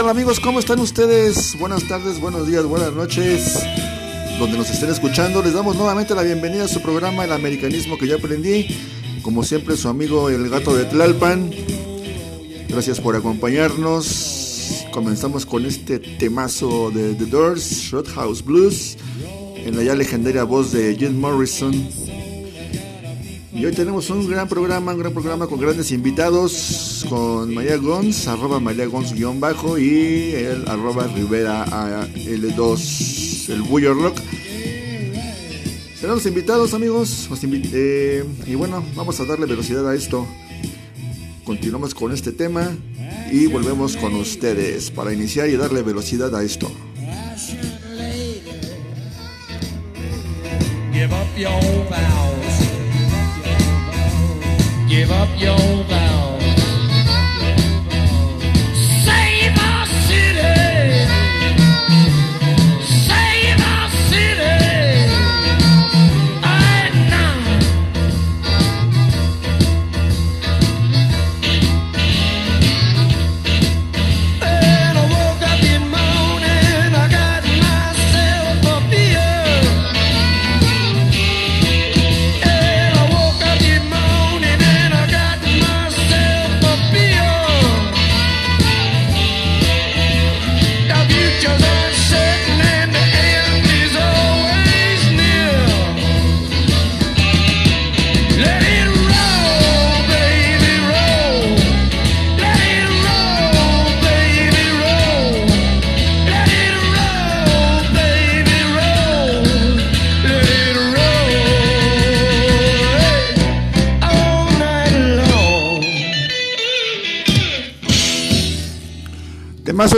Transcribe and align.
amigos? 0.00 0.40
¿Cómo 0.40 0.58
están 0.58 0.80
ustedes? 0.80 1.56
Buenas 1.58 1.86
tardes, 1.86 2.20
buenos 2.20 2.48
días, 2.48 2.64
buenas 2.64 2.92
noches. 2.92 3.64
Donde 4.40 4.58
nos 4.58 4.68
estén 4.68 4.90
escuchando, 4.90 5.40
les 5.40 5.54
damos 5.54 5.76
nuevamente 5.76 6.16
la 6.16 6.22
bienvenida 6.22 6.64
a 6.64 6.68
su 6.68 6.82
programa 6.82 7.24
El 7.24 7.32
Americanismo 7.32 7.96
que 7.96 8.08
ya 8.08 8.16
aprendí. 8.16 8.66
Como 9.22 9.44
siempre, 9.44 9.76
su 9.76 9.88
amigo 9.88 10.28
el 10.28 10.50
gato 10.50 10.74
de 10.74 10.84
Tlalpan. 10.84 11.50
Gracias 12.68 13.00
por 13.00 13.14
acompañarnos. 13.14 14.84
Comenzamos 14.92 15.46
con 15.46 15.64
este 15.64 16.00
temazo 16.00 16.90
de 16.90 17.14
The 17.14 17.26
Doors, 17.26 17.92
House 18.14 18.44
Blues, 18.44 18.96
en 19.56 19.76
la 19.76 19.84
ya 19.84 19.94
legendaria 19.94 20.42
voz 20.42 20.72
de 20.72 20.96
Jim 20.96 21.20
Morrison. 21.20 21.72
Y 23.54 23.64
hoy 23.64 23.72
tenemos 23.72 24.10
un 24.10 24.28
gran 24.28 24.48
programa, 24.48 24.92
un 24.92 24.98
gran 24.98 25.12
programa 25.12 25.46
con 25.46 25.60
grandes 25.60 25.92
invitados, 25.92 27.06
con 27.08 27.54
María 27.54 27.76
Gons, 27.76 28.26
arroba 28.26 28.58
María 28.58 28.86
Gons 28.86 29.14
guion 29.14 29.38
bajo 29.38 29.78
y 29.78 30.32
el 30.34 30.68
arroba 30.68 31.06
Rivera 31.06 31.64
L2, 31.64 33.50
el 33.50 33.62
Buller 33.62 33.94
Rock. 33.94 34.18
Serán 36.00 36.16
los 36.16 36.26
invitados 36.26 36.74
amigos, 36.74 37.28
eh, 37.44 38.24
y 38.44 38.56
bueno, 38.56 38.84
vamos 38.96 39.20
a 39.20 39.24
darle 39.24 39.46
velocidad 39.46 39.88
a 39.88 39.94
esto. 39.94 40.26
Continuamos 41.44 41.94
con 41.94 42.12
este 42.12 42.32
tema 42.32 42.76
y 43.30 43.46
volvemos 43.46 43.96
con 43.96 44.16
ustedes 44.16 44.90
para 44.90 45.12
iniciar 45.12 45.48
y 45.48 45.56
darle 45.56 45.82
velocidad 45.82 46.34
a 46.34 46.42
esto. 46.42 46.68
Give 54.94 55.10
up 55.10 55.28
your 55.40 55.58
vow. 55.88 56.13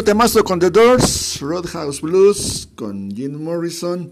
Temazo, 0.06 0.44
con 0.44 0.60
The 0.60 0.70
Doors, 0.70 1.40
Roadhouse 1.40 2.00
Blues, 2.00 2.68
con 2.76 3.10
Jim 3.10 3.42
Morrison. 3.42 4.10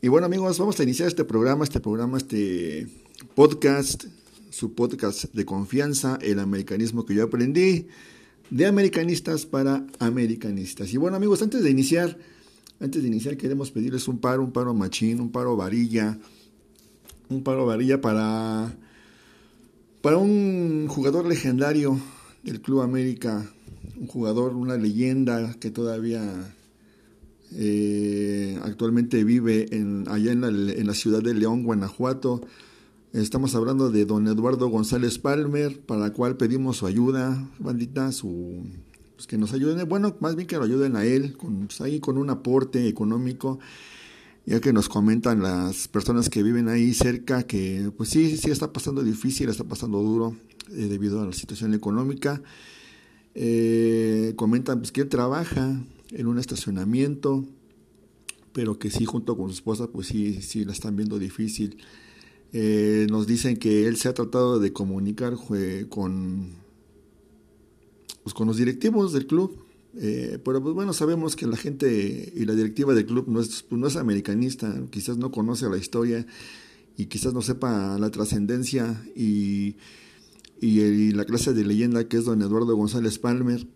Y 0.00 0.06
bueno 0.06 0.26
amigos, 0.26 0.56
vamos 0.56 0.78
a 0.78 0.84
iniciar 0.84 1.08
este 1.08 1.24
programa, 1.24 1.64
este 1.64 1.80
programa, 1.80 2.16
este 2.16 2.86
podcast, 3.34 4.04
su 4.50 4.74
podcast 4.74 5.24
de 5.34 5.44
confianza, 5.44 6.16
el 6.22 6.38
americanismo 6.38 7.04
que 7.04 7.16
yo 7.16 7.24
aprendí, 7.24 7.88
de 8.50 8.66
americanistas 8.66 9.46
para 9.46 9.84
americanistas. 9.98 10.94
Y 10.94 10.96
bueno 10.96 11.16
amigos, 11.16 11.42
antes 11.42 11.64
de 11.64 11.70
iniciar, 11.70 12.16
antes 12.78 13.02
de 13.02 13.08
iniciar 13.08 13.36
queremos 13.36 13.72
pedirles 13.72 14.06
un 14.06 14.18
paro, 14.18 14.44
un 14.44 14.52
paro 14.52 14.74
machín, 14.74 15.20
un 15.20 15.32
paro 15.32 15.56
varilla, 15.56 16.20
un 17.28 17.42
paro 17.42 17.66
varilla 17.66 18.00
para, 18.00 18.76
para 20.02 20.18
un 20.18 20.86
jugador 20.86 21.26
legendario 21.26 21.98
del 22.44 22.60
Club 22.60 22.82
América 22.82 23.44
un 23.98 24.06
jugador, 24.06 24.54
una 24.54 24.76
leyenda 24.76 25.54
que 25.54 25.70
todavía 25.70 26.22
eh, 27.52 28.58
actualmente 28.62 29.24
vive 29.24 29.74
en, 29.74 30.04
allá 30.08 30.32
en 30.32 30.86
la, 30.86 30.94
ciudad 30.94 31.22
de 31.22 31.34
León, 31.34 31.62
Guanajuato. 31.62 32.42
Estamos 33.12 33.54
hablando 33.54 33.90
de 33.90 34.04
don 34.04 34.26
Eduardo 34.26 34.68
González 34.68 35.18
Palmer, 35.18 35.80
para 35.80 36.00
la 36.00 36.12
cual 36.12 36.36
pedimos 36.36 36.78
su 36.78 36.86
ayuda, 36.86 37.48
bandita, 37.58 38.12
su, 38.12 38.64
pues 39.14 39.26
que 39.26 39.38
nos 39.38 39.52
ayuden, 39.52 39.88
bueno, 39.88 40.16
más 40.20 40.36
bien 40.36 40.46
que 40.46 40.56
lo 40.56 40.64
ayuden 40.64 40.96
a 40.96 41.04
él, 41.04 41.36
con, 41.36 41.66
pues 41.66 41.80
ahí 41.80 42.00
con 42.00 42.18
un 42.18 42.28
aporte 42.28 42.86
económico, 42.88 43.58
ya 44.44 44.60
que 44.60 44.72
nos 44.72 44.88
comentan 44.88 45.42
las 45.42 45.88
personas 45.88 46.28
que 46.28 46.42
viven 46.42 46.68
ahí 46.68 46.92
cerca 46.92 47.44
que 47.44 47.90
pues 47.96 48.10
sí, 48.10 48.36
sí 48.36 48.50
está 48.50 48.72
pasando 48.72 49.02
difícil, 49.02 49.48
está 49.48 49.64
pasando 49.64 50.02
duro 50.02 50.36
eh, 50.70 50.86
debido 50.88 51.20
a 51.20 51.26
la 51.26 51.32
situación 51.32 51.74
económica. 51.74 52.42
Eh, 53.38 54.32
comentan 54.36 54.78
pues, 54.78 54.92
que 54.92 55.02
él 55.02 55.10
trabaja 55.10 55.78
en 56.10 56.26
un 56.26 56.38
estacionamiento, 56.38 57.44
pero 58.54 58.78
que 58.78 58.90
sí, 58.90 59.04
junto 59.04 59.36
con 59.36 59.50
su 59.50 59.56
esposa, 59.56 59.88
pues 59.88 60.06
sí, 60.06 60.40
sí 60.40 60.64
la 60.64 60.72
están 60.72 60.96
viendo 60.96 61.18
difícil. 61.18 61.76
Eh, 62.54 63.06
nos 63.10 63.26
dicen 63.26 63.58
que 63.58 63.86
él 63.86 63.98
se 63.98 64.08
ha 64.08 64.14
tratado 64.14 64.58
de 64.58 64.72
comunicar 64.72 65.34
con, 65.90 66.48
pues, 68.22 68.32
con 68.32 68.46
los 68.46 68.56
directivos 68.56 69.12
del 69.12 69.26
club, 69.26 69.54
eh, 69.98 70.38
pero 70.42 70.62
pues 70.62 70.74
bueno, 70.74 70.94
sabemos 70.94 71.36
que 71.36 71.46
la 71.46 71.58
gente 71.58 72.32
y 72.34 72.46
la 72.46 72.54
directiva 72.54 72.94
del 72.94 73.04
club 73.04 73.28
no 73.28 73.40
es, 73.40 73.62
pues, 73.64 73.78
no 73.78 73.86
es 73.86 73.96
americanista, 73.96 74.74
quizás 74.88 75.18
no 75.18 75.30
conoce 75.30 75.68
la 75.68 75.76
historia 75.76 76.26
y 76.96 77.06
quizás 77.06 77.34
no 77.34 77.42
sepa 77.42 77.98
la 77.98 78.10
trascendencia 78.10 79.04
y 79.14 79.76
y, 80.60 81.12
la 81.12 81.24
clase 81.24 81.52
de 81.52 81.64
leyenda 81.64 82.08
que 82.08 82.16
es 82.18 82.24
don 82.24 82.42
Eduardo 82.42 82.74
González 82.76 83.18
Palmer, 83.18 83.66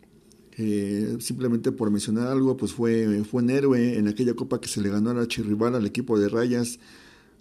simplemente 1.21 1.73
por 1.73 1.91
mencionar 1.91 2.27
algo, 2.27 2.57
pues 2.57 2.73
fue, 2.73 3.25
fue 3.25 3.43
un 3.43 3.51
héroe 3.51 3.97
en 3.97 4.09
aquella 4.09 4.35
copa 4.35 4.61
que 4.61 4.69
se 4.69 4.83
le 4.83 4.91
ganó 4.91 5.11
a 5.11 5.15
la 5.15 5.27
Chirrival 5.27 5.75
al 5.75 5.87
equipo 5.87 6.19
de 6.19 6.29
Rayas, 6.29 6.79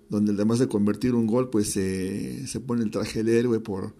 donde 0.09 0.31
además 0.31 0.59
de 0.59 0.67
convertir 0.67 1.15
un 1.15 1.27
gol, 1.27 1.49
pues 1.49 1.71
se 1.71 2.59
pone 2.65 2.83
el 2.83 2.91
traje 2.91 3.23
de 3.23 3.39
héroe 3.39 3.59
por 3.59 3.93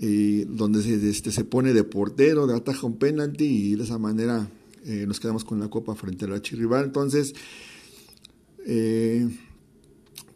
y 0.00 0.44
donde 0.44 0.82
se, 0.82 1.10
este, 1.10 1.30
se 1.30 1.44
pone 1.44 1.74
de 1.74 1.84
portero, 1.84 2.46
de 2.46 2.56
ataja 2.56 2.86
un 2.86 2.96
penalti 2.96 3.44
y 3.44 3.74
de 3.76 3.84
esa 3.84 3.98
manera 3.98 4.48
eh, 4.86 5.04
nos 5.06 5.20
quedamos 5.20 5.44
con 5.44 5.60
la 5.60 5.68
copa 5.68 5.94
frente 5.94 6.24
a 6.24 6.28
la 6.28 6.40
Chirrival. 6.40 6.86
Entonces, 6.86 7.34
eh, 8.64 9.28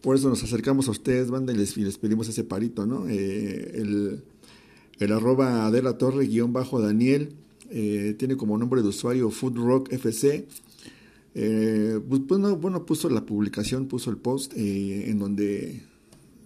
por 0.04 0.16
eso 0.16 0.28
nos 0.28 0.44
acercamos 0.44 0.86
a 0.88 0.90
ustedes, 0.90 1.30
banda, 1.30 1.54
y 1.54 1.56
les, 1.56 1.72
pedimos 1.96 2.28
ese 2.28 2.44
parito, 2.44 2.84
¿no? 2.84 3.08
Eh, 3.08 3.70
el, 3.76 4.22
el, 4.98 5.12
arroba 5.12 5.64
Adela 5.64 5.96
Torre 5.96 6.26
guion 6.26 6.52
bajo 6.52 6.78
Daniel 6.78 7.32
eh, 7.70 8.14
tiene 8.18 8.36
como 8.36 8.58
nombre 8.58 8.82
de 8.82 8.88
usuario 8.88 9.30
Food 9.30 9.56
Rock 9.56 9.92
FC. 9.94 10.46
Eh, 11.34 12.00
pues, 12.06 12.20
bueno, 12.26 12.84
puso 12.84 13.08
la 13.08 13.24
publicación, 13.24 13.86
puso 13.86 14.10
el 14.10 14.18
post 14.18 14.52
en 14.54 15.18
donde 15.18 15.82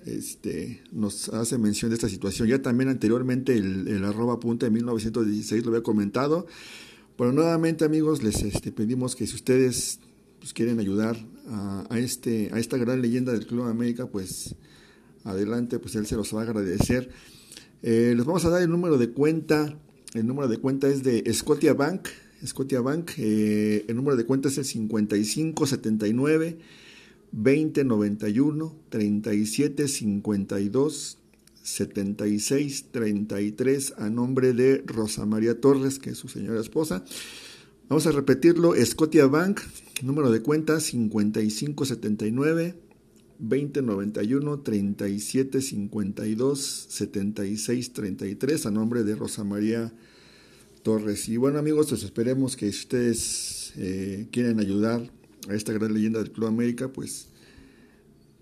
este, 0.07 0.81
nos 0.93 1.29
hace 1.31 1.59
mención 1.59 1.91
de 1.91 1.97
esta 1.97 2.09
situación. 2.09 2.47
Ya 2.47 2.63
también 2.63 2.89
anteriormente 2.89 3.57
el, 3.57 4.05
arroba 4.05 4.39
punta 4.39 4.67
de 4.67 4.71
1916 4.71 5.65
lo 5.65 5.73
había 5.73 5.83
comentado. 5.83 6.47
Pero 7.17 7.33
nuevamente 7.33 7.85
amigos, 7.85 8.23
les 8.23 8.41
este, 8.43 8.71
pedimos 8.71 9.17
que 9.17 9.27
si 9.27 9.35
ustedes 9.35 9.99
pues, 10.39 10.53
quieren 10.53 10.81
ayudar 10.81 11.17
a, 11.49 11.99
este, 11.99 12.51
a 12.53 12.59
esta 12.59 12.77
gran 12.77 13.01
leyenda 13.01 13.33
del 13.33 13.47
Club 13.47 13.65
América, 13.65 14.07
pues 14.07 14.55
adelante, 15.25 15.79
pues 15.79 15.95
él 15.95 16.07
se 16.07 16.17
los 16.17 16.35
va 16.35 16.41
a 16.41 16.45
agradecer. 16.45 17.11
Eh, 17.83 18.15
les 18.17 18.25
vamos 18.25 18.45
a 18.45 18.51
dar 18.51 18.63
el 18.63 18.71
número 18.71 18.99
de 18.99 19.11
cuenta. 19.11 19.79
El 20.15 20.27
número 20.27 20.49
de 20.49 20.59
cuenta 20.59 20.89
es 20.89 21.03
de 21.03 21.23
Scotia 21.33 21.75
Bank. 21.75 22.09
Scotia 22.45 22.81
Bank. 22.81 23.13
Eh, 23.19 23.85
el 23.89 23.97
número 23.97 24.17
de 24.17 24.25
cuenta 24.25 24.49
es 24.49 24.59
el 24.59 24.65
5579 24.65 26.59
2091 27.33 28.77
3752 28.89 31.19
7633 31.63 33.95
a 33.99 34.09
nombre 34.09 34.55
de 34.55 34.83
Rosa 34.87 35.27
María 35.27 35.61
Torres, 35.61 35.99
que 35.99 36.11
es 36.11 36.19
su 36.19 36.29
señora 36.29 36.61
esposa. 36.61 37.05
Vamos 37.89 38.07
a 38.07 38.13
repetirlo, 38.13 38.75
Scotia 38.85 39.27
Bank, 39.27 39.61
número 40.07 40.31
de 40.31 40.41
cuenta 40.41 40.81
5579 40.81 42.89
2091 43.39 44.61
3752 44.61 46.87
7633 46.89 48.67
a 48.67 48.71
nombre 48.71 49.05
de 49.05 49.15
Rosa 49.15 49.45
María 49.45 49.93
Torres. 50.83 51.29
Y 51.29 51.37
bueno 51.37 51.59
amigos, 51.59 51.89
pues 51.89 52.03
esperemos 52.03 52.57
que 52.57 52.73
si 52.73 52.81
ustedes 52.81 53.73
eh, 53.77 54.27
quieren 54.31 54.61
ayudar 54.61 55.11
a 55.49 55.55
esta 55.55 55.73
gran 55.73 55.95
leyenda 55.95 56.19
del 56.19 56.33
Club 56.33 56.49
América, 56.49 56.93
pues 56.93 57.29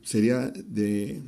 sería 0.03 0.51
de, 0.51 1.23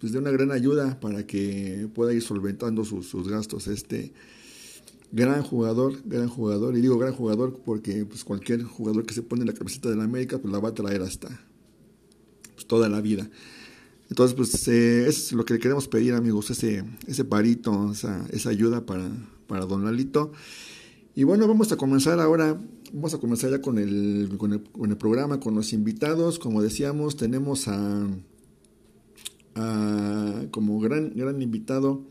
pues 0.00 0.12
de 0.12 0.18
una 0.18 0.30
gran 0.30 0.52
ayuda 0.52 1.00
para 1.00 1.26
que 1.26 1.88
pueda 1.94 2.12
ir 2.12 2.22
solventando 2.22 2.84
sus, 2.84 3.28
gastos. 3.28 3.66
Este 3.66 4.12
gran 5.12 5.42
jugador, 5.42 5.94
gran 6.04 6.28
jugador, 6.28 6.76
y 6.76 6.80
digo 6.80 6.98
gran 6.98 7.14
jugador 7.14 7.60
porque 7.64 8.04
pues 8.04 8.24
cualquier 8.24 8.62
jugador 8.62 9.06
que 9.06 9.14
se 9.14 9.22
pone 9.22 9.44
la 9.44 9.52
camiseta 9.52 9.88
de 9.90 9.96
la 9.96 10.04
América, 10.04 10.38
pues 10.38 10.52
la 10.52 10.60
va 10.60 10.70
a 10.70 10.74
traer 10.74 11.02
hasta 11.02 11.28
pues, 12.54 12.66
toda 12.66 12.88
la 12.88 13.00
vida. 13.00 13.28
Entonces, 14.10 14.34
pues 14.34 14.68
eh, 14.68 15.06
es 15.06 15.32
lo 15.32 15.44
que 15.44 15.54
le 15.54 15.60
queremos 15.60 15.86
pedir, 15.86 16.14
amigos, 16.14 16.50
ese, 16.50 16.84
ese 17.06 17.24
parito, 17.24 17.92
esa, 17.92 18.26
esa 18.30 18.50
ayuda 18.50 18.86
para, 18.86 19.10
para 19.46 19.66
Don 19.66 19.84
Lalito. 19.84 20.32
Y 21.14 21.24
bueno, 21.24 21.46
vamos 21.46 21.72
a 21.72 21.76
comenzar 21.76 22.20
ahora 22.20 22.58
Vamos 22.92 23.12
a 23.12 23.18
comenzar 23.18 23.50
ya 23.50 23.60
con 23.60 23.76
el, 23.78 24.30
con 24.38 24.90
el, 24.90 24.96
programa, 24.96 25.40
con 25.40 25.54
los 25.54 25.74
invitados. 25.74 26.38
Como 26.38 26.62
decíamos, 26.62 27.16
tenemos 27.16 27.68
a, 27.68 28.06
como 30.50 30.80
gran, 30.80 31.12
gran 31.14 31.42
invitado 31.42 32.04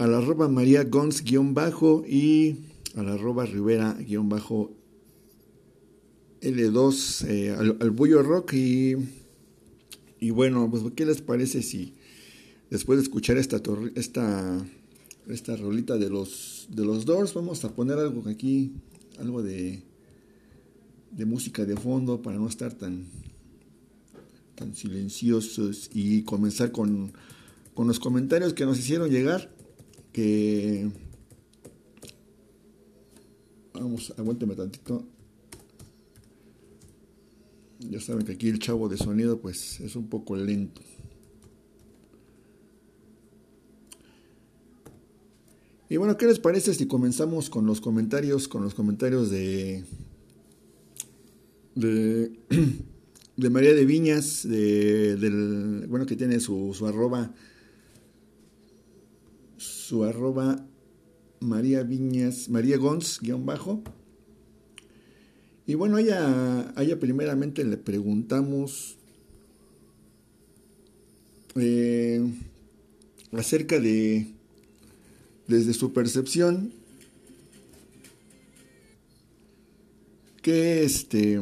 a 0.00 0.06
la 0.06 0.16
arroba 0.16 0.48
María 0.48 0.84
Gons 0.84 1.22
guion 1.22 1.52
bajo 1.52 2.04
y 2.08 2.56
a 2.96 3.02
la 3.02 3.12
arroba 3.12 3.44
Rivera 3.44 3.92
guion 4.00 4.30
bajo 4.30 4.72
L2 6.40 7.28
eh, 7.28 7.50
al, 7.50 7.76
al, 7.78 7.90
Bullo 7.90 8.22
Rock 8.22 8.54
y, 8.54 8.96
y 10.18 10.30
bueno, 10.30 10.70
pues 10.70 10.84
¿qué 10.96 11.04
les 11.04 11.20
parece 11.20 11.62
si 11.62 11.92
después 12.70 12.98
de 12.98 13.02
escuchar 13.02 13.36
esta, 13.36 13.60
esta, 13.94 14.66
esta 15.28 15.56
rolita 15.56 15.98
de 15.98 16.08
los, 16.08 16.68
de 16.70 16.86
los 16.86 17.04
Doors 17.04 17.34
vamos 17.34 17.62
a 17.66 17.74
poner 17.74 17.98
algo 17.98 18.26
aquí 18.26 18.72
algo 19.18 19.42
de, 19.42 19.82
de 21.10 21.24
música 21.26 21.66
de 21.66 21.76
fondo 21.76 22.22
para 22.22 22.38
no 22.38 22.48
estar 22.48 22.72
tan, 22.72 23.04
tan 24.54 24.74
silenciosos 24.74 25.90
y 25.92 26.22
comenzar 26.22 26.72
con, 26.72 27.12
con 27.74 27.86
los 27.86 28.00
comentarios 28.00 28.54
que 28.54 28.64
nos 28.64 28.78
hicieron 28.78 29.10
llegar. 29.10 29.59
Que 30.12 30.90
vamos, 33.74 34.12
aguánteme 34.16 34.54
tantito. 34.54 35.04
Ya 37.78 38.00
saben 38.00 38.26
que 38.26 38.32
aquí 38.32 38.48
el 38.48 38.58
chavo 38.58 38.88
de 38.88 38.96
sonido 38.96 39.40
pues 39.40 39.80
es 39.80 39.96
un 39.96 40.08
poco 40.08 40.36
lento. 40.36 40.82
Y 45.88 45.96
bueno, 45.96 46.16
¿qué 46.16 46.26
les 46.26 46.38
parece 46.38 46.72
si 46.72 46.86
comenzamos 46.86 47.50
con 47.50 47.66
los 47.66 47.80
comentarios, 47.80 48.46
con 48.46 48.62
los 48.62 48.74
comentarios 48.74 49.28
de, 49.28 49.82
de, 51.74 52.30
María 53.50 53.74
de 53.74 53.84
Viñas, 53.84 54.48
de, 54.48 55.16
del, 55.16 55.86
bueno, 55.88 56.06
que 56.06 56.14
tiene 56.14 56.38
su, 56.38 56.72
su 56.74 56.86
arroba, 56.86 57.34
su 59.90 60.04
arroba 60.04 60.64
María 61.40 61.82
Viñas, 61.82 62.48
María 62.48 62.76
Gons, 62.76 63.18
guion 63.20 63.44
bajo. 63.44 63.82
Y 65.66 65.74
bueno, 65.74 65.98
ella, 65.98 66.72
ella 66.78 67.00
primeramente 67.00 67.64
le 67.64 67.76
preguntamos 67.76 68.98
eh, 71.56 72.24
acerca 73.32 73.80
de 73.80 74.28
desde 75.48 75.74
su 75.74 75.92
percepción, 75.92 76.72
qué, 80.40 80.84
este, 80.84 81.40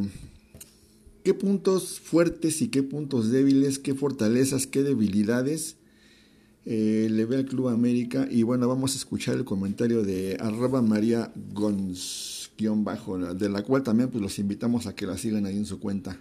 qué 1.23 1.35
puntos 1.35 2.01
fuertes 2.01 2.63
y 2.63 2.69
qué 2.69 2.83
puntos 2.83 3.31
débiles, 3.31 3.79
qué 3.79 3.93
fortalezas, 3.93 4.67
qué 4.67 4.83
debilidades 4.83 5.78
eh, 6.71 7.09
le 7.11 7.25
ve 7.25 7.37
al 7.37 7.47
Club 7.47 7.69
América. 7.69 8.29
Y 8.31 8.43
bueno, 8.43 8.69
vamos 8.69 8.93
a 8.93 8.99
escuchar 8.99 9.37
el 9.37 9.47
comentario 9.47 10.03
de 10.03 10.37
arroba 10.39 10.83
María 10.83 11.33
Gons, 11.55 12.51
bajo, 12.77 13.17
de 13.17 13.49
la 13.49 13.63
cual 13.63 13.83
también 13.83 14.11
pues, 14.11 14.21
los 14.21 14.39
invitamos 14.39 14.87
a 14.87 14.95
que 14.95 15.07
la 15.07 15.17
sigan 15.17 15.47
ahí 15.47 15.57
en 15.57 15.65
su 15.65 15.81
cuenta. 15.81 16.21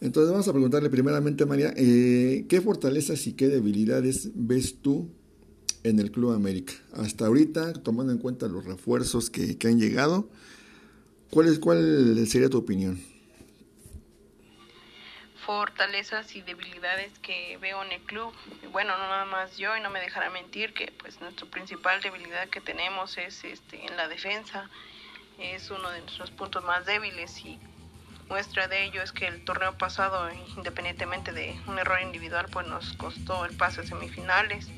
Entonces 0.00 0.32
vamos 0.32 0.48
a 0.48 0.52
preguntarle 0.52 0.90
primeramente, 0.90 1.46
María, 1.46 1.72
eh, 1.76 2.46
¿qué 2.48 2.60
fortalezas 2.60 3.26
y 3.28 3.34
qué 3.34 3.48
debilidades 3.48 4.30
ves 4.34 4.76
tú 4.82 5.08
en 5.84 6.00
el 6.00 6.10
Club 6.10 6.32
América. 6.32 6.72
Hasta 6.92 7.26
ahorita, 7.26 7.74
tomando 7.74 8.12
en 8.12 8.18
cuenta 8.18 8.48
los 8.48 8.64
refuerzos 8.64 9.30
que, 9.30 9.56
han 9.64 9.78
llegado, 9.78 10.28
¿cuál, 11.30 11.46
es, 11.46 11.60
¿cuál 11.60 12.26
sería 12.26 12.48
tu 12.48 12.58
opinión? 12.58 12.98
Fortalezas 15.44 16.34
y 16.36 16.42
debilidades 16.42 17.18
que 17.20 17.58
veo 17.58 17.82
en 17.82 17.92
el 17.92 18.00
club. 18.02 18.34
Bueno, 18.72 18.96
no 18.96 19.08
nada 19.08 19.24
más 19.24 19.56
yo 19.56 19.76
y 19.76 19.80
no 19.80 19.90
me 19.90 20.00
dejará 20.00 20.30
mentir 20.30 20.72
que 20.72 20.92
pues 20.92 21.20
nuestra 21.20 21.46
principal 21.46 22.00
debilidad 22.00 22.48
que 22.48 22.60
tenemos 22.60 23.18
es 23.18 23.44
este 23.44 23.84
en 23.84 23.96
la 23.96 24.08
defensa. 24.08 24.70
Es 25.38 25.70
uno 25.70 25.90
de 25.90 26.00
nuestros 26.00 26.30
puntos 26.30 26.64
más 26.64 26.86
débiles 26.86 27.44
y 27.44 27.58
muestra 28.28 28.68
de 28.68 28.84
ello 28.84 29.02
es 29.02 29.12
que 29.12 29.26
el 29.26 29.44
torneo 29.44 29.76
pasado, 29.76 30.30
independientemente 30.56 31.32
de 31.32 31.58
un 31.66 31.78
error 31.78 32.00
individual, 32.00 32.46
pues 32.50 32.66
nos 32.66 32.94
costó 32.94 33.44
el 33.44 33.56
pase 33.56 33.82
a 33.82 33.84
semifinales. 33.84 34.68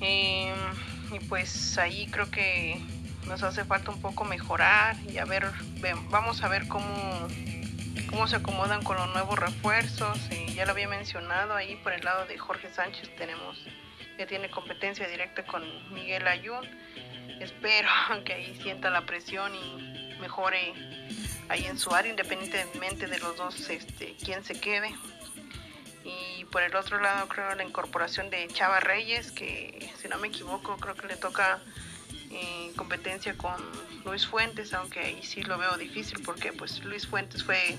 Em, 0.00 0.56
y 1.12 1.18
pues 1.28 1.78
ahí 1.78 2.08
creo 2.10 2.30
que 2.30 2.80
nos 3.26 3.42
hace 3.42 3.64
falta 3.64 3.90
un 3.90 4.00
poco 4.00 4.24
mejorar 4.24 4.96
y 5.08 5.18
a 5.18 5.24
ver, 5.24 5.50
vamos 6.10 6.42
a 6.42 6.48
ver 6.48 6.66
cómo, 6.68 7.28
cómo 8.06 8.26
se 8.26 8.36
acomodan 8.36 8.82
con 8.82 8.96
los 8.96 9.08
nuevos 9.12 9.38
refuerzos. 9.38 10.18
Y 10.30 10.54
ya 10.54 10.64
lo 10.64 10.72
había 10.72 10.88
mencionado 10.88 11.54
ahí 11.54 11.76
por 11.76 11.92
el 11.92 12.04
lado 12.04 12.26
de 12.26 12.38
Jorge 12.38 12.72
Sánchez 12.72 13.14
tenemos, 13.16 13.58
ya 14.18 14.26
tiene 14.26 14.50
competencia 14.50 15.08
directa 15.08 15.44
con 15.44 15.62
Miguel 15.92 16.26
Ayun. 16.26 16.64
Espero 17.40 17.88
que 18.24 18.34
ahí 18.34 18.58
sienta 18.62 18.90
la 18.90 19.06
presión 19.06 19.52
y 19.54 20.16
mejore 20.20 20.72
ahí 21.48 21.66
en 21.66 21.78
su 21.78 21.94
área, 21.94 22.10
independientemente 22.10 23.06
de 23.06 23.18
los 23.18 23.36
dos, 23.36 23.68
este, 23.70 24.16
quién 24.22 24.44
se 24.44 24.58
quede. 24.58 24.94
Y 26.04 26.44
por 26.46 26.62
el 26.62 26.74
otro 26.76 27.00
lado 27.00 27.28
creo 27.28 27.54
la 27.54 27.64
incorporación 27.64 28.30
de 28.30 28.46
Chava 28.48 28.80
Reyes, 28.80 29.30
que 29.32 29.90
si 30.00 30.08
no 30.08 30.18
me 30.18 30.28
equivoco 30.28 30.76
creo 30.76 30.94
que 30.94 31.06
le 31.06 31.16
toca 31.16 31.60
eh, 32.30 32.72
competencia 32.76 33.36
con 33.36 33.56
Luis 34.04 34.26
Fuentes, 34.26 34.74
aunque 34.74 35.00
ahí 35.00 35.22
sí 35.22 35.42
lo 35.42 35.58
veo 35.58 35.76
difícil 35.76 36.20
porque 36.24 36.52
pues 36.52 36.84
Luis 36.84 37.06
Fuentes 37.06 37.44
fue 37.44 37.76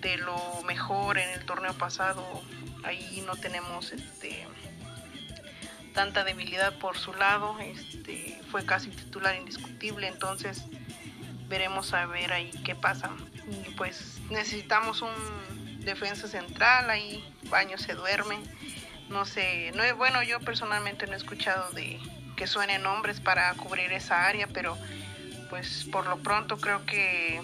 de 0.00 0.16
lo 0.18 0.62
mejor 0.64 1.18
en 1.18 1.28
el 1.30 1.44
torneo 1.44 1.74
pasado, 1.74 2.24
ahí 2.84 3.22
no 3.26 3.36
tenemos 3.36 3.92
este 3.92 4.46
tanta 5.94 6.24
debilidad 6.24 6.78
por 6.78 6.96
su 6.96 7.12
lado, 7.14 7.58
este 7.58 8.40
fue 8.50 8.64
casi 8.64 8.90
titular 8.90 9.34
indiscutible, 9.36 10.06
entonces 10.06 10.64
veremos 11.48 11.92
a 11.94 12.06
ver 12.06 12.32
ahí 12.32 12.50
qué 12.64 12.74
pasa. 12.74 13.10
Y 13.66 13.70
pues 13.72 14.20
necesitamos 14.30 15.02
un 15.02 15.10
defensa 15.80 16.28
central, 16.28 16.90
ahí 16.90 17.24
Baño 17.50 17.78
se 17.78 17.94
duerme. 17.94 18.38
No 19.08 19.24
sé, 19.24 19.72
no 19.74 19.82
bueno, 19.96 20.22
yo 20.22 20.38
personalmente 20.40 21.06
no 21.06 21.14
he 21.14 21.16
escuchado 21.16 21.72
de 21.72 21.98
que 22.36 22.46
suenen 22.46 22.82
nombres 22.82 23.20
para 23.20 23.52
cubrir 23.54 23.92
esa 23.92 24.26
área, 24.26 24.46
pero 24.46 24.78
pues 25.50 25.86
por 25.92 26.06
lo 26.06 26.18
pronto 26.18 26.56
creo 26.56 26.86
que 26.86 27.40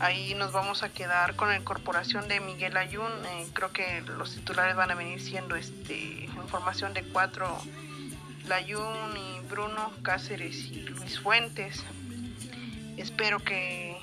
Ahí 0.00 0.32
nos 0.34 0.52
vamos 0.52 0.84
a 0.84 0.90
quedar 0.90 1.34
con 1.34 1.48
la 1.48 1.56
incorporación 1.56 2.28
de 2.28 2.38
Miguel 2.38 2.76
Ayun. 2.76 3.10
Eh, 3.26 3.48
creo 3.52 3.72
que 3.72 4.00
los 4.02 4.32
titulares 4.32 4.76
van 4.76 4.92
a 4.92 4.94
venir 4.94 5.20
siendo 5.20 5.56
este, 5.56 6.26
en 6.26 6.48
formación 6.48 6.94
de 6.94 7.02
cuatro, 7.02 7.58
Layun 8.46 9.16
y 9.16 9.40
Bruno 9.48 9.92
Cáceres 10.02 10.56
y 10.66 10.82
Luis 10.82 11.18
Fuentes. 11.18 11.82
Espero 12.96 13.40
que 13.40 13.98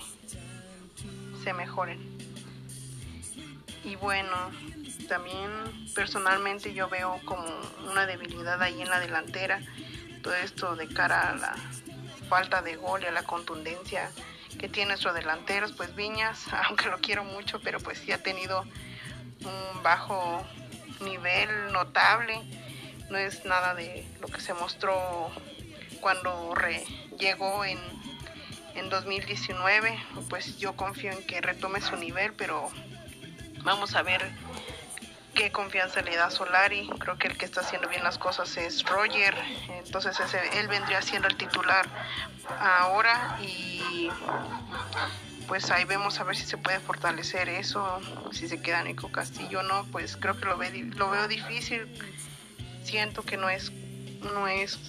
se 1.46 1.54
mejoren. 1.54 2.00
Y 3.86 3.96
bueno, 3.96 4.52
también 5.08 5.50
personalmente 5.94 6.74
yo 6.74 6.90
veo 6.90 7.22
como 7.24 7.48
una 7.90 8.06
debilidad 8.06 8.62
ahí 8.62 8.82
en 8.82 8.90
la 8.90 9.00
delantera. 9.00 9.62
Todo 10.22 10.36
esto 10.36 10.76
de 10.76 10.90
cara 10.90 11.30
a 11.30 11.36
la 11.36 11.56
falta 12.30 12.62
de 12.62 12.76
gol 12.76 13.04
y 13.04 13.06
a 13.06 13.12
la 13.12 13.24
contundencia 13.24 14.12
que 14.60 14.70
tiene 14.70 14.90
nuestro 14.90 15.14
delantero, 15.14 15.68
pues 15.76 15.96
Viñas, 15.96 16.46
aunque 16.68 16.90
lo 16.90 17.00
quiero 17.00 17.24
mucho, 17.24 17.60
pero 17.60 17.80
pues 17.80 18.00
sí 18.00 18.12
ha 18.12 18.22
tenido 18.22 18.62
un 18.62 19.84
bajo 19.84 20.46
nivel 21.02 21.72
notable. 21.72 22.42
No 23.10 23.18
es 23.18 23.46
nada 23.46 23.76
de 23.76 24.08
lo 24.20 24.28
que 24.28 24.42
se 24.42 24.54
mostró 24.54 25.30
cuando 26.02 26.54
llegó 27.20 27.64
en, 27.66 27.78
en 28.74 28.90
2019. 28.90 29.98
Pues 30.30 30.58
yo 30.58 30.76
confío 30.76 31.12
en 31.12 31.26
que 31.26 31.42
retome 31.42 31.82
su 31.82 31.96
nivel, 31.98 32.34
pero 32.34 32.70
vamos 33.64 33.96
a 33.96 34.02
ver 34.02 34.32
qué 35.36 35.52
confianza 35.52 36.02
le 36.02 36.16
da 36.16 36.32
Solari. 36.32 36.90
Creo 36.98 37.18
que 37.18 37.28
el 37.28 37.38
que 37.38 37.46
está 37.46 37.62
haciendo 37.62 37.88
bien 37.88 38.04
las 38.04 38.18
cosas 38.18 38.58
es 38.58 38.84
Roger. 38.84 39.36
Entonces 39.86 40.20
ese, 40.20 40.40
él 40.60 40.68
vendría 40.68 41.02
siendo 41.02 41.28
el 41.28 41.36
titular 41.36 41.86
ahora 42.60 43.38
y 43.42 44.10
pues 45.48 45.70
ahí 45.70 45.86
vemos 45.86 46.20
a 46.20 46.24
ver 46.24 46.36
si 46.36 46.46
se 46.46 46.58
puede 46.58 46.80
fortalecer 46.80 47.50
eso, 47.50 48.02
si 48.32 48.48
se 48.48 48.62
queda 48.62 48.84
Nico 48.84 49.12
Castillo 49.12 49.60
o 49.60 49.64
no, 49.64 49.86
pues 49.92 50.18
creo 50.18 50.40
que 50.40 50.46
lo, 50.46 50.58
ve, 50.58 50.72
lo 50.96 51.10
veo 51.12 51.28
difícil. 51.28 51.88
Siento 52.84 53.22
que 53.22 53.38
no 53.38 53.50
es 53.50 53.72
no 54.34 54.48
es 54.48 54.80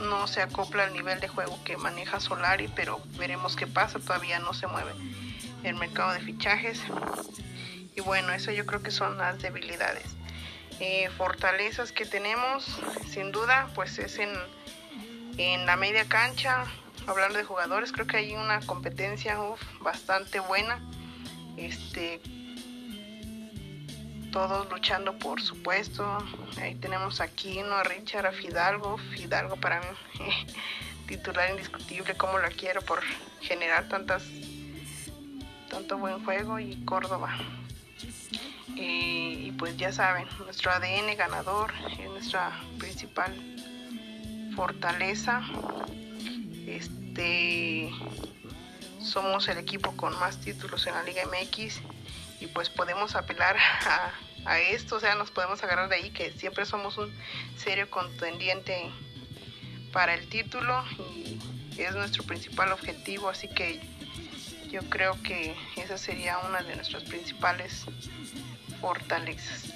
no 0.00 0.26
se 0.26 0.42
acopla 0.42 0.84
al 0.84 0.92
nivel 0.92 1.20
de 1.20 1.28
juego 1.28 1.62
que 1.64 1.76
maneja 1.76 2.20
Solari, 2.20 2.68
pero 2.74 3.00
veremos 3.18 3.56
qué 3.56 3.66
pasa, 3.66 3.98
todavía 3.98 4.38
no 4.38 4.54
se 4.54 4.66
mueve 4.66 4.92
el 5.64 5.74
mercado 5.74 6.12
de 6.12 6.20
fichajes. 6.20 6.80
Y 7.98 8.00
bueno, 8.00 8.32
eso 8.32 8.52
yo 8.52 8.64
creo 8.64 8.80
que 8.80 8.92
son 8.92 9.18
las 9.18 9.42
debilidades. 9.42 10.04
Eh, 10.78 11.10
fortalezas 11.16 11.90
que 11.90 12.06
tenemos, 12.06 12.64
sin 13.10 13.32
duda, 13.32 13.68
pues 13.74 13.98
es 13.98 14.20
en, 14.20 14.30
en 15.36 15.66
la 15.66 15.74
media 15.74 16.04
cancha. 16.04 16.64
Hablando 17.08 17.38
de 17.38 17.44
jugadores, 17.44 17.90
creo 17.90 18.06
que 18.06 18.18
hay 18.18 18.36
una 18.36 18.60
competencia 18.60 19.36
bastante 19.80 20.38
buena. 20.38 20.80
Este, 21.56 22.20
todos 24.30 24.70
luchando 24.70 25.18
por 25.18 25.42
supuesto. 25.42 26.18
Ahí 26.60 26.76
tenemos 26.76 27.20
aquí 27.20 27.62
¿no? 27.62 27.74
a 27.74 27.82
Richard, 27.82 28.26
a 28.26 28.30
Fidalgo. 28.30 28.96
Fidalgo 29.16 29.56
para 29.56 29.80
mí, 29.80 29.86
titular 31.08 31.50
indiscutible, 31.50 32.16
como 32.16 32.38
lo 32.38 32.48
quiero 32.50 32.80
por 32.80 33.00
generar 33.40 33.88
tantas 33.88 34.22
tanto 35.68 35.98
buen 35.98 36.24
juego 36.24 36.60
y 36.60 36.84
Córdoba 36.84 37.36
y 38.74 39.52
pues 39.52 39.76
ya 39.76 39.92
saben, 39.92 40.26
nuestro 40.44 40.70
ADN 40.70 41.16
ganador 41.16 41.72
es 41.98 42.08
nuestra 42.08 42.60
principal 42.78 43.34
fortaleza. 44.54 45.42
Este 46.66 47.90
somos 49.00 49.48
el 49.48 49.58
equipo 49.58 49.96
con 49.96 50.18
más 50.18 50.40
títulos 50.40 50.86
en 50.86 50.94
la 50.94 51.02
Liga 51.02 51.22
MX 51.26 51.80
y 52.40 52.46
pues 52.48 52.68
podemos 52.68 53.16
apelar 53.16 53.56
a, 53.56 54.12
a 54.44 54.60
esto, 54.60 54.96
o 54.96 55.00
sea, 55.00 55.14
nos 55.14 55.30
podemos 55.30 55.62
agarrar 55.62 55.88
de 55.88 55.96
ahí 55.96 56.10
que 56.10 56.32
siempre 56.32 56.66
somos 56.66 56.98
un 56.98 57.12
serio 57.56 57.90
contendiente 57.90 58.90
para 59.92 60.14
el 60.14 60.28
título 60.28 60.84
y 61.76 61.80
es 61.80 61.94
nuestro 61.94 62.24
principal 62.24 62.72
objetivo, 62.72 63.28
así 63.28 63.48
que 63.48 63.80
yo 64.70 64.80
creo 64.88 65.16
que 65.22 65.54
esa 65.76 65.96
sería 65.98 66.38
una 66.48 66.62
de 66.62 66.76
nuestras 66.76 67.04
principales 67.04 67.84
fortalezas. 68.80 69.72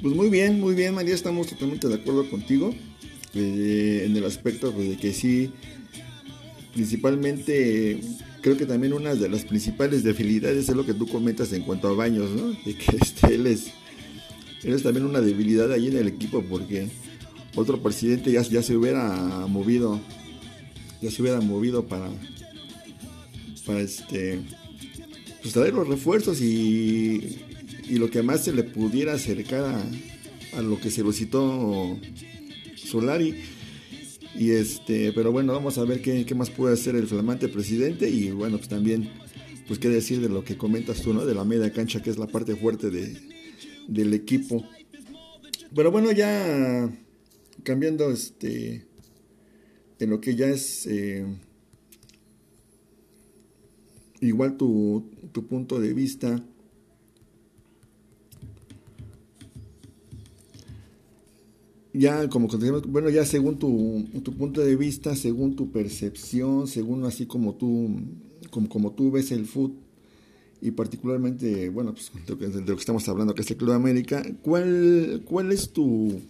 Pues 0.00 0.14
muy 0.14 0.30
bien, 0.30 0.60
muy 0.60 0.74
bien 0.74 0.94
María, 0.94 1.14
estamos 1.14 1.48
totalmente 1.48 1.88
de 1.88 1.96
acuerdo 1.96 2.30
contigo 2.30 2.72
eh, 3.34 4.04
en 4.06 4.16
el 4.16 4.24
aspecto 4.24 4.70
de 4.70 4.96
que 4.96 5.12
sí, 5.12 5.52
principalmente 6.72 8.00
creo 8.40 8.56
que 8.56 8.66
también 8.66 8.92
una 8.92 9.14
de 9.14 9.28
las 9.28 9.44
principales 9.44 10.04
debilidades 10.04 10.68
es 10.68 10.76
lo 10.76 10.86
que 10.86 10.94
tú 10.94 11.08
comentas 11.08 11.52
en 11.52 11.62
cuanto 11.62 11.88
a 11.88 11.94
baños, 11.94 12.30
¿no? 12.30 12.50
De 12.50 12.76
que 12.76 12.96
este, 12.96 13.34
él, 13.34 13.46
es, 13.48 13.72
también 14.82 15.04
una 15.04 15.20
debilidad 15.20 15.72
ahí 15.72 15.88
en 15.88 15.96
el 15.96 16.06
equipo 16.06 16.42
porque 16.42 16.88
otro 17.56 17.82
presidente 17.82 18.30
ya, 18.30 18.42
ya 18.42 18.62
se 18.62 18.76
hubiera 18.76 19.46
movido, 19.48 20.00
ya 21.00 21.10
se 21.10 21.22
hubiera 21.22 21.40
movido 21.40 21.86
para, 21.86 22.10
para 23.66 23.80
este 23.80 24.40
pues 25.40 25.54
traer 25.54 25.74
los 25.74 25.88
refuerzos 25.88 26.40
y, 26.40 27.38
y 27.88 27.96
lo 27.96 28.10
que 28.10 28.22
más 28.22 28.44
se 28.44 28.52
le 28.52 28.64
pudiera 28.64 29.14
acercar 29.14 29.64
a, 30.54 30.62
lo 30.62 30.78
que 30.80 30.90
se 30.90 31.02
lo 31.02 31.12
citó 31.12 31.98
Solari. 32.76 33.34
Y 34.34 34.50
este, 34.50 35.12
pero 35.12 35.32
bueno, 35.32 35.52
vamos 35.52 35.78
a 35.78 35.84
ver 35.84 36.00
qué, 36.00 36.34
más 36.34 36.50
puede 36.50 36.74
hacer 36.74 36.94
el 36.94 37.06
flamante 37.06 37.48
presidente 37.48 38.08
y 38.08 38.30
bueno, 38.30 38.58
pues 38.58 38.68
también, 38.68 39.10
pues 39.66 39.78
qué 39.78 39.88
decir 39.88 40.20
de 40.20 40.28
lo 40.28 40.44
que 40.44 40.56
comentas 40.56 41.02
tú, 41.02 41.12
¿no? 41.12 41.24
De 41.24 41.34
la 41.34 41.44
media 41.44 41.72
cancha, 41.72 42.02
que 42.02 42.10
es 42.10 42.18
la 42.18 42.26
parte 42.26 42.54
fuerte 42.54 42.90
de, 42.90 43.16
del 43.88 44.14
equipo. 44.14 44.64
Pero 45.74 45.90
bueno, 45.90 46.12
ya 46.12 46.90
cambiando 47.64 48.10
este, 48.10 48.86
en 49.98 50.10
lo 50.10 50.20
que 50.20 50.36
ya 50.36 50.46
es 50.48 50.86
eh, 50.86 51.24
igual 54.20 54.56
tu, 54.56 55.04
punto 55.48 55.80
de 55.80 55.92
vista. 55.94 56.42
Ya, 61.92 62.28
como 62.28 62.48
bueno, 62.88 63.10
ya 63.10 63.24
según 63.24 63.58
tu, 63.58 64.04
tu, 64.22 64.32
punto 64.34 64.60
de 64.60 64.76
vista, 64.76 65.16
según 65.16 65.56
tu 65.56 65.72
percepción, 65.72 66.68
según 66.68 67.04
así 67.04 67.26
como 67.26 67.54
tú, 67.54 67.90
como, 68.50 68.68
como 68.68 68.92
tú 68.92 69.10
ves 69.10 69.32
el 69.32 69.46
fútbol, 69.46 69.78
y 70.60 70.72
particularmente, 70.72 71.68
bueno, 71.70 71.94
pues 71.94 72.10
de 72.26 72.60
lo, 72.60 72.66
que, 72.66 72.80
estamos 72.80 73.08
hablando, 73.08 73.34
que 73.34 73.42
es 73.42 73.50
el 73.50 73.56
Club 73.56 73.72
América, 73.72 74.24
¿cuál, 74.42 75.22
cuál 75.24 75.52
es 75.52 75.70
tu, 75.70 76.20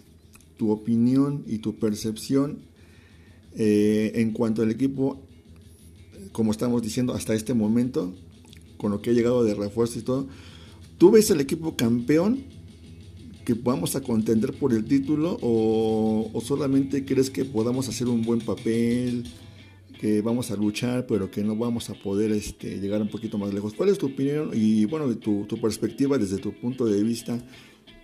tu 0.56 0.70
opinión 0.70 1.44
y 1.46 1.58
tu 1.58 1.78
percepción 1.78 2.58
eh, 3.58 4.12
en 4.14 4.32
cuanto 4.32 4.62
al 4.62 4.70
equipo 4.70 5.28
como 6.38 6.52
estamos 6.52 6.82
diciendo, 6.82 7.14
hasta 7.14 7.34
este 7.34 7.52
momento, 7.52 8.14
con 8.76 8.92
lo 8.92 9.02
que 9.02 9.10
ha 9.10 9.12
llegado 9.12 9.42
de 9.42 9.54
refuerzo 9.54 9.98
y 9.98 10.02
todo, 10.02 10.28
¿tú 10.96 11.10
ves 11.10 11.30
el 11.30 11.40
equipo 11.40 11.76
campeón 11.76 12.44
que 13.44 13.54
vamos 13.54 13.96
a 13.96 14.02
contender 14.02 14.52
por 14.52 14.72
el 14.72 14.84
título 14.84 15.38
o, 15.40 16.40
solamente 16.44 17.04
crees 17.04 17.30
que 17.30 17.44
podamos 17.44 17.88
hacer 17.88 18.06
un 18.06 18.22
buen 18.22 18.40
papel, 18.40 19.24
que 20.00 20.20
vamos 20.22 20.52
a 20.52 20.56
luchar, 20.56 21.06
pero 21.08 21.28
que 21.28 21.42
no 21.42 21.56
vamos 21.56 21.90
a 21.90 21.94
poder 21.94 22.30
este, 22.30 22.78
llegar 22.78 23.02
un 23.02 23.08
poquito 23.08 23.36
más 23.36 23.52
lejos? 23.52 23.74
¿Cuál 23.74 23.88
es 23.88 23.98
tu 23.98 24.06
opinión 24.06 24.50
y 24.54 24.84
bueno, 24.84 25.12
tu, 25.16 25.44
tu 25.46 25.60
perspectiva 25.60 26.18
desde 26.18 26.38
tu 26.38 26.52
punto 26.52 26.86
de 26.86 27.02
vista 27.02 27.36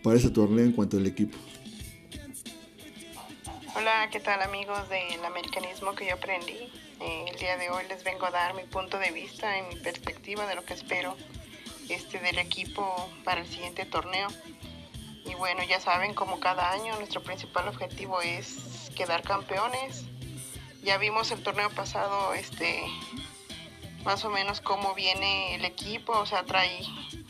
para 0.02 0.18
ese 0.18 0.30
torneo 0.30 0.64
en 0.64 0.72
cuanto 0.72 0.96
al 0.96 1.06
equipo? 1.06 1.36
Hola, 3.76 4.08
¿qué 4.12 4.20
tal 4.20 4.40
amigos 4.40 4.88
del 4.88 5.24
americanismo 5.24 5.96
que 5.96 6.06
yo 6.06 6.14
aprendí? 6.14 6.70
Eh, 7.00 7.24
el 7.28 7.36
día 7.40 7.56
de 7.56 7.70
hoy 7.70 7.82
les 7.88 8.04
vengo 8.04 8.24
a 8.24 8.30
dar 8.30 8.54
mi 8.54 8.62
punto 8.62 9.00
de 9.00 9.10
vista 9.10 9.58
y 9.58 9.62
mi 9.62 9.74
perspectiva 9.74 10.46
de 10.46 10.54
lo 10.54 10.64
que 10.64 10.74
espero 10.74 11.16
este, 11.88 12.20
del 12.20 12.38
equipo 12.38 13.10
para 13.24 13.40
el 13.40 13.48
siguiente 13.48 13.84
torneo. 13.84 14.28
Y 15.24 15.34
bueno, 15.34 15.64
ya 15.64 15.80
saben, 15.80 16.14
como 16.14 16.38
cada 16.38 16.70
año, 16.70 16.94
nuestro 16.98 17.20
principal 17.24 17.66
objetivo 17.66 18.22
es 18.22 18.92
quedar 18.94 19.24
campeones. 19.24 20.04
Ya 20.84 20.96
vimos 20.96 21.32
el 21.32 21.42
torneo 21.42 21.68
pasado, 21.70 22.32
este, 22.32 22.80
más 24.04 24.24
o 24.24 24.30
menos 24.30 24.60
cómo 24.60 24.94
viene 24.94 25.56
el 25.56 25.64
equipo, 25.64 26.12
o 26.12 26.26
sea, 26.26 26.44
trae 26.44 26.78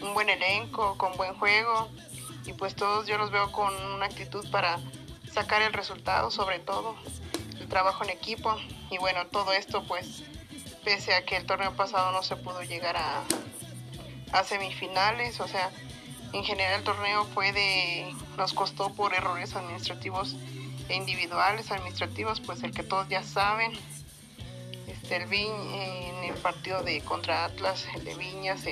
un 0.02 0.12
buen 0.12 0.28
elenco, 0.28 0.98
con 0.98 1.16
buen 1.16 1.32
juego, 1.36 1.88
y 2.44 2.52
pues 2.52 2.76
todos 2.76 3.06
yo 3.06 3.16
los 3.16 3.30
veo 3.30 3.50
con 3.50 3.74
una 3.92 4.04
actitud 4.04 4.46
para 4.50 4.78
sacar 5.34 5.60
el 5.62 5.72
resultado 5.72 6.30
sobre 6.30 6.60
todo, 6.60 6.94
el 7.60 7.68
trabajo 7.68 8.04
en 8.04 8.10
equipo. 8.10 8.56
Y 8.90 8.98
bueno, 8.98 9.26
todo 9.26 9.52
esto 9.52 9.84
pues 9.84 10.22
pese 10.84 11.14
a 11.14 11.24
que 11.24 11.36
el 11.36 11.44
torneo 11.44 11.74
pasado 11.74 12.12
no 12.12 12.22
se 12.22 12.36
pudo 12.36 12.62
llegar 12.62 12.96
a, 12.96 13.24
a 14.32 14.44
semifinales, 14.44 15.40
o 15.40 15.48
sea, 15.48 15.70
en 16.32 16.44
general 16.44 16.80
el 16.80 16.84
torneo 16.84 17.24
fue 17.26 17.52
de, 17.52 18.14
nos 18.36 18.52
costó 18.52 18.92
por 18.94 19.14
errores 19.14 19.54
administrativos 19.56 20.36
e 20.88 20.94
individuales, 20.94 21.70
administrativos, 21.70 22.40
pues 22.40 22.62
el 22.62 22.72
que 22.72 22.82
todos 22.82 23.08
ya 23.08 23.22
saben, 23.22 23.72
este, 24.86 25.16
el 25.16 25.32
en 25.32 26.24
el 26.24 26.34
partido 26.34 26.82
de 26.82 27.00
contra 27.00 27.46
Atlas, 27.46 27.86
el 27.94 28.04
de 28.04 28.14
Viñas, 28.14 28.64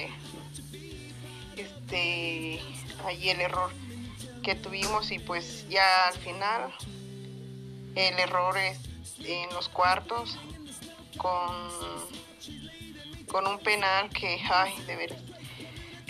este, 1.57 2.61
ahí 3.07 3.31
el 3.31 3.41
error 3.41 3.71
que 4.43 4.55
tuvimos 4.55 5.11
y 5.11 5.19
pues 5.19 5.69
ya 5.69 6.09
al 6.09 6.19
final 6.19 6.73
el 7.95 8.19
error 8.19 8.57
en 8.59 9.51
los 9.55 9.69
cuartos 9.69 10.39
con, 11.17 11.69
con 13.27 13.47
un 13.47 13.59
penal 13.59 14.11
que, 14.11 14.41
ay, 14.51 14.75
de 14.87 14.97
veras, 14.97 15.23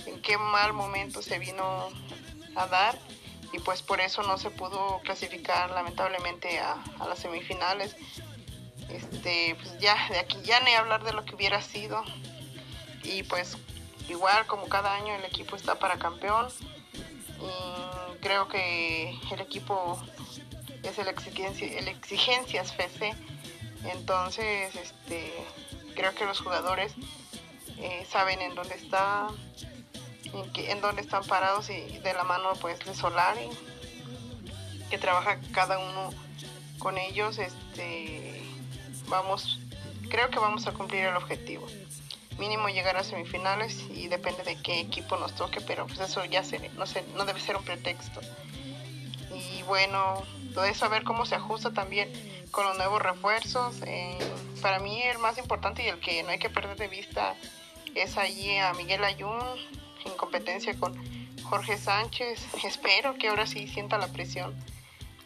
en 0.07 0.21
qué 0.23 0.39
mal 0.39 0.73
momento 0.73 1.23
se 1.23 1.39
vino 1.39 1.89
a 2.55 2.67
dar 2.67 2.99
y 3.53 3.59
pues 3.59 3.83
por 3.83 4.01
eso 4.01 4.23
no 4.23 4.39
se 4.39 4.51
pudo 4.51 5.01
clasificar 5.05 5.71
lamentablemente 5.71 6.59
a, 6.59 6.83
las 7.07 7.19
semifinales. 7.19 7.97
Este, 8.89 9.57
pues 9.57 9.79
ya, 9.79 9.97
de 10.11 10.19
aquí 10.19 10.39
ya 10.43 10.61
ni 10.61 10.75
hablar 10.75 11.05
de 11.05 11.13
lo 11.13 11.25
que 11.25 11.35
hubiera 11.35 11.61
sido. 11.61 12.03
Y 13.05 13.25
pues 13.25 13.59
igual 14.09 14.47
como 14.47 14.69
cada 14.69 14.95
año 14.95 15.15
el 15.15 15.25
equipo 15.25 15.57
está 15.57 15.79
para 15.79 15.99
campeón. 15.99 16.49
Creo 18.23 18.49
que 18.49 19.19
el 19.31 19.41
equipo 19.41 20.01
es 20.83 20.99
el, 20.99 21.09
exigencia, 21.09 21.79
el 21.79 21.89
exigencias 21.89 22.71
FC. 22.71 23.15
Entonces, 23.85 24.75
este, 24.77 25.33
creo 25.95 26.15
que 26.15 26.25
los 26.25 26.41
jugadores 26.41 26.95
eh, 27.79 28.07
saben 28.09 28.41
en 28.41 28.55
dónde 28.55 28.77
está, 28.77 29.27
en, 30.33 30.81
dónde 30.81 31.03
están 31.03 31.25
parados 31.25 31.69
y 31.69 31.99
de 31.99 32.15
la 32.15 32.23
mano 32.25 32.53
pues 32.61 32.79
de 32.85 32.95
Solari, 32.95 33.49
que 34.89 34.99
trabaja 34.99 35.39
cada 35.53 35.79
uno 35.79 36.11
con 36.79 36.99
ellos, 36.99 37.39
este, 37.39 38.43
vamos, 39.09 39.59
creo 40.11 40.31
que 40.31 40.39
vamos 40.39 40.67
a 40.67 40.73
cumplir 40.73 41.07
el 41.07 41.17
objetivo. 41.17 41.67
Mínimo 42.39 42.69
llegar 42.69 42.97
a 42.97 43.05
semifinales 43.05 43.85
y 43.91 44.09
depende 44.09 44.43
de 44.43 44.61
qué 44.61 44.81
equipo 44.81 45.17
nos 45.17 45.35
toque, 45.35 45.61
pero 45.61 45.87
pues 45.87 46.01
eso 46.01 46.25
ya 46.25 46.43
se, 46.43 46.69
no, 46.71 46.87
sé, 46.87 47.05
no 47.15 47.25
debe 47.25 47.41
ser 47.41 47.57
un 47.57 47.65
pretexto. 47.65 48.21
Y 49.35 49.63
bueno, 49.63 50.23
todo 50.55 50.65
eso 50.65 50.85
a 50.85 50.89
ver 50.89 51.05
cómo 51.05 51.27
se 51.27 51.35
ajusta 51.35 51.73
también 51.73 52.11
con 52.51 52.67
los 52.67 52.77
nuevos 52.77 53.03
refuerzos. 53.03 53.77
Eh, 53.87 54.19
para 54.61 54.79
mí 54.79 55.03
el 55.03 55.19
más 55.19 55.39
importante 55.39 55.85
y 55.85 55.89
el 55.89 55.99
que 56.01 56.23
no 56.23 56.31
hay 56.31 56.39
que 56.39 56.51
perder 56.51 56.77
de 56.77 56.89
vista 56.89 57.35
es 57.95 58.17
allí 58.17 58.57
a 58.59 58.73
Miguel 58.75 59.05
Ayun, 59.05 59.41
en 60.05 60.13
competencia 60.17 60.75
con 60.79 60.95
Jorge 61.43 61.77
Sánchez. 61.77 62.47
Espero 62.65 63.15
que 63.15 63.29
ahora 63.29 63.47
sí 63.47 63.67
sienta 63.67 63.99
la 63.99 64.09
presión 64.09 64.55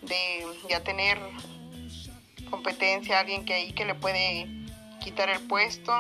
de 0.03 0.47
ya 0.69 0.83
tener 0.83 1.19
competencia, 2.51 3.21
alguien 3.21 3.45
que 3.45 3.55
ahí 3.55 3.73
que 3.73 3.85
le 3.85 3.95
puede 3.95 4.49
quitar 5.03 5.29
el 5.31 5.41
puesto. 5.41 5.93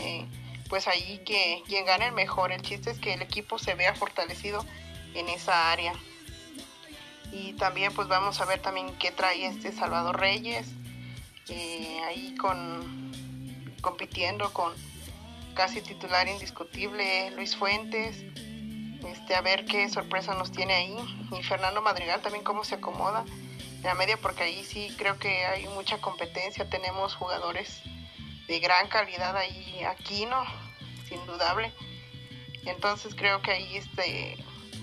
Eh, 0.00 0.26
pues 0.68 0.88
ahí 0.88 1.20
que 1.24 1.62
quien 1.66 1.84
gane 1.84 2.06
el 2.06 2.12
mejor. 2.12 2.52
El 2.52 2.62
chiste 2.62 2.90
es 2.90 2.98
que 2.98 3.14
el 3.14 3.22
equipo 3.22 3.58
se 3.58 3.74
vea 3.74 3.94
fortalecido 3.94 4.64
en 5.14 5.28
esa 5.28 5.72
área. 5.72 5.92
Y 7.32 7.52
también 7.54 7.92
pues 7.92 8.08
vamos 8.08 8.40
a 8.40 8.44
ver 8.44 8.60
también 8.60 8.96
qué 8.98 9.10
trae 9.10 9.46
este 9.46 9.72
Salvador 9.72 10.18
Reyes. 10.18 10.68
Eh, 11.48 12.00
ahí 12.06 12.34
con 12.36 13.00
compitiendo 13.80 14.52
con 14.52 14.72
casi 15.54 15.80
titular 15.80 16.28
indiscutible 16.28 17.30
Luis 17.32 17.56
Fuentes. 17.56 18.24
Este, 19.06 19.34
a 19.34 19.40
ver 19.40 19.64
qué 19.64 19.88
sorpresa 19.88 20.34
nos 20.34 20.52
tiene 20.52 20.74
ahí. 20.74 20.96
Y 21.38 21.42
Fernando 21.42 21.82
Madrigal 21.82 22.20
también 22.20 22.44
cómo 22.44 22.64
se 22.64 22.76
acomoda 22.76 23.24
en 23.28 23.82
la 23.82 23.94
media, 23.94 24.16
porque 24.18 24.42
ahí 24.44 24.64
sí 24.64 24.94
creo 24.96 25.18
que 25.18 25.46
hay 25.46 25.66
mucha 25.68 25.98
competencia. 25.98 26.68
Tenemos 26.68 27.14
jugadores 27.14 27.82
de 28.50 28.58
gran 28.58 28.88
calidad 28.88 29.36
ahí, 29.36 29.84
aquí 29.84 30.26
no, 30.26 30.42
sin 31.08 31.24
dudable. 31.24 31.72
Entonces 32.66 33.14
creo 33.14 33.40
que 33.42 33.52
ahí 33.52 33.76
este, 33.76 34.36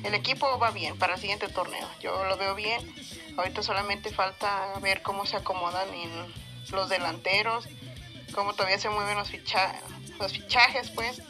el 0.04 0.14
equipo 0.14 0.58
va 0.58 0.72
bien 0.72 0.98
para 0.98 1.16
el 1.16 1.20
siguiente 1.20 1.50
torneo. 1.50 1.86
Yo 2.00 2.24
lo 2.24 2.38
veo 2.38 2.56
bien. 2.56 2.96
Ahorita 3.38 3.62
solamente 3.62 4.10
falta 4.10 4.80
ver 4.82 5.02
cómo 5.02 5.26
se 5.26 5.36
acomodan 5.36 5.90
los 6.72 6.88
delanteros, 6.88 7.68
cómo 8.34 8.54
todavía 8.54 8.80
se 8.80 8.90
mueven 8.90 9.18
los 9.18 9.30
fichajes 9.30 9.84
los 10.18 10.32
fichajes, 10.32 10.90
pues. 10.92 11.22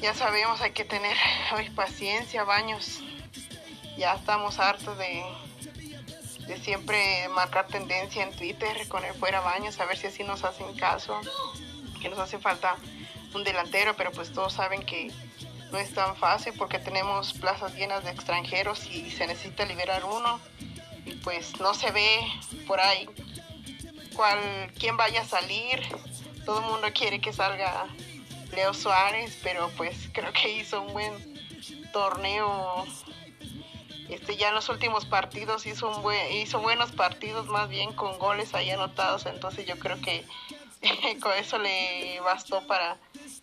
Ya 0.00 0.14
sabemos, 0.14 0.60
hay 0.60 0.70
que 0.70 0.84
tener 0.84 1.16
hoy 1.56 1.68
paciencia, 1.70 2.44
baños. 2.44 3.00
Ya 3.96 4.14
estamos 4.14 4.60
hartos 4.60 4.96
de, 4.96 5.24
de 6.48 6.58
siempre 6.58 7.28
marcar 7.28 7.68
tendencia 7.68 8.24
en 8.24 8.32
Twitter 8.34 8.88
con 8.88 9.04
el 9.04 9.14
fuera 9.14 9.40
baños, 9.40 9.78
a 9.78 9.84
ver 9.84 9.96
si 9.96 10.08
así 10.08 10.24
nos 10.24 10.42
hacen 10.44 10.74
caso, 10.74 11.20
que 12.00 12.08
nos 12.08 12.18
hace 12.18 12.38
falta 12.38 12.76
un 13.34 13.44
delantero, 13.44 13.94
pero 13.96 14.10
pues 14.10 14.32
todos 14.32 14.54
saben 14.54 14.82
que 14.84 15.12
no 15.70 15.78
es 15.78 15.92
tan 15.94 16.16
fácil 16.16 16.54
porque 16.58 16.78
tenemos 16.78 17.34
plazas 17.34 17.74
llenas 17.74 18.02
de 18.02 18.10
extranjeros 18.10 18.86
y 18.86 19.10
se 19.10 19.26
necesita 19.26 19.64
liberar 19.66 20.04
uno 20.04 20.40
y 21.04 21.12
pues 21.16 21.60
no 21.60 21.74
se 21.74 21.90
ve 21.90 22.20
por 22.66 22.80
ahí 22.80 23.06
cuál 24.16 24.72
quién 24.78 24.96
vaya 24.96 25.20
a 25.20 25.24
salir 25.26 25.80
todo 26.48 26.60
el 26.60 26.64
mundo 26.64 26.88
quiere 26.94 27.20
que 27.20 27.30
salga 27.30 27.86
Leo 28.54 28.72
Suárez, 28.72 29.38
pero 29.42 29.68
pues 29.76 30.08
creo 30.14 30.32
que 30.32 30.50
hizo 30.50 30.80
un 30.80 30.94
buen 30.94 31.12
torneo. 31.92 32.86
Este 34.08 34.36
ya 34.36 34.48
en 34.48 34.54
los 34.54 34.68
últimos 34.68 35.04
partidos 35.04 35.66
hizo 35.66 35.90
buen, 36.00 36.32
hizo 36.32 36.60
buenos 36.60 36.92
partidos 36.92 37.46
más 37.46 37.68
bien 37.68 37.92
con 37.92 38.18
goles 38.18 38.54
ahí 38.54 38.70
anotados, 38.70 39.26
entonces 39.26 39.66
yo 39.66 39.78
creo 39.78 40.00
que 40.00 40.24
con 41.20 41.32
eso 41.34 41.58
le 41.58 42.20
bastó 42.20 42.66
para 42.66 42.96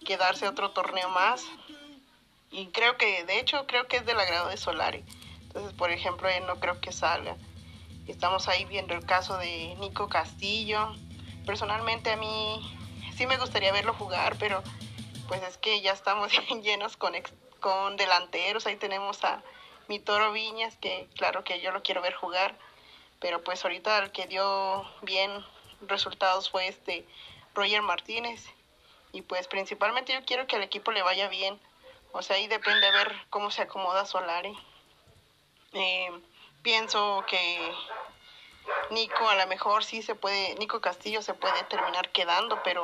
quedarse 0.06 0.47
otro 0.47 0.71
torneo 0.71 1.10
más. 1.10 1.43
Y 2.51 2.67
creo 2.67 2.97
que, 2.97 3.25
de 3.25 3.39
hecho, 3.39 3.65
creo 3.67 3.88
que 3.88 3.97
es 3.97 4.06
del 4.06 4.19
agrado 4.19 4.49
de 4.49 4.58
Solari. 4.58 5.04
Entonces, 5.41 5.73
por 5.73 5.91
ejemplo, 5.91 6.30
él 6.30 6.45
no 6.47 6.60
creo 6.60 6.80
que 6.80 6.91
salga. 6.91 7.36
Estamos 8.08 8.47
ahí 8.47 8.65
viendo 8.65 8.93
el 8.93 9.06
caso 9.06 9.38
de 9.38 9.75
Nico 9.80 10.08
Castillo. 10.08 10.95
Personalmente 11.45 12.12
a 12.12 12.17
mí 12.17 12.78
sí 13.17 13.28
me 13.28 13.38
gustaría 13.38 13.71
verlo 13.71 13.93
jugar, 13.93 14.38
pero 14.39 14.63
pues 15.28 15.41
es 15.43 15.58
que 15.58 15.82
ya 15.82 15.91
estamos 15.91 16.32
llenos 16.63 16.97
con, 16.97 17.13
con 17.60 17.97
delanteros. 17.97 18.65
Ahí 18.67 18.78
tenemos 18.78 19.23
a 19.23 19.43
mi 19.88 20.00
toro 20.00 20.32
Viñas, 20.32 20.76
que 20.78 21.08
claro 21.15 21.43
que 21.43 21.62
yo 21.62 21.71
lo 21.71 21.84
quiero 21.84 22.02
ver 22.02 22.13
jugar, 22.13 22.56
pero 23.19 23.43
pues 23.43 23.63
ahorita 23.63 23.98
el 24.00 24.12
que 24.12 24.28
dio 24.28 24.86
bien 25.02 25.45
resultados 25.82 26.50
fue 26.50 26.67
este 26.67 27.06
Roger 27.54 27.82
Martínez. 27.82 28.43
Y 29.12 29.21
pues 29.21 29.48
principalmente 29.48 30.13
yo 30.13 30.26
quiero 30.26 30.45
que 30.48 30.58
al 30.58 30.63
equipo 30.63 30.91
le 30.91 31.02
vaya 31.02 31.30
bien. 31.30 31.60
O 32.12 32.21
sea, 32.21 32.36
ahí 32.36 32.48
depende 32.48 32.86
de 32.86 32.91
ver 32.91 33.15
cómo 33.30 33.52
se 33.52 33.62
acomoda 33.62 34.06
Solari. 34.06 34.58
Eh, 35.74 36.12
pienso 36.62 37.24
que 37.28 37.74
Nico 38.89 39.28
a 39.30 39.36
lo 39.36 39.48
mejor 39.48 39.84
sí 39.84 40.02
se 40.02 40.15
puede, 40.15 40.56
Nico 40.56 40.82
Castillo 40.82 41.21
se 41.21 41.34
puede 41.34 41.63
terminar 41.63 42.12
quedando, 42.12 42.62
pero 42.63 42.84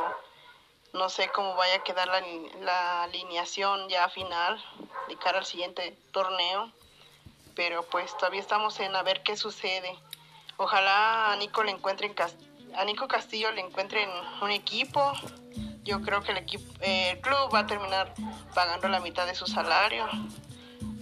no 0.93 1.09
sé 1.09 1.29
cómo 1.29 1.55
vaya 1.55 1.75
a 1.75 1.83
quedar 1.83 2.07
la, 2.07 2.21
la 2.61 3.03
alineación 3.03 3.87
ya 3.89 4.09
final 4.09 4.63
de 5.07 5.17
cara 5.17 5.39
al 5.39 5.45
siguiente 5.45 5.97
torneo, 6.11 6.71
pero 7.55 7.83
pues 7.83 8.15
todavía 8.17 8.39
estamos 8.39 8.79
en 8.79 8.95
a 8.95 9.03
ver 9.03 9.23
qué 9.23 9.35
sucede. 9.37 9.97
Ojalá 10.57 11.31
a 11.31 11.35
Nico 11.37 11.63
le 11.63 11.71
encuentren 11.71 12.13
a 12.75 12.85
Nico 12.85 13.07
Castillo 13.07 13.51
le 13.51 13.61
encuentren 13.61 14.09
un 14.41 14.51
equipo. 14.51 15.13
Yo 15.83 16.01
creo 16.01 16.21
que 16.21 16.31
el 16.31 16.37
equipo, 16.37 16.63
el 16.81 17.19
club 17.19 17.53
va 17.53 17.59
a 17.59 17.67
terminar 17.67 18.13
pagando 18.53 18.87
la 18.87 18.99
mitad 18.99 19.25
de 19.25 19.35
su 19.35 19.47
salario 19.47 20.07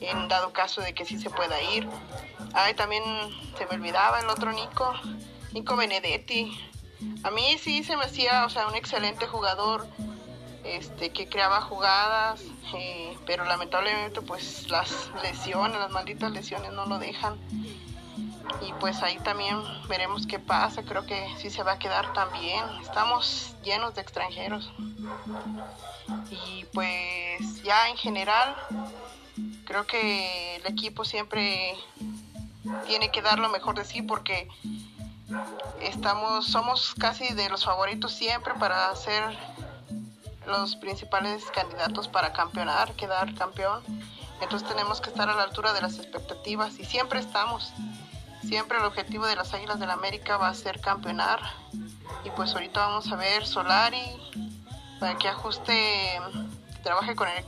en 0.01 0.27
dado 0.27 0.53
caso 0.53 0.81
de 0.81 0.93
que 0.93 1.05
sí 1.05 1.19
se 1.19 1.29
pueda 1.29 1.62
ir. 1.62 1.88
Ay, 2.53 2.73
también 2.73 3.03
se 3.57 3.65
me 3.65 3.75
olvidaba 3.75 4.19
el 4.19 4.29
otro 4.29 4.51
Nico, 4.51 4.93
Nico 5.51 5.75
Benedetti. 5.75 6.57
A 7.23 7.31
mí 7.31 7.57
sí 7.57 7.83
se 7.83 7.95
me 7.97 8.05
hacía, 8.05 8.45
o 8.45 8.49
sea, 8.49 8.67
un 8.67 8.75
excelente 8.75 9.27
jugador, 9.27 9.88
este, 10.63 11.12
que 11.12 11.28
creaba 11.28 11.62
jugadas, 11.62 12.41
eh, 12.74 13.17
pero 13.26 13.45
lamentablemente 13.45 14.22
pues 14.22 14.69
las 14.69 15.10
lesiones, 15.22 15.80
las 15.80 15.91
malditas 15.91 16.32
lesiones 16.32 16.72
no 16.74 16.86
lo 16.86 17.00
dejan. 17.00 17.38
Y 18.62 18.74
pues 18.80 19.04
ahí 19.04 19.17
también 19.19 19.58
veremos 19.88 20.26
qué 20.26 20.39
pasa, 20.39 20.84
creo 20.84 21.06
que 21.06 21.28
sí 21.38 21.50
se 21.50 21.63
va 21.63 21.74
a 21.74 21.80
quedar 21.80 22.13
también. 22.13 22.63
Estamos 22.82 23.56
llenos 23.63 23.93
de 23.93 24.02
extranjeros. 24.02 24.72
Y 26.32 26.65
pues 26.74 27.62
ya 27.63 27.89
en 27.89 27.98
general 27.98 28.56
Creo 29.69 29.86
que 29.86 30.56
el 30.56 30.65
equipo 30.65 31.06
siempre 31.06 31.76
tiene 32.88 33.12
que 33.12 33.22
dar 33.22 33.38
lo 33.38 33.50
mejor 33.50 33.76
de 33.76 33.86
sí 33.86 34.02
porque 34.02 34.48
estamos 35.80 36.48
somos 36.48 36.95
casi 36.95 37.36
de 37.36 37.50
los 37.50 37.65
favoritos 37.65 38.12
siempre 38.12 38.56
para 38.56 38.95
ser 38.95 39.24
los 40.49 40.75
principales 40.75 41.45
candidatos 41.53 42.07
para 42.07 42.33
campeonar, 42.33 42.93
quedar 42.93 43.33
campeón. 43.35 43.81
Entonces 44.41 44.67
tenemos 44.67 45.01
que 45.01 45.09
estar 45.09 45.29
a 45.29 45.35
la 45.35 45.43
altura 45.43 45.73
de 45.73 45.81
las 45.81 45.97
expectativas 45.97 46.79
y 46.79 46.85
siempre 46.85 47.19
estamos. 47.19 47.73
Siempre 48.41 48.77
el 48.77 48.85
objetivo 48.85 49.25
de 49.27 49.35
las 49.35 49.53
Águilas 49.53 49.79
del 49.79 49.89
la 49.89 49.93
América 49.93 50.38
va 50.38 50.49
a 50.49 50.53
ser 50.53 50.79
campeonar. 50.81 51.39
Y 52.23 52.29
pues 52.31 52.53
ahorita 52.53 52.79
vamos 52.88 53.12
a 53.12 53.15
ver 53.15 53.45
Solari 53.45 54.01
para 54.99 55.17
que 55.17 55.27
ajuste, 55.27 56.19
trabaje 56.83 57.15
con 57.15 57.27
el, 57.27 57.45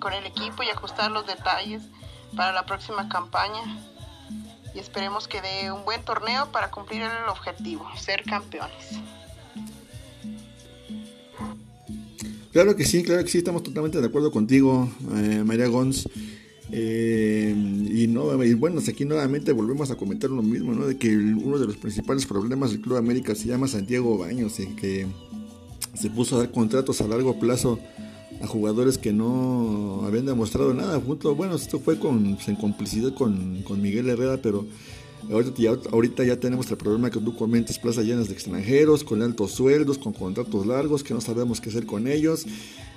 con 0.00 0.12
el 0.12 0.26
equipo 0.26 0.62
y 0.62 0.70
ajustar 0.70 1.10
los 1.10 1.26
detalles 1.26 1.82
para 2.36 2.52
la 2.52 2.64
próxima 2.66 3.08
campaña. 3.08 3.62
Y 4.74 4.78
esperemos 4.78 5.28
que 5.28 5.40
dé 5.40 5.70
un 5.70 5.84
buen 5.84 6.04
torneo 6.04 6.50
para 6.50 6.70
cumplir 6.70 7.02
el 7.02 7.28
objetivo, 7.28 7.88
ser 7.96 8.24
campeones. 8.24 8.98
Claro 12.54 12.76
que 12.76 12.84
sí, 12.84 13.02
claro 13.02 13.24
que 13.24 13.30
sí, 13.30 13.38
estamos 13.38 13.64
totalmente 13.64 14.00
de 14.00 14.06
acuerdo 14.06 14.30
contigo, 14.30 14.88
eh, 15.16 15.42
María 15.44 15.66
Gons. 15.66 16.08
Eh, 16.70 17.52
y, 17.92 18.06
no, 18.06 18.26
bueno, 18.58 18.80
aquí 18.88 19.04
nuevamente 19.04 19.50
volvemos 19.50 19.90
a 19.90 19.96
comentar 19.96 20.30
lo 20.30 20.40
mismo, 20.40 20.72
¿no? 20.72 20.86
De 20.86 20.96
que 20.96 21.16
uno 21.16 21.58
de 21.58 21.66
los 21.66 21.76
principales 21.76 22.26
problemas 22.26 22.70
del 22.70 22.80
Club 22.80 22.96
América 22.96 23.34
se 23.34 23.48
llama 23.48 23.66
Santiago 23.66 24.16
Baños, 24.18 24.60
y 24.60 24.66
que 24.76 25.04
se 25.94 26.10
puso 26.10 26.36
a 26.36 26.38
dar 26.44 26.52
contratos 26.52 27.00
a 27.00 27.08
largo 27.08 27.40
plazo 27.40 27.80
a 28.40 28.46
jugadores 28.46 28.98
que 28.98 29.12
no 29.12 30.02
habían 30.06 30.26
demostrado 30.26 30.72
nada. 30.74 30.98
Bueno, 30.98 31.56
esto 31.56 31.80
fue 31.80 31.98
con, 31.98 32.38
en 32.46 32.54
complicidad 32.54 33.12
con, 33.14 33.62
con 33.64 33.82
Miguel 33.82 34.08
Herrera, 34.08 34.38
pero 34.40 34.64
Ahorita 35.30 35.62
ya, 35.62 35.76
ahorita 35.90 36.24
ya 36.24 36.38
tenemos 36.38 36.70
el 36.70 36.76
problema 36.76 37.10
que 37.10 37.18
tú 37.18 37.34
comentas, 37.34 37.78
plazas 37.78 38.04
llenas 38.04 38.28
de 38.28 38.34
extranjeros, 38.34 39.04
con 39.04 39.22
altos 39.22 39.52
sueldos, 39.52 39.98
con 39.98 40.12
contratos 40.12 40.66
largos, 40.66 41.02
que 41.02 41.14
no 41.14 41.20
sabemos 41.20 41.60
qué 41.60 41.70
hacer 41.70 41.86
con 41.86 42.06
ellos. 42.06 42.46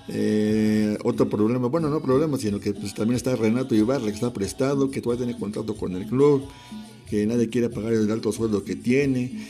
Eh, 0.09 0.97
otro 1.03 1.29
problema, 1.29 1.67
bueno, 1.67 1.89
no 1.89 2.01
problema, 2.01 2.37
sino 2.37 2.59
que 2.59 2.73
pues, 2.73 2.93
también 2.93 3.15
está 3.15 3.35
Renato 3.35 3.75
Ibarra, 3.75 4.05
que 4.05 4.11
está 4.11 4.33
prestado, 4.33 4.91
que 4.91 5.01
todavía 5.01 5.25
tiene 5.25 5.39
contrato 5.39 5.75
con 5.75 5.95
el 5.95 6.05
club, 6.05 6.43
que 7.09 7.25
nadie 7.25 7.49
quiere 7.49 7.69
pagar 7.69 7.93
el 7.93 8.09
alto 8.11 8.31
sueldo 8.31 8.63
que 8.63 8.75
tiene. 8.75 9.47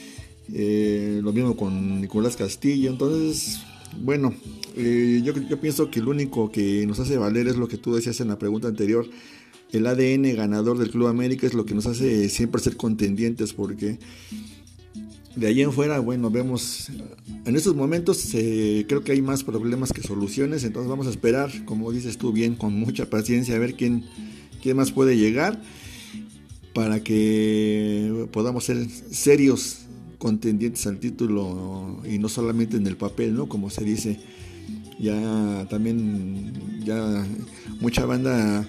Eh, 0.54 1.20
lo 1.22 1.34
mismo 1.34 1.58
con 1.58 2.02
Nicolás 2.02 2.38
Castillo. 2.38 2.90
Entonces, 2.90 3.60
bueno, 4.02 4.34
eh, 4.76 5.22
yo, 5.24 5.34
yo 5.34 5.60
pienso 5.60 5.90
que 5.90 6.02
lo 6.02 6.12
único 6.12 6.52
que 6.52 6.86
nos 6.86 7.00
hace 7.00 7.18
valer 7.18 7.48
es 7.48 7.58
lo 7.58 7.68
que 7.68 7.78
tú 7.78 7.96
decías 7.96 8.20
en 8.22 8.30
la 8.30 8.40
pregunta 8.40 8.68
anterior 8.68 9.06
el 9.72 9.88
ADN 9.88 10.36
ganador 10.36 10.78
del 10.78 10.92
Club 10.92 11.08
América 11.08 11.46
es 11.46 11.54
lo 11.54 11.66
que 11.66 11.76
nos 11.76 11.86
hace 11.86 12.30
siempre 12.30 12.62
ser 12.62 12.78
contendientes 12.78 13.54
porque 13.54 14.00
de 15.38 15.46
ahí 15.46 15.62
en 15.62 15.72
fuera, 15.72 16.00
bueno, 16.00 16.32
vemos, 16.32 16.90
en 17.46 17.56
estos 17.56 17.76
momentos 17.76 18.34
eh, 18.34 18.86
creo 18.88 19.04
que 19.04 19.12
hay 19.12 19.22
más 19.22 19.44
problemas 19.44 19.94
que 19.94 20.02
soluciones, 20.02 20.64
entonces 20.64 20.90
vamos 20.90 21.06
a 21.06 21.12
esperar, 21.12 21.52
como 21.66 21.92
dices 21.92 22.18
tú 22.18 22.32
bien, 22.32 22.56
con 22.56 22.74
mucha 22.74 23.08
paciencia, 23.08 23.56
a 23.56 23.60
ver 23.60 23.76
quién, 23.76 24.04
quién 24.64 24.78
más 24.78 24.92
puede 24.92 25.16
llegar 25.16 25.62
para 26.74 27.04
que 27.04 28.28
podamos 28.32 28.64
ser 28.64 28.90
serios 28.90 29.82
contendientes 30.18 30.88
al 30.88 31.00
título 31.00 32.02
y 32.10 32.18
no 32.18 32.30
solamente 32.30 32.78
en 32.78 32.88
el 32.88 32.98
papel, 32.98 33.36
¿no? 33.36 33.48
Como 33.48 33.70
se 33.70 33.84
dice, 33.84 34.20
ya 35.00 35.68
también, 35.70 36.54
ya 36.84 37.24
mucha 37.80 38.08
banda 38.08 38.68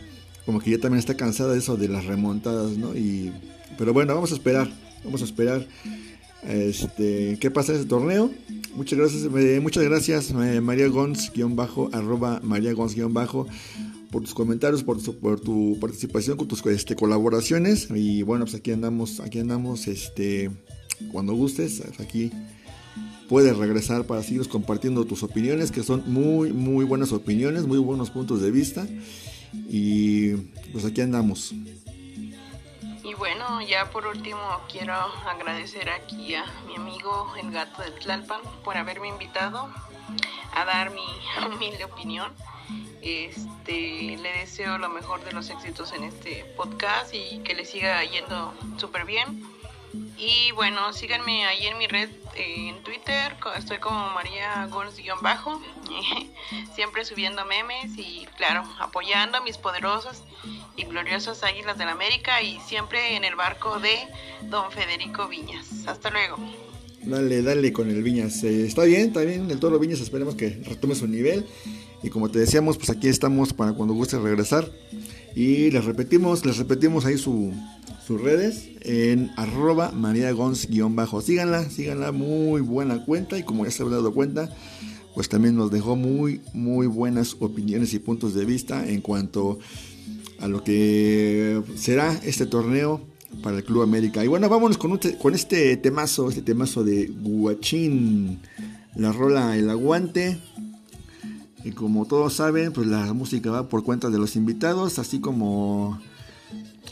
como 0.48 0.60
que 0.60 0.70
ya 0.70 0.78
también 0.78 0.98
está 0.98 1.14
cansada 1.14 1.52
de 1.52 1.58
eso 1.58 1.76
de 1.76 1.88
las 1.88 2.06
remontadas, 2.06 2.78
¿no? 2.78 2.96
Y, 2.96 3.30
pero 3.76 3.92
bueno, 3.92 4.14
vamos 4.14 4.32
a 4.32 4.34
esperar, 4.34 4.66
vamos 5.04 5.20
a 5.20 5.26
esperar 5.26 5.66
este, 6.42 7.36
qué 7.38 7.50
pasa 7.50 7.72
en 7.72 7.80
ese 7.80 7.86
torneo. 7.86 8.30
Muchas 8.74 8.98
gracias, 8.98 9.24
eh, 9.24 9.60
muchas 9.60 9.84
gracias 9.84 10.30
eh, 10.30 10.62
María 10.62 10.88
Gons, 10.88 11.30
guion 11.34 11.54
bajo, 11.54 11.90
arroba 11.92 12.40
María 12.42 12.72
Gons, 12.72 12.94
guion 12.94 13.12
bajo, 13.12 13.46
por 14.10 14.22
tus 14.22 14.32
comentarios, 14.32 14.82
por 14.84 15.02
tu, 15.02 15.18
por 15.18 15.38
tu 15.38 15.76
participación, 15.82 16.38
con 16.38 16.48
tus 16.48 16.64
este, 16.64 16.96
colaboraciones. 16.96 17.88
Y 17.94 18.22
bueno, 18.22 18.46
pues 18.46 18.54
aquí 18.54 18.72
andamos, 18.72 19.20
aquí 19.20 19.40
andamos, 19.40 19.86
este, 19.86 20.50
cuando 21.12 21.34
gustes, 21.34 21.82
aquí 21.98 22.30
puedes 23.28 23.54
regresar 23.54 24.06
para 24.06 24.22
seguir 24.22 24.48
compartiendo 24.48 25.04
tus 25.04 25.22
opiniones, 25.22 25.72
que 25.72 25.82
son 25.82 26.04
muy, 26.06 26.54
muy 26.54 26.86
buenas 26.86 27.12
opiniones, 27.12 27.66
muy 27.66 27.76
buenos 27.76 28.08
puntos 28.08 28.40
de 28.40 28.50
vista. 28.50 28.86
Y 29.52 30.34
pues 30.72 30.84
aquí 30.84 31.00
andamos. 31.00 31.52
Y 33.04 33.14
bueno, 33.14 33.62
ya 33.62 33.90
por 33.90 34.06
último 34.06 34.40
quiero 34.70 34.94
agradecer 34.94 35.88
aquí 35.88 36.34
a 36.34 36.44
mi 36.66 36.76
amigo 36.76 37.32
el 37.40 37.50
gato 37.50 37.82
de 37.82 37.90
Tlalpan 37.92 38.40
por 38.62 38.76
haberme 38.76 39.08
invitado 39.08 39.68
a 40.54 40.64
dar 40.64 40.90
mi 40.90 41.06
humilde 41.54 41.84
opinión. 41.84 42.32
Este, 43.00 44.18
le 44.18 44.32
deseo 44.40 44.76
lo 44.76 44.88
mejor 44.88 45.24
de 45.24 45.32
los 45.32 45.48
éxitos 45.48 45.92
en 45.92 46.04
este 46.04 46.44
podcast 46.56 47.14
y 47.14 47.38
que 47.38 47.54
le 47.54 47.64
siga 47.64 48.04
yendo 48.04 48.52
súper 48.76 49.04
bien. 49.04 49.42
Y 50.16 50.52
bueno, 50.52 50.92
síganme 50.92 51.46
ahí 51.46 51.66
en 51.66 51.78
mi 51.78 51.86
red 51.86 52.08
en 52.36 52.82
Twitter, 52.82 53.34
estoy 53.56 53.78
como 53.78 54.10
María 54.10 54.66
Gons-bajo, 54.70 55.60
siempre 56.74 57.04
subiendo 57.04 57.44
memes 57.44 57.96
y 57.96 58.26
claro, 58.36 58.62
apoyando 58.78 59.38
a 59.38 59.40
mis 59.40 59.56
poderosas 59.58 60.22
y 60.76 60.84
gloriosas 60.84 61.42
Águilas 61.42 61.78
del 61.78 61.88
América 61.88 62.42
y 62.42 62.60
siempre 62.60 63.16
en 63.16 63.24
el 63.24 63.34
barco 63.34 63.80
de 63.80 63.96
Don 64.48 64.70
Federico 64.70 65.26
Viñas. 65.28 65.86
Hasta 65.86 66.10
luego. 66.10 66.36
Dale, 67.02 67.42
dale 67.42 67.72
con 67.72 67.88
el 67.88 68.02
Viñas. 68.02 68.42
Eh, 68.44 68.66
está 68.66 68.84
bien, 68.84 69.08
está 69.08 69.20
bien, 69.20 69.50
el 69.50 69.58
Toro 69.58 69.78
Viñas 69.78 70.00
esperemos 70.00 70.34
que 70.34 70.50
retome 70.64 70.94
su 70.94 71.06
nivel. 71.06 71.46
Y 72.02 72.10
como 72.10 72.30
te 72.30 72.38
decíamos, 72.38 72.76
pues 72.76 72.90
aquí 72.90 73.08
estamos 73.08 73.52
para 73.52 73.72
cuando 73.72 73.94
guste 73.94 74.18
regresar. 74.18 74.70
Y 75.34 75.70
les 75.70 75.84
repetimos, 75.84 76.44
les 76.44 76.58
repetimos 76.58 77.04
ahí 77.06 77.18
su, 77.18 77.52
sus 78.08 78.22
redes 78.22 78.70
en 78.80 79.30
arroba 79.36 79.92
mariagons-bajo. 79.92 81.20
Síganla, 81.20 81.68
síganla, 81.68 82.10
muy 82.10 82.62
buena 82.62 83.04
cuenta 83.04 83.36
y 83.36 83.42
como 83.42 83.66
ya 83.66 83.70
se 83.70 83.82
habrán 83.82 83.98
dado 83.98 84.14
cuenta, 84.14 84.48
pues 85.14 85.28
también 85.28 85.56
nos 85.56 85.70
dejó 85.70 85.94
muy, 85.94 86.40
muy 86.54 86.86
buenas 86.86 87.36
opiniones 87.38 87.92
y 87.92 87.98
puntos 87.98 88.32
de 88.32 88.46
vista 88.46 88.88
en 88.88 89.02
cuanto 89.02 89.58
a 90.40 90.48
lo 90.48 90.64
que 90.64 91.62
será 91.76 92.18
este 92.24 92.46
torneo 92.46 93.02
para 93.42 93.58
el 93.58 93.64
Club 93.64 93.82
América. 93.82 94.24
Y 94.24 94.28
bueno, 94.28 94.48
vámonos 94.48 94.78
con, 94.78 94.98
con 95.20 95.34
este 95.34 95.76
temazo, 95.76 96.30
este 96.30 96.40
temazo 96.40 96.84
de 96.84 97.08
Guachín, 97.08 98.40
la 98.96 99.12
rola 99.12 99.54
El 99.54 99.68
Aguante. 99.68 100.38
Y 101.62 101.72
como 101.72 102.06
todos 102.06 102.32
saben, 102.32 102.72
pues 102.72 102.86
la 102.86 103.12
música 103.12 103.50
va 103.50 103.68
por 103.68 103.84
cuenta 103.84 104.08
de 104.08 104.16
los 104.16 104.34
invitados, 104.34 104.98
así 104.98 105.20
como 105.20 106.00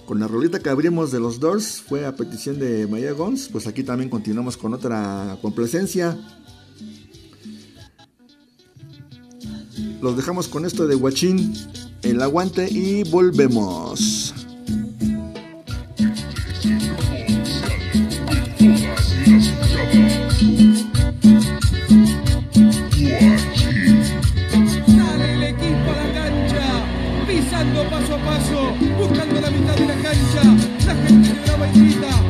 con 0.06 0.20
la 0.20 0.28
rolita 0.28 0.60
que 0.60 0.70
abrimos 0.70 1.10
de 1.10 1.20
los 1.20 1.40
Doors 1.40 1.82
fue 1.86 2.06
a 2.06 2.14
petición 2.14 2.58
de 2.58 2.86
Maya 2.86 3.12
Gons. 3.12 3.48
Pues 3.48 3.66
aquí 3.66 3.82
también 3.82 4.08
continuamos 4.08 4.56
con 4.56 4.72
otra 4.72 5.36
complacencia. 5.42 6.16
Los 10.00 10.16
dejamos 10.16 10.48
con 10.48 10.64
esto 10.64 10.86
de 10.86 10.94
Guachín, 10.94 11.52
el 12.02 12.22
aguante 12.22 12.68
y 12.70 13.02
volvemos. 13.10 14.15
Bendita. 31.74 32.25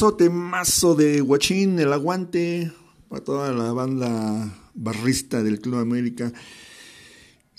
Temazo, 0.00 0.94
de 0.94 1.20
Guachín, 1.20 1.78
el 1.78 1.92
aguante, 1.92 2.72
para 3.10 3.22
toda 3.22 3.52
la 3.52 3.70
banda 3.74 4.50
barrista 4.72 5.42
del 5.42 5.60
Club 5.60 5.78
América. 5.78 6.32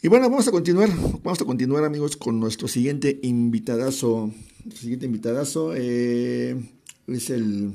Y 0.01 0.07
bueno, 0.07 0.27
vamos 0.27 0.47
a 0.47 0.51
continuar, 0.51 0.89
vamos 1.23 1.39
a 1.39 1.45
continuar 1.45 1.85
amigos 1.85 2.17
con 2.17 2.39
nuestro 2.39 2.67
siguiente 2.67 3.19
invitadazo. 3.21 4.31
siguiente 4.73 5.05
invitadazo 5.05 5.73
eh, 5.75 6.59
es 7.05 7.29
el, 7.29 7.73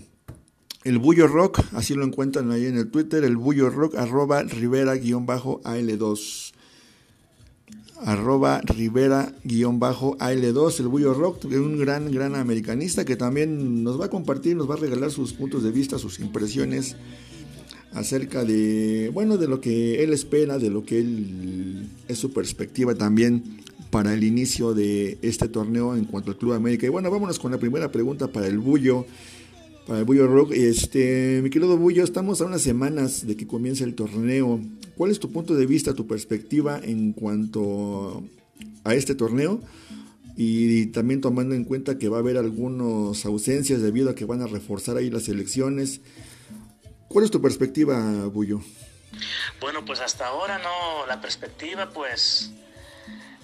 el 0.83 0.99
Bullo 0.99 1.29
Rock, 1.29 1.61
así 1.73 1.95
lo 1.95 2.05
encuentran 2.05 2.51
ahí 2.51 2.67
en 2.67 2.77
el 2.77 2.91
Twitter, 2.91 3.23
el 3.23 3.37
Bullo 3.37 3.71
Rock, 3.71 3.95
arroba 3.95 4.43
Rivera-AL2 4.43 6.56
arroba 8.05 8.61
Rivera-AL2, 8.63 10.81
el 10.81 10.89
Bullo 10.89 11.15
Rock, 11.15 11.45
un 11.47 11.79
gran, 11.79 12.11
gran 12.11 12.35
americanista 12.35 13.05
que 13.05 13.17
también 13.17 13.83
nos 13.83 14.01
va 14.01 14.07
a 14.07 14.11
compartir, 14.11 14.57
nos 14.57 14.69
va 14.69 14.75
a 14.75 14.79
regalar 14.79 15.11
sus 15.11 15.33
puntos 15.33 15.63
de 15.63 15.71
vista, 15.71 15.99
sus 15.99 16.21
impresiones 16.21 16.97
acerca 17.93 18.45
de, 18.45 19.11
bueno, 19.13 19.39
de 19.39 19.49
lo 19.49 19.61
que 19.61 20.05
él 20.05 20.13
espera, 20.13 20.59
de 20.59 20.71
lo 20.71 20.85
que 20.85 21.01
él 21.01 21.89
es 22.09 22.19
su 22.19 22.33
perspectiva 22.33 22.95
también 22.95 23.43
para 23.91 24.13
el 24.13 24.25
inicio 24.25 24.75
de 24.75 25.19
este 25.23 25.49
torneo 25.49 25.97
en 25.97 26.05
cuanto 26.05 26.31
al 26.31 26.37
Club 26.37 26.53
América. 26.53 26.87
Y 26.87 26.91
bueno, 26.91 27.11
vámonos 27.11 27.39
con 27.39 27.53
la 27.53 27.59
primera 27.59 27.91
pregunta 27.91 28.29
para 28.29 28.47
el 28.47 28.59
Bullo, 28.59 29.07
para 29.87 30.01
el 30.01 30.05
Bullo 30.05 30.27
Rock. 30.27 30.53
Este, 30.53 31.41
mi 31.43 31.51
querido 31.51 31.77
Bullo, 31.77 32.03
estamos 32.03 32.41
a 32.41 32.45
unas 32.45 32.63
semanas 32.63 33.27
de 33.27 33.37
que 33.37 33.47
comience 33.47 33.85
el 33.85 33.95
torneo. 33.95 34.61
¿Cuál 34.97 35.11
es 35.11 35.21
tu 35.21 35.31
punto 35.31 35.55
de 35.55 35.67
vista, 35.67 35.95
tu 35.95 36.07
perspectiva 36.07 36.81
en 36.83 37.13
cuanto 37.13 38.25
a 38.85 38.95
este 38.95 39.15
torneo? 39.15 39.61
Y 40.37 40.87
también 40.89 41.21
tomando 41.21 41.55
en 41.55 41.65
cuenta 41.65 41.99
que 41.99 42.09
va 42.09 42.19
a 42.19 42.21
haber 42.21 42.37
algunas 42.37 43.25
ausencias 43.25 43.81
debido 43.81 44.11
a 44.11 44.15
que 44.15 44.25
van 44.25 44.43
a 44.43 44.47
reforzar 44.47 44.97
ahí 44.97 45.09
las 45.09 45.29
elecciones. 45.29 46.01
¿Cuál 47.09 47.25
es 47.25 47.31
tu 47.31 47.41
perspectiva, 47.41 48.27
Bullo? 48.27 48.61
Bueno, 49.61 49.85
pues 49.85 50.01
hasta 50.01 50.27
ahora 50.27 50.59
no, 50.59 51.07
la 51.07 51.21
perspectiva 51.21 51.91
pues, 51.91 52.51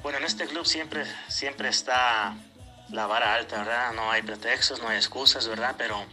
bueno, 0.02 0.18
en 0.18 0.24
este 0.24 0.46
club 0.46 0.66
siempre, 0.66 1.04
siempre 1.28 1.68
está 1.68 2.36
la 2.90 3.06
vara 3.06 3.34
alta, 3.34 3.58
¿verdad? 3.58 3.92
No 3.92 4.10
hay 4.10 4.22
pretextos, 4.22 4.80
no 4.80 4.88
hay 4.88 4.96
excusas, 4.96 5.48
¿verdad? 5.48 5.74
Pero, 5.78 6.04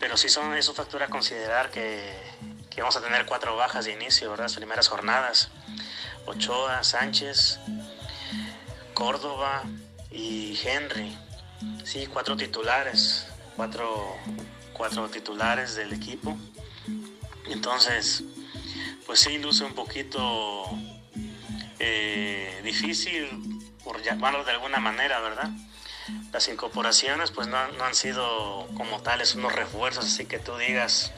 pero 0.00 0.16
sí 0.16 0.28
son, 0.28 0.54
es 0.54 0.68
un 0.68 1.02
a 1.02 1.06
considerar 1.08 1.70
que, 1.70 2.16
que 2.70 2.80
vamos 2.80 2.96
a 2.96 3.02
tener 3.02 3.26
cuatro 3.26 3.56
bajas 3.56 3.84
de 3.84 3.92
inicio, 3.92 4.30
¿verdad? 4.30 4.44
Las 4.44 4.56
primeras 4.56 4.88
jornadas. 4.88 5.50
Ochoa, 6.26 6.82
Sánchez, 6.82 7.58
Córdoba 8.94 9.62
y 10.10 10.58
Henry. 10.64 11.18
Sí, 11.84 12.06
cuatro 12.06 12.36
titulares, 12.36 13.26
cuatro 13.56 14.16
cuatro 14.74 15.08
titulares 15.08 15.74
del 15.76 15.92
equipo. 15.94 16.36
Entonces, 17.46 18.22
pues 19.06 19.20
sí, 19.20 19.38
luce 19.38 19.64
un 19.64 19.74
poquito 19.74 20.64
eh, 21.78 22.60
difícil, 22.62 23.28
por 23.84 24.02
llamarlo 24.02 24.44
de 24.44 24.52
alguna 24.52 24.78
manera, 24.78 25.20
¿verdad? 25.20 25.50
Las 26.32 26.48
incorporaciones 26.48 27.30
pues 27.30 27.46
no, 27.46 27.56
han 27.56 27.94
sido 27.94 28.66
como 28.76 29.00
tales 29.02 29.34
unos 29.34 29.52
refuerzos, 29.52 30.06
así 30.06 30.26
que 30.26 30.38
tú 30.38 30.56
digas, 30.56 31.12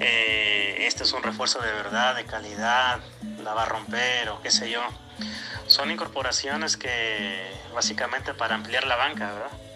eh, 0.00 0.76
este 0.80 1.04
es 1.04 1.12
un 1.12 1.22
refuerzo 1.22 1.60
de 1.60 1.72
verdad, 1.72 2.14
de 2.14 2.24
calidad, 2.24 3.00
la 3.42 3.54
va 3.54 3.62
a 3.62 3.66
romper 3.66 4.28
o 4.28 4.42
qué 4.42 4.50
sé 4.50 4.70
yo. 4.70 4.82
Son 5.66 5.90
incorporaciones 5.90 6.76
que 6.76 7.52
básicamente 7.74 8.34
para 8.34 8.54
ampliar 8.54 8.86
la 8.86 8.96
banca, 8.96 9.32
¿verdad? 9.32 9.68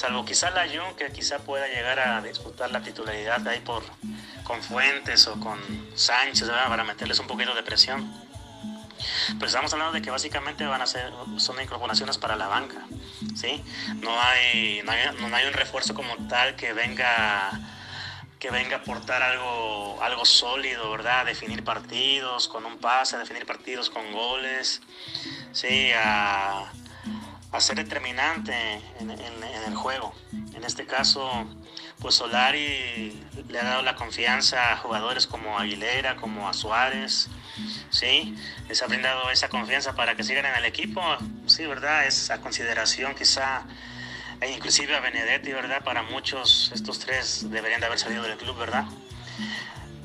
salvo 0.00 0.24
quizá 0.24 0.50
la 0.50 0.66
Jun, 0.66 0.96
que 0.96 1.10
quizá 1.12 1.38
pueda 1.40 1.66
llegar 1.68 1.98
a 1.98 2.22
disputar 2.22 2.70
la 2.70 2.80
titularidad 2.80 3.46
ahí 3.46 3.60
por, 3.60 3.82
con 4.44 4.62
Fuentes 4.62 5.26
o 5.26 5.38
con 5.38 5.58
Sánchez, 5.94 6.48
para 6.48 6.84
meterles 6.84 7.18
un 7.18 7.26
poquito 7.26 7.54
de 7.54 7.62
presión. 7.62 8.29
Pero 9.34 9.46
estamos 9.46 9.72
hablando 9.72 9.92
de 9.92 10.02
que 10.02 10.10
básicamente 10.10 10.64
van 10.66 10.82
a 10.82 10.86
ser, 10.86 11.12
son 11.38 11.60
incorporaciones 11.60 12.18
para 12.18 12.36
la 12.36 12.48
banca, 12.48 12.86
¿sí? 13.34 13.62
No 13.96 14.20
hay, 14.20 14.82
no 14.84 14.92
hay, 15.36 15.46
un 15.46 15.52
refuerzo 15.52 15.94
como 15.94 16.16
tal 16.28 16.56
que 16.56 16.72
venga 16.72 17.50
que 18.38 18.50
venga 18.50 18.76
a 18.76 18.78
aportar 18.80 19.22
algo, 19.22 20.02
algo 20.02 20.24
sólido, 20.24 20.90
¿verdad? 20.90 21.26
definir 21.26 21.62
partidos 21.62 22.48
con 22.48 22.64
un 22.64 22.78
pase, 22.78 23.16
a 23.16 23.18
definir 23.18 23.44
partidos 23.44 23.90
con 23.90 24.10
goles, 24.12 24.80
¿sí? 25.52 25.90
A, 25.92 26.72
a 27.52 27.60
ser 27.60 27.76
determinante 27.76 28.54
en, 29.00 29.10
el 29.10 29.74
juego. 29.74 30.14
En 30.32 30.64
este 30.64 30.86
caso, 30.86 31.46
pues 32.00 32.14
Solari 32.14 33.12
le 33.48 33.60
ha 33.60 33.64
dado 33.64 33.82
la 33.82 33.94
confianza 33.94 34.72
a 34.72 34.76
jugadores 34.76 35.26
como 35.26 35.58
Aguilera, 35.58 36.16
como 36.16 36.48
a 36.48 36.52
Suárez, 36.52 37.28
¿sí? 37.90 38.34
Les 38.68 38.82
ha 38.82 38.86
brindado 38.86 39.30
esa 39.30 39.48
confianza 39.48 39.94
para 39.94 40.14
que 40.14 40.24
sigan 40.24 40.46
en 40.46 40.54
el 40.54 40.64
equipo, 40.64 41.02
sí, 41.46 41.66
¿verdad? 41.66 42.06
Esa 42.06 42.40
consideración 42.40 43.14
quizá, 43.14 43.64
e 44.40 44.50
inclusive 44.50 44.96
a 44.96 45.00
Benedetti, 45.00 45.52
¿verdad? 45.52 45.84
Para 45.84 46.02
muchos 46.02 46.70
estos 46.74 46.98
tres 46.98 47.50
deberían 47.50 47.80
de 47.80 47.86
haber 47.86 47.98
salido 47.98 48.22
del 48.22 48.38
club, 48.38 48.56
¿verdad? 48.58 48.84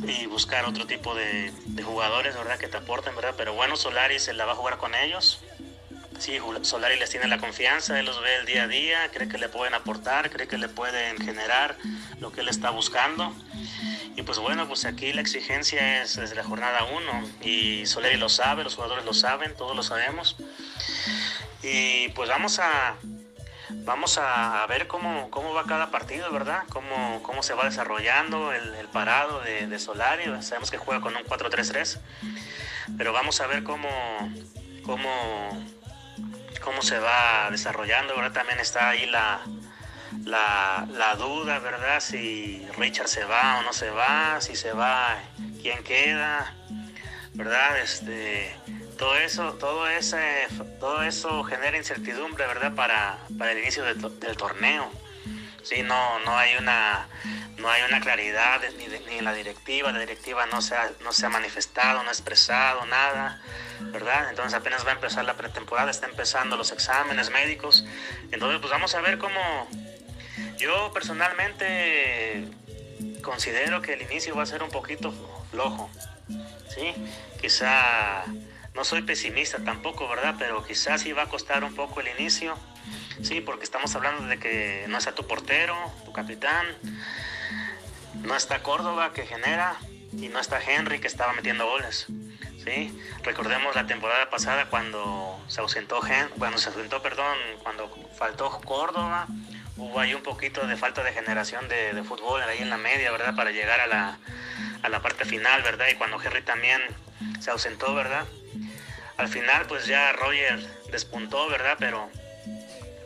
Y 0.06 0.26
buscar 0.26 0.66
otro 0.66 0.86
tipo 0.86 1.16
de, 1.16 1.54
de 1.66 1.84
jugadores, 1.84 2.36
¿verdad? 2.36 2.58
Que 2.58 2.68
te 2.68 2.78
aporten, 2.78 3.16
¿verdad? 3.16 3.36
Pero 3.38 3.54
bueno, 3.54 3.78
Solari 3.78 4.20
se 4.20 4.34
la 4.34 4.46
va 4.46 4.52
a 4.52 4.56
jugar 4.56 4.78
con 4.78 4.94
ellos 4.96 5.40
Sí, 6.20 6.40
Solari 6.62 6.98
les 6.98 7.10
tiene 7.10 7.28
la 7.28 7.38
confianza, 7.38 8.00
él 8.00 8.06
los 8.06 8.22
ve 8.22 8.36
el 8.38 8.46
día 8.46 8.64
a 8.64 8.68
día, 8.68 9.12
cree 9.12 9.28
que 9.28 9.38
le 9.38 9.50
pueden 9.50 9.74
aportar, 9.74 10.30
cree 10.30 10.48
que 10.48 10.58
le 10.58 10.70
pueden 10.70 11.18
generar 11.18 11.78
lo 12.20 12.32
que 12.32 12.42
él 12.42 12.50
está 12.50 12.70
buscando. 12.70 13.34
Y 14.16 14.22
pues 14.24 14.40
bueno, 14.40 14.68
pues 14.68 14.86
aquí 14.86 15.12
la 15.12 15.22
exigencia 15.22 16.02
es 16.02 16.16
desde 16.16 16.36
la 16.36 16.44
jornada 16.44 16.86
1 16.86 17.30
y 17.42 17.86
Solari 17.86 18.18
lo 18.18 18.30
sabe, 18.30 18.64
los 18.64 18.76
jugadores 18.76 19.04
lo 19.04 19.14
saben, 19.14 19.56
todos 19.56 19.76
lo 19.76 19.84
sabemos. 19.84 20.38
Y 21.62 22.08
pues 22.10 22.30
vamos 22.30 22.60
a, 22.60 22.96
vamos 23.70 24.18
a 24.18 24.66
ver 24.68 24.88
cómo, 24.88 25.30
cómo 25.32 25.54
va 25.54 25.66
cada 25.66 25.92
partido, 25.92 26.32
¿verdad? 26.32 26.64
Cómo, 26.70 27.22
cómo 27.24 27.44
se 27.44 27.54
va 27.54 27.66
desarrollando 27.66 28.54
el, 28.54 28.88
parado 28.94 29.42
de, 29.42 29.68
de, 29.68 29.80
Solari. 29.80 30.24
Sabemos 30.42 30.72
que 30.72 30.78
juega 30.78 31.02
con 31.02 31.16
un 31.16 31.24
4-3-3, 31.24 32.00
pero 32.98 33.12
vamos 33.12 33.42
a 33.42 33.48
ver 33.48 33.64
cómo, 33.64 33.90
cómo 34.86 35.62
cómo 36.66 36.82
se 36.82 37.00
va 37.00 37.50
desarrollando, 37.52 38.16
¿verdad? 38.16 38.34
También 38.34 38.60
está 38.60 38.90
ahí 38.90 39.06
la, 39.06 39.40
la, 40.26 41.16
duda, 41.18 41.60
¿verdad? 41.60 42.00
Si 42.02 42.68
Richard 42.78 43.08
se 43.08 43.24
va 43.24 43.60
o 43.60 43.62
no 43.64 43.72
se 43.72 43.92
va, 43.92 44.42
si 44.42 44.56
se 44.56 44.74
va, 44.74 45.18
quién 45.62 45.84
queda, 45.84 46.54
¿verdad? 47.34 47.80
Este, 47.80 48.54
todo 48.98 49.16
eso, 49.16 49.54
todo 49.54 49.88
ese, 49.88 50.48
todo 50.80 51.04
eso 51.04 51.44
genera 51.44 51.78
incertidumbre, 51.78 52.48
¿verdad? 52.48 52.74
Para, 52.74 53.20
para 53.38 53.52
el 53.52 53.60
inicio 53.60 53.84
del 53.86 54.36
torneo. 54.36 54.92
Sí, 55.66 55.82
no, 55.82 56.20
no 56.20 56.38
hay 56.38 56.56
una, 56.58 57.08
no 57.58 57.68
hay 57.72 57.82
una 57.82 58.00
claridad 58.00 58.62
ni, 58.78 59.18
en 59.18 59.26
la 59.26 59.34
directiva, 59.34 59.92
la 59.92 59.98
directiva 59.98 60.46
no 60.46 60.62
se, 60.62 60.76
ha, 60.76 60.92
no 61.02 61.12
se 61.12 61.26
ha 61.26 61.30
manifestado, 61.30 62.04
no 62.04 62.10
ha 62.10 62.12
expresado 62.12 62.86
nada, 62.86 63.42
¿verdad? 63.80 64.30
Entonces 64.30 64.54
apenas 64.54 64.86
va 64.86 64.92
a 64.92 64.94
empezar 64.94 65.26
la 65.26 65.34
pretemporada, 65.34 65.90
está 65.90 66.06
empezando 66.06 66.56
los 66.56 66.72
exámenes 66.72 67.32
médicos, 67.32 67.84
entonces 68.32 68.60
pues 68.60 68.70
vamos 68.72 68.94
a 68.94 69.02
ver 69.02 69.18
cómo, 69.18 69.68
yo 70.58 70.92
personalmente 70.94 72.48
considero 73.24 73.82
que 73.82 73.94
el 73.94 74.04
inicio 74.04 74.36
va 74.36 74.44
a 74.44 74.46
ser 74.46 74.62
un 74.62 74.70
poquito 74.70 75.12
flojo, 75.50 75.90
¿sí? 76.70 76.94
Quizá, 77.42 78.24
no 78.76 78.84
soy 78.84 79.02
pesimista 79.02 79.58
tampoco, 79.64 80.08
¿verdad? 80.08 80.36
Pero 80.38 80.64
quizás 80.64 81.02
sí 81.02 81.12
va 81.12 81.24
a 81.24 81.28
costar 81.30 81.64
un 81.64 81.74
poco 81.74 82.02
el 82.02 82.10
inicio 82.20 82.56
Sí, 83.22 83.42
porque 83.42 83.64
estamos 83.64 83.96
hablando 83.96 84.28
de 84.28 84.40
que 84.40 84.86
no 84.88 84.98
está 84.98 85.14
tu 85.14 85.26
portero, 85.26 85.76
tu 86.04 86.12
capitán, 86.12 86.66
no 88.24 88.36
está 88.36 88.62
Córdoba 88.62 89.14
que 89.14 89.26
genera 89.26 89.78
y 90.12 90.28
no 90.30 90.40
está 90.40 90.62
Henry 90.62 91.00
que 91.00 91.08
estaba 91.08 91.34
metiendo 91.34 91.68
goles. 91.68 92.08
¿sí? 92.64 93.00
Recordemos 93.24 93.76
la 93.76 93.86
temporada 93.86 94.30
pasada 94.30 94.70
cuando 94.70 95.40
se 95.48 95.62
ausentó, 95.62 96.02
cuando 96.38 96.58
se 96.58 96.70
ausentó, 96.70 97.02
perdón, 97.02 97.38
cuando 97.64 97.90
faltó 98.18 98.50
Córdoba, 98.62 99.28
hubo 99.78 100.00
ahí 100.00 100.14
un 100.14 100.24
poquito 100.24 100.66
de 100.68 100.76
falta 100.76 101.04
de 101.04 101.14
generación 101.14 101.68
de, 101.68 102.04
fútbol 102.04 102.42
ahí 102.44 102.60
en 102.60 102.70
la 102.70 102.78
media, 102.78 103.12
¿verdad? 103.12 103.36
Para 103.36 103.52
llegar 103.52 103.80
a 103.80 103.88
la, 103.88 104.18
a 104.82 104.90
la 104.90 105.02
parte 105.02 105.26
final, 105.26 105.62
¿verdad? 105.64 105.88
Y 105.92 105.96
cuando 105.96 106.22
Henry 106.22 106.42
también 106.42 106.82
se 107.40 107.52
ausentó, 107.52 107.94
¿verdad? 107.94 108.26
Al 109.18 109.28
final, 109.28 109.66
pues 109.68 109.86
ya 109.86 110.12
Roger 110.14 110.60
despuntó, 110.92 111.48
¿verdad? 111.48 111.78
Pero 111.80 112.10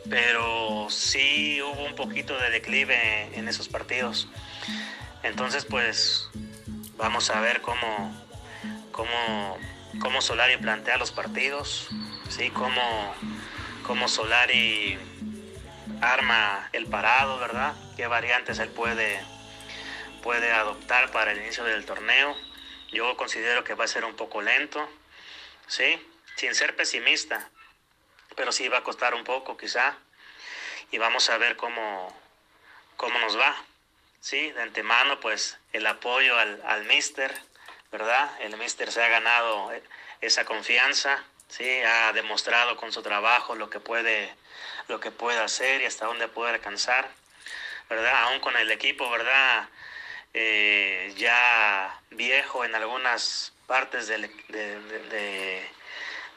pero 0.08 0.88
sí 0.90 1.60
hubo 1.62 1.84
un 1.84 1.94
poquito 1.94 2.36
de 2.38 2.50
declive 2.50 3.30
en 3.34 3.48
esos 3.48 3.68
partidos. 3.68 4.28
Entonces, 5.22 5.64
pues 5.64 6.28
vamos 6.96 7.30
a 7.30 7.40
ver 7.40 7.60
cómo, 7.60 8.14
cómo, 8.92 9.58
cómo 10.00 10.22
Solari 10.22 10.56
plantea 10.56 10.96
los 10.96 11.10
partidos, 11.10 11.88
¿sí? 12.28 12.50
cómo, 12.50 13.14
cómo 13.86 14.08
Solari 14.08 14.98
arma 16.00 16.68
el 16.72 16.86
parado, 16.86 17.38
¿verdad? 17.38 17.74
¿Qué 17.96 18.06
variantes 18.06 18.58
él 18.58 18.70
puede, 18.70 19.20
puede 20.22 20.52
adoptar 20.52 21.10
para 21.10 21.32
el 21.32 21.38
inicio 21.38 21.64
del 21.64 21.84
torneo? 21.84 22.36
Yo 22.92 23.16
considero 23.16 23.62
que 23.64 23.74
va 23.74 23.84
a 23.84 23.88
ser 23.88 24.04
un 24.04 24.14
poco 24.14 24.42
lento, 24.42 24.88
¿sí? 25.66 26.00
Sin 26.36 26.54
ser 26.54 26.74
pesimista, 26.74 27.50
pero 28.40 28.52
sí 28.52 28.70
va 28.70 28.78
a 28.78 28.82
costar 28.82 29.12
un 29.14 29.22
poco 29.22 29.58
quizá. 29.58 29.98
Y 30.90 30.96
vamos 30.96 31.28
a 31.28 31.36
ver 31.36 31.56
cómo, 31.56 32.10
cómo 32.96 33.18
nos 33.18 33.38
va. 33.38 33.54
Sí, 34.22 34.50
de 34.52 34.62
antemano, 34.62 35.20
pues 35.20 35.58
el 35.74 35.86
apoyo 35.86 36.38
al, 36.38 36.58
al 36.64 36.86
mister, 36.86 37.38
¿verdad? 37.92 38.30
El 38.40 38.56
mister 38.56 38.90
se 38.90 39.04
ha 39.04 39.08
ganado 39.08 39.70
esa 40.22 40.46
confianza, 40.46 41.22
sí, 41.48 41.68
ha 41.82 42.14
demostrado 42.14 42.78
con 42.78 42.94
su 42.94 43.02
trabajo 43.02 43.56
lo 43.56 43.68
que 43.68 43.78
puede, 43.78 44.34
lo 44.88 45.00
que 45.00 45.10
puede 45.10 45.38
hacer 45.40 45.82
y 45.82 45.84
hasta 45.84 46.06
dónde 46.06 46.26
puede 46.26 46.54
alcanzar, 46.54 47.10
¿verdad? 47.90 48.22
Aún 48.22 48.40
con 48.40 48.56
el 48.56 48.70
equipo, 48.70 49.10
¿verdad? 49.10 49.68
Eh, 50.32 51.12
ya 51.18 52.00
viejo 52.08 52.64
en 52.64 52.74
algunas 52.74 53.52
partes 53.66 54.08
del, 54.08 54.30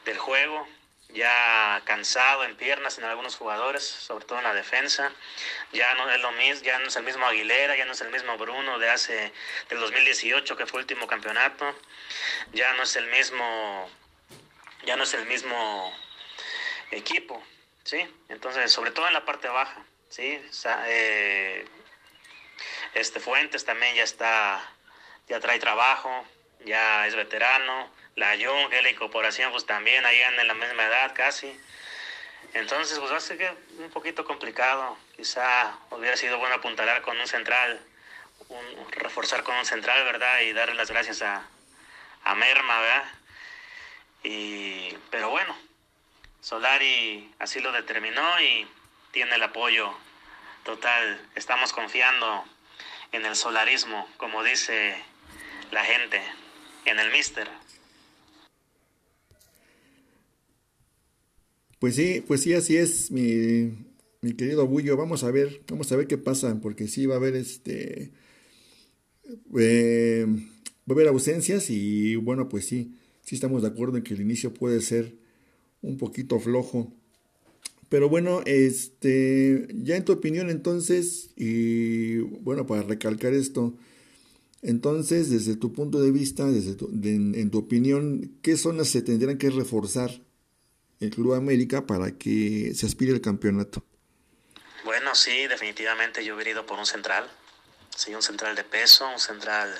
del 0.04 0.18
juego, 0.18 0.68
ya 1.08 1.80
cansado 1.84 2.44
en 2.44 2.56
piernas 2.56 2.98
en 2.98 3.04
algunos 3.04 3.36
jugadores, 3.36 3.84
sobre 3.84 4.24
todo 4.24 4.38
en 4.38 4.44
la 4.44 4.54
defensa. 4.54 5.12
Ya 5.72 5.94
no 5.94 6.10
es 6.10 6.20
lo 6.20 6.32
mismo, 6.32 6.64
ya 6.64 6.78
no 6.78 6.88
es 6.88 6.96
el 6.96 7.04
mismo 7.04 7.26
Aguilera, 7.26 7.76
ya 7.76 7.84
no 7.84 7.92
es 7.92 8.00
el 8.00 8.10
mismo 8.10 8.36
Bruno 8.36 8.78
de 8.78 8.90
hace 8.90 9.32
del 9.68 9.80
2018 9.80 10.56
que 10.56 10.66
fue 10.66 10.80
el 10.80 10.84
último 10.84 11.06
campeonato. 11.06 11.74
Ya 12.52 12.72
no 12.74 12.82
es 12.82 12.96
el 12.96 13.06
mismo 13.06 13.88
ya 14.84 14.96
no 14.96 15.04
es 15.04 15.14
el 15.14 15.24
mismo 15.26 15.96
equipo, 16.90 17.42
¿sí? 17.84 18.06
Entonces, 18.28 18.70
sobre 18.70 18.90
todo 18.90 19.06
en 19.06 19.14
la 19.14 19.24
parte 19.24 19.48
baja, 19.48 19.82
¿sí? 20.08 20.40
Eh, 20.86 21.66
este 22.92 23.20
Fuentes 23.20 23.64
también 23.64 23.94
ya 23.94 24.02
está 24.02 24.62
ya 25.28 25.40
trae 25.40 25.58
trabajo, 25.58 26.24
ya 26.64 27.06
es 27.06 27.14
veterano 27.14 27.90
la 28.16 28.34
Young, 28.36 28.70
que 28.70 28.82
la 28.82 28.90
incorporación, 28.90 29.50
pues 29.50 29.66
también 29.66 30.04
ahí 30.06 30.22
andan 30.22 30.42
en 30.42 30.48
la 30.48 30.54
misma 30.54 30.84
edad 30.84 31.12
casi. 31.14 31.58
Entonces, 32.54 32.98
pues 33.00 33.22
ser 33.22 33.36
que 33.36 33.50
un 33.78 33.90
poquito 33.90 34.24
complicado. 34.24 34.96
Quizá 35.16 35.76
hubiera 35.90 36.16
sido 36.16 36.38
bueno 36.38 36.54
apuntalar 36.54 37.02
con 37.02 37.18
un 37.18 37.26
central, 37.26 37.80
un, 38.48 38.92
reforzar 38.92 39.42
con 39.42 39.56
un 39.56 39.64
central, 39.64 40.04
¿verdad? 40.04 40.40
Y 40.40 40.52
darle 40.52 40.74
las 40.74 40.90
gracias 40.90 41.22
a, 41.22 41.46
a 42.24 42.34
Merma, 42.34 42.80
¿verdad? 42.80 43.04
Y, 44.22 44.96
pero 45.10 45.30
bueno, 45.30 45.56
Solari 46.40 47.32
así 47.38 47.60
lo 47.60 47.72
determinó 47.72 48.40
y 48.40 48.68
tiene 49.10 49.34
el 49.34 49.42
apoyo 49.42 49.92
total. 50.62 51.20
Estamos 51.34 51.72
confiando 51.72 52.44
en 53.12 53.26
el 53.26 53.36
solarismo, 53.36 54.08
como 54.16 54.42
dice 54.42 55.02
la 55.70 55.84
gente, 55.84 56.22
en 56.84 56.98
el 56.98 57.10
mister. 57.10 57.50
Pues 61.84 61.96
sí, 61.96 62.24
pues 62.26 62.40
sí, 62.40 62.54
así 62.54 62.78
es, 62.78 63.10
mi, 63.10 64.32
querido 64.38 64.66
Bullo. 64.66 64.96
Vamos 64.96 65.22
a 65.22 65.30
ver, 65.30 65.60
vamos 65.68 65.92
a 65.92 65.96
ver 65.96 66.06
qué 66.06 66.16
pasa, 66.16 66.58
porque 66.62 66.88
sí 66.88 67.04
va 67.04 67.16
a 67.16 67.18
haber 67.18 67.36
este. 67.36 68.10
Eh, 69.54 70.24
va 70.26 70.88
a 70.88 70.92
haber 70.94 71.08
ausencias 71.08 71.68
y 71.68 72.16
bueno, 72.16 72.48
pues 72.48 72.64
sí, 72.64 72.94
sí 73.20 73.34
estamos 73.34 73.60
de 73.60 73.68
acuerdo 73.68 73.98
en 73.98 74.02
que 74.02 74.14
el 74.14 74.22
inicio 74.22 74.54
puede 74.54 74.80
ser 74.80 75.14
un 75.82 75.98
poquito 75.98 76.40
flojo. 76.40 76.90
Pero 77.90 78.08
bueno, 78.08 78.40
este, 78.46 79.68
ya 79.74 79.96
en 79.96 80.06
tu 80.06 80.14
opinión 80.14 80.48
entonces, 80.48 81.32
y 81.36 82.16
bueno, 82.16 82.66
para 82.66 82.80
recalcar 82.80 83.34
esto, 83.34 83.76
entonces 84.62 85.28
desde 85.28 85.54
tu 85.54 85.74
punto 85.74 86.00
de 86.00 86.12
vista, 86.12 86.50
desde 86.50 86.78
en 87.14 87.50
tu 87.50 87.58
opinión, 87.58 88.38
¿qué 88.40 88.56
zonas 88.56 88.88
se 88.88 89.02
tendrían 89.02 89.36
que 89.36 89.50
reforzar 89.50 90.24
el 91.04 91.10
Club 91.10 91.34
América 91.34 91.86
para 91.86 92.12
que 92.12 92.72
se 92.74 92.86
aspire 92.86 93.12
el 93.12 93.20
campeonato? 93.20 93.84
Bueno, 94.84 95.14
sí, 95.14 95.46
definitivamente 95.46 96.24
yo 96.24 96.34
hubiera 96.34 96.50
ido 96.50 96.66
por 96.66 96.78
un 96.78 96.86
central, 96.86 97.30
sí, 97.96 98.14
un 98.14 98.22
central 98.22 98.54
de 98.54 98.64
peso, 98.64 99.08
un 99.08 99.18
central 99.18 99.74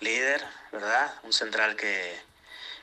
líder, 0.00 0.44
¿verdad? 0.70 1.14
Un 1.22 1.32
central 1.32 1.76
que, 1.76 2.14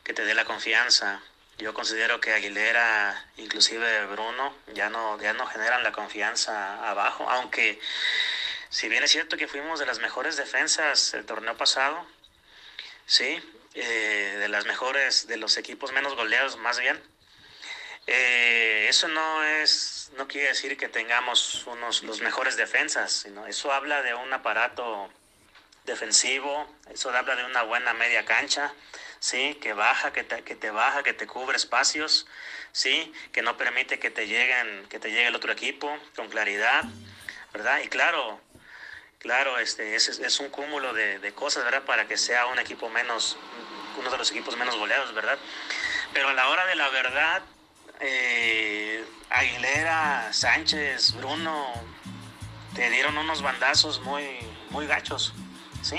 que 0.04 0.14
te 0.14 0.26
dé 0.26 0.34
la 0.34 0.46
confianza. 0.46 1.22
Yo 1.58 1.74
considero 1.74 2.22
que 2.22 2.32
Aguilera, 2.32 3.32
inclusive 3.38 4.06
Bruno, 4.08 4.56
ya 4.74 4.90
no, 4.90 5.22
ya 5.22 5.34
no 5.34 5.46
generan 5.46 5.84
la 5.84 5.92
confianza 5.92 6.90
abajo, 6.90 7.30
aunque 7.30 7.80
si 8.70 8.88
bien 8.88 9.04
es 9.04 9.12
cierto 9.12 9.36
que 9.36 9.48
fuimos 9.48 9.80
de 9.80 9.86
las 9.86 10.00
mejores 10.00 10.38
defensas 10.38 11.14
el 11.14 11.26
torneo 11.26 11.58
pasado, 11.58 12.06
sí, 13.06 13.42
eh, 13.74 14.36
de 14.40 14.48
las 14.48 14.66
mejores, 14.66 15.28
de 15.28 15.38
los 15.38 15.58
equipos 15.58 15.92
menos 15.92 16.16
goleados 16.16 16.58
más 16.58 16.80
bien, 16.80 17.00
eh, 18.12 18.88
eso 18.90 19.08
no 19.08 19.44
es, 19.44 20.12
no 20.18 20.28
quiere 20.28 20.48
decir 20.48 20.76
que 20.78 20.90
tengamos 20.90 21.64
unos 21.68 22.02
los 22.02 22.22
mejores 22.22 22.58
defensas, 22.58 23.12
sino 23.12 23.46
eso 23.46 23.72
habla 23.72 24.02
de 24.02 24.16
un 24.16 24.34
aparato 24.34 25.12
defensivo, 25.86 26.68
eso 26.90 27.12
habla 27.12 27.36
de 27.36 27.46
una 27.46 27.62
buena 27.62 27.94
media 27.94 28.26
cancha, 28.26 28.74
sí, 29.20 29.60
que 29.62 29.74
baja, 29.74 30.12
que 30.12 30.24
te, 30.24 30.44
que 30.44 30.56
te 30.56 30.72
baja, 30.72 31.04
que 31.04 31.14
te 31.14 31.28
cubre 31.28 31.56
espacios, 31.56 32.26
sí, 32.72 33.14
que 33.32 33.44
no 33.44 33.58
permite 33.58 34.00
que 34.00 34.10
te 34.10 34.26
lleguen, 34.26 34.88
que 34.90 34.98
te 34.98 35.10
llegue 35.12 35.28
el 35.28 35.36
otro 35.36 35.52
equipo 35.52 35.96
con 36.16 36.30
claridad, 36.30 36.86
¿verdad? 37.54 37.80
Y 37.84 37.90
claro, 37.90 38.42
claro, 39.20 39.60
este 39.60 39.96
es, 39.96 40.10
es 40.10 40.40
un 40.40 40.50
cúmulo 40.50 40.94
de, 40.94 41.20
de 41.20 41.32
cosas, 41.34 41.64
¿verdad? 41.64 41.84
Para 41.84 42.08
que 42.08 42.18
sea 42.18 42.48
un 42.48 42.58
equipo 42.58 42.90
menos, 42.90 43.38
uno 44.00 44.10
de 44.10 44.18
los 44.18 44.32
equipos 44.32 44.58
menos 44.58 44.76
goleados, 44.78 45.14
¿verdad? 45.14 45.38
Pero 46.12 46.30
a 46.30 46.34
la 46.34 46.50
hora 46.50 46.66
de 46.66 46.76
la 46.76 46.90
verdad, 46.90 47.44
eh, 48.00 49.06
Aguilera, 49.30 50.32
Sánchez, 50.32 51.14
Bruno, 51.18 51.68
te 52.74 52.90
dieron 52.90 53.18
unos 53.18 53.42
bandazos 53.42 54.02
muy, 54.02 54.24
muy 54.70 54.88
gachos, 54.88 55.34
¿sí? 55.82 55.98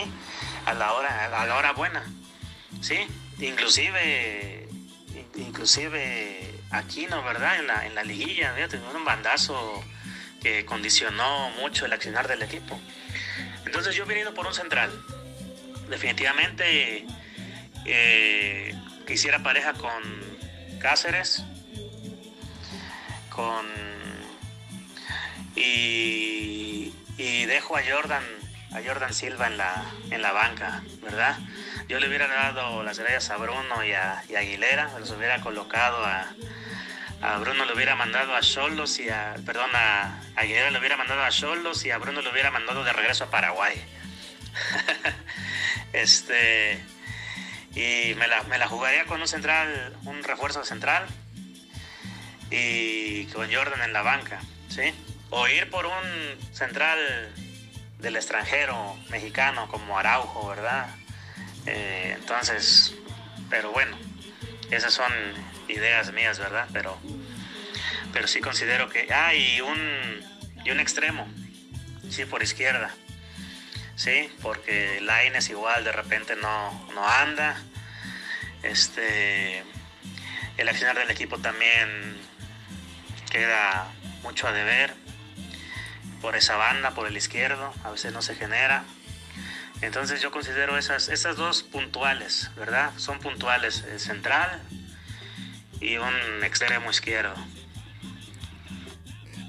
A 0.67 0.75
la 0.75 0.93
hora, 0.93 1.41
a 1.43 1.47
la 1.47 1.57
hora 1.57 1.73
buena, 1.73 2.05
¿sí? 2.81 3.07
Inclusive, 3.39 4.69
inclusive 5.37 6.61
Aquino, 6.71 7.23
¿verdad? 7.23 7.59
En 7.59 7.67
la, 7.67 7.87
en 7.87 7.95
la 7.95 8.05
liguilla, 8.05 8.55
tenido 8.69 8.97
un 8.97 9.05
bandazo 9.05 9.83
que 10.41 10.65
condicionó 10.65 11.51
mucho 11.61 11.87
el 11.87 11.93
accionar 11.93 12.29
del 12.29 12.43
equipo. 12.43 12.81
Entonces 13.67 13.95
yo 13.95 14.05
he 14.05 14.07
venido 14.07 14.35
por 14.35 14.47
un 14.47 14.55
central. 14.55 14.91
Definitivamente 15.89 17.05
eh, 17.85 18.75
que 19.07 19.13
hiciera 19.13 19.43
pareja 19.43 19.75
con 19.75 20.03
Cáceres, 20.81 21.45
con 23.31 23.67
y, 25.57 26.93
dejo 27.47 27.77
a 27.77 27.81
Jordan 27.83 28.23
a 28.73 28.81
Jordan 28.87 29.13
Silva 29.13 29.49
en 29.49 29.57
la 29.57 29.85
en 30.11 30.23
la 30.23 30.33
banca, 30.33 30.83
¿verdad? 31.03 31.37
Yo 31.89 31.99
le 31.99 32.09
hubiera 32.09 32.29
dado 32.29 32.85
las 32.85 32.99
gracias 32.99 33.31
a 33.31 33.37
Bruno 33.37 33.85
y 33.85 33.93
a, 33.93 34.21
Aguilera, 34.21 34.97
los 34.99 35.11
hubiera 35.11 35.41
colocado 35.41 36.05
a, 36.05 36.27
a 37.21 37.39
Bruno 37.39 37.65
le 37.65 37.75
hubiera 37.75 37.97
mandado 37.97 38.37
a 38.37 38.41
Cholos 38.41 39.01
y 39.01 39.09
a 39.09 39.35
perdón 39.45 39.71
a, 39.75 40.21
Aguilera 40.37 40.71
le 40.71 40.79
hubiera 40.79 40.97
mandado 40.97 41.23
a 41.23 41.31
Cholos 41.31 41.85
y 41.85 41.91
a 41.91 41.99
Bruno 41.99 42.23
le 42.23 42.31
hubiera 42.31 42.51
mandado 42.53 42.85
de 42.85 42.93
regreso 42.93 43.25
a 43.25 43.31
Paraguay. 43.31 43.75
este 45.93 46.85
y 47.75 48.15
me 48.17 48.27
la, 48.29 48.43
me 48.45 48.59
la 48.59 48.69
jugaría 48.69 49.05
con 49.07 49.21
un 49.21 49.29
central, 49.29 49.97
un 50.05 50.23
refuerzo 50.23 50.65
central, 50.65 51.07
y 52.51 53.27
con 53.27 53.53
Jordan 53.53 53.83
en 53.83 53.93
la 53.93 54.03
banca, 54.03 54.41
¿sí? 54.69 54.93
O 55.31 55.47
ir 55.49 55.71
por 55.71 55.87
un 55.87 56.53
central 56.53 56.99
del 57.99 58.17
extranjero 58.17 58.97
mexicano 59.11 59.69
como 59.69 59.99
Araujo, 59.99 60.49
¿verdad? 60.49 60.89
Eh, 61.67 62.17
entonces, 62.19 62.95
pero 63.49 63.71
bueno, 63.73 63.97
esas 64.71 64.93
son 64.93 65.13
ideas 65.69 66.13
mías, 66.13 66.39
¿verdad? 66.39 66.67
Pero, 66.73 66.99
pero 68.13 68.27
sí 68.27 68.41
considero 68.41 68.89
que 68.89 69.13
hay 69.13 69.61
un, 69.61 70.21
y 70.65 70.71
un 70.71 70.81
extremo, 70.81 71.29
sí, 72.11 72.25
por 72.25 72.43
izquierda, 72.43 72.91
sí, 73.95 74.33
porque 74.43 75.01
es 75.35 75.51
igual 75.51 75.85
de 75.85 75.93
repente 75.93 76.37
no, 76.37 76.89
no 76.95 77.07
anda, 77.07 77.63
este, 78.63 79.63
el 80.57 80.69
accionar 80.69 80.99
del 80.99 81.11
equipo 81.11 81.39
también 81.39 82.19
queda 83.31 83.91
mucho 84.23 84.47
a 84.47 84.53
deber 84.53 84.93
por 86.21 86.37
esa 86.37 86.57
banda, 86.57 86.95
por 86.95 87.07
el 87.07 87.17
izquierdo, 87.17 87.73
a 87.83 87.91
veces 87.91 88.13
no 88.13 88.21
se 88.21 88.35
genera. 88.35 88.85
Entonces 89.81 90.21
yo 90.21 90.31
considero 90.31 90.77
esas, 90.77 91.09
esas 91.09 91.37
dos 91.37 91.63
puntuales, 91.63 92.51
¿verdad? 92.57 92.93
Son 92.99 93.19
puntuales, 93.21 93.85
el 93.91 93.99
central 93.99 94.61
y 95.81 95.97
un 95.97 96.45
extremo 96.45 96.91
izquierdo. 96.91 97.35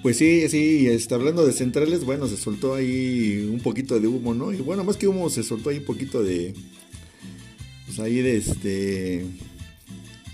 Pues 0.01 0.17
sí, 0.17 0.47
sí, 0.49 0.87
está 0.87 1.15
hablando 1.15 1.45
de 1.45 1.51
centrales, 1.53 2.05
bueno, 2.05 2.27
se 2.27 2.37
soltó 2.37 2.73
ahí 2.73 3.47
un 3.51 3.59
poquito 3.59 3.99
de 3.99 4.07
humo, 4.07 4.33
¿no? 4.33 4.51
Y 4.51 4.57
bueno, 4.57 4.83
más 4.83 4.97
que 4.97 5.07
humo, 5.07 5.29
se 5.29 5.43
soltó 5.43 5.69
ahí 5.69 5.77
un 5.77 5.85
poquito 5.85 6.23
de, 6.23 6.55
pues 7.85 7.99
ahí 7.99 8.21
de 8.21 8.37
este, 8.37 9.25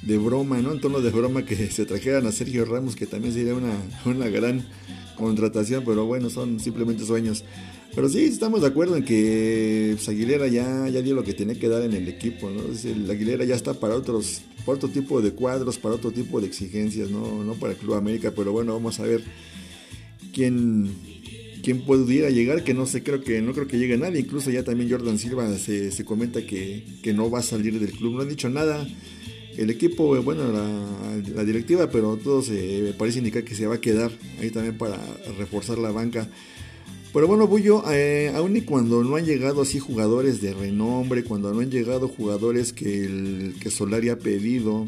de 0.08 0.18
broma, 0.18 0.62
¿no? 0.62 0.72
En 0.72 0.80
tono 0.80 1.02
de 1.02 1.10
broma 1.10 1.44
que 1.44 1.70
se 1.70 1.86
trajeran 1.86 2.26
a 2.26 2.32
Sergio 2.32 2.64
Ramos, 2.64 2.96
que 2.96 3.06
también 3.06 3.34
sería 3.34 3.54
una, 3.54 3.74
una 4.06 4.30
gran 4.30 4.66
contratación, 5.18 5.84
pero 5.86 6.06
bueno, 6.06 6.30
son 6.30 6.62
simplemente 6.62 7.06
sueños. 7.06 7.44
Pero 7.94 8.08
sí, 8.08 8.24
estamos 8.24 8.62
de 8.62 8.68
acuerdo 8.68 8.96
en 8.96 9.04
que 9.04 9.92
pues, 9.96 10.08
Aguilera 10.08 10.48
ya, 10.48 10.88
ya 10.88 11.02
dio 11.02 11.14
lo 11.14 11.24
que 11.24 11.34
tenía 11.34 11.60
que 11.60 11.68
dar 11.68 11.82
en 11.82 11.94
el 11.94 12.08
equipo, 12.08 12.50
¿no? 12.50 12.62
el 12.90 13.10
Aguilera 13.10 13.44
ya 13.44 13.56
está 13.56 13.74
para 13.74 13.96
otros, 13.96 14.44
para 14.66 14.78
otro 14.78 14.88
tipo 14.88 15.22
de 15.22 15.32
cuadros, 15.32 15.78
para 15.78 15.96
otro 15.96 16.12
tipo 16.12 16.40
de 16.40 16.48
exigencias, 16.48 17.10
¿no? 17.10 17.44
No 17.44 17.56
para 17.56 17.74
el 17.74 17.80
Club 17.80 17.96
América, 17.96 18.32
pero 18.34 18.54
bueno, 18.54 18.74
vamos 18.74 19.02
a 19.02 19.04
ver 19.04 19.24
quién, 20.32 20.90
quién 21.64 21.82
pudiera 21.82 22.30
llegar, 22.30 22.64
que 22.64 22.74
no 22.74 22.86
sé, 22.86 23.04
creo 23.04 23.22
que 23.22 23.42
no 23.42 23.52
creo 23.52 23.68
que 23.68 23.78
llegue 23.78 23.98
nadie, 23.98 24.22
incluso 24.22 24.52
ya 24.52 24.64
también 24.64 24.90
Jordan 24.90 25.18
Silva 25.18 25.58
se, 25.58 25.92
se 25.92 26.06
comenta 26.06 26.46
que, 26.46 26.86
que 27.02 27.14
no 27.14 27.30
va 27.30 27.40
a 27.40 27.44
salir 27.44 27.78
del 27.78 27.92
club, 27.92 28.16
no 28.16 28.22
han 28.22 28.30
dicho 28.30 28.50
nada 28.50 28.88
el 29.58 29.70
equipo, 29.72 30.22
bueno, 30.22 30.52
la, 30.52 31.44
directiva, 31.44 31.90
pero 31.90 32.18
todo 32.18 32.42
se 32.42 32.94
parece 32.98 33.20
indicar 33.20 33.44
que 33.44 33.56
se 33.56 33.66
va 33.66 33.76
a 33.76 33.82
quedar 33.82 34.12
ahí 34.40 34.52
también 34.52 34.78
para 34.78 34.98
reforzar 35.38 35.78
la 35.80 35.92
banca. 35.92 36.28
Pero 37.14 37.28
bueno, 37.28 37.48
Bullo, 37.48 37.84
eh, 37.92 38.32
aún 38.36 38.56
y 38.56 38.62
cuando 38.62 39.04
no 39.04 39.16
han 39.16 39.26
llegado 39.26 39.64
así 39.64 39.80
jugadores 39.80 40.42
de 40.42 40.54
renombre, 40.54 41.24
cuando 41.24 41.52
no 41.54 41.62
han 41.62 41.72
llegado 41.72 42.08
jugadores 42.08 42.74
que, 42.74 43.54
que 43.60 43.72
Solari 43.72 44.10
ha 44.10 44.20
pedido, 44.20 44.86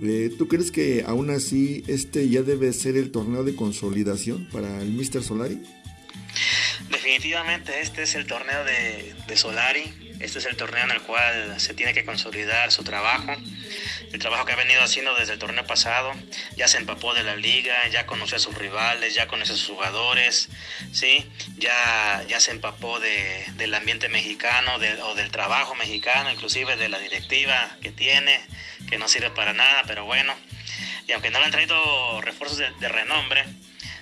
eh, 0.00 0.30
¿tú 0.38 0.48
crees 0.48 0.70
que 0.70 1.04
aún 1.06 1.28
así 1.28 1.84
este 1.86 2.28
ya 2.28 2.42
debe 2.42 2.72
ser 2.72 2.96
el 2.96 3.10
torneo 3.10 3.44
de 3.44 3.54
consolidación 3.54 4.48
para 4.50 4.80
el 4.80 4.92
Mr. 4.92 5.22
Solari? 5.22 5.60
Definitivamente 6.90 7.72
este 7.82 8.04
es 8.04 8.14
el 8.14 8.26
torneo 8.26 8.64
de 8.64 9.36
Solari, 9.36 10.05
este 10.20 10.38
es 10.38 10.46
el 10.46 10.56
torneo 10.56 10.84
en 10.84 10.90
el 10.90 11.02
cual 11.02 11.60
se 11.60 11.74
tiene 11.74 11.94
que 11.94 12.04
consolidar 12.04 12.72
su 12.72 12.84
trabajo 12.84 13.36
el 14.12 14.18
trabajo 14.20 14.44
que 14.44 14.52
ha 14.52 14.56
venido 14.56 14.82
haciendo 14.82 15.14
desde 15.14 15.34
el 15.34 15.38
torneo 15.38 15.66
pasado, 15.66 16.12
ya 16.56 16.68
se 16.68 16.78
empapó 16.78 17.14
de 17.14 17.22
la 17.22 17.36
liga, 17.36 17.86
ya 17.88 18.06
conoce 18.06 18.36
a 18.36 18.38
sus 18.38 18.54
rivales, 18.54 19.14
ya 19.14 19.26
conoce 19.26 19.52
a 19.52 19.56
sus 19.56 19.68
jugadores, 19.68 20.48
¿sí? 20.92 21.30
ya, 21.58 22.24
ya 22.28 22.40
se 22.40 22.52
empapó 22.52 23.00
de, 23.00 23.44
del 23.56 23.74
ambiente 23.74 24.08
mexicano 24.08 24.76
o 24.76 25.14
del 25.14 25.30
trabajo 25.30 25.74
mexicano, 25.74 26.30
inclusive 26.30 26.76
de 26.76 26.88
la 26.88 26.98
directiva 26.98 27.76
que 27.82 27.90
tiene, 27.90 28.40
que 28.88 28.98
no 28.98 29.08
sirve 29.08 29.30
para 29.30 29.52
nada, 29.52 29.82
pero 29.86 30.04
bueno, 30.04 30.34
y 31.06 31.12
aunque 31.12 31.30
no 31.30 31.38
le 31.38 31.46
han 31.46 31.52
traído 31.52 32.20
refuerzos 32.20 32.58
de 32.58 32.88
renombre, 32.88 33.44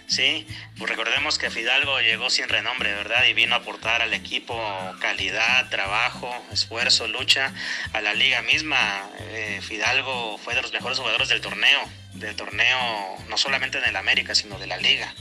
¿sí? 0.07 0.47
Pues 0.79 0.91
recordemos 0.91 1.39
que 1.39 1.51
Fidalgo 1.51 2.01
llegó 2.01 2.31
sin 2.31 2.49
renombre, 2.49 2.95
¿verdad? 2.95 3.25
Y 3.27 3.35
vino 3.35 3.55
a 3.55 3.59
aportar 3.59 4.03
al 4.03 4.15
equipo 4.15 4.57
calidad, 5.01 5.69
trabajo, 5.71 6.33
esfuerzo, 6.53 7.09
lucha, 7.09 7.53
a 7.93 8.01
la 8.01 8.15
liga 8.15 8.43
misma. 8.43 9.09
Eh, 9.31 9.61
Fidalgo 9.63 10.39
fue 10.39 10.55
de 10.55 10.63
los 10.63 10.73
mejores 10.73 10.99
jugadores 10.99 11.29
del 11.29 11.41
torneo, 11.41 11.81
del 12.15 12.37
torneo 12.37 13.17
no 13.29 13.39
solamente 13.39 13.79
en 13.79 13.85
el 13.85 13.97
América, 13.97 14.35
sino 14.35 14.59
de 14.59 14.67
la 14.67 14.77
liga. 14.77 15.15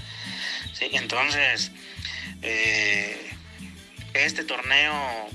Entonces, 0.92 1.72
eh, 2.42 3.32
este 4.14 4.44
torneo 4.44 5.30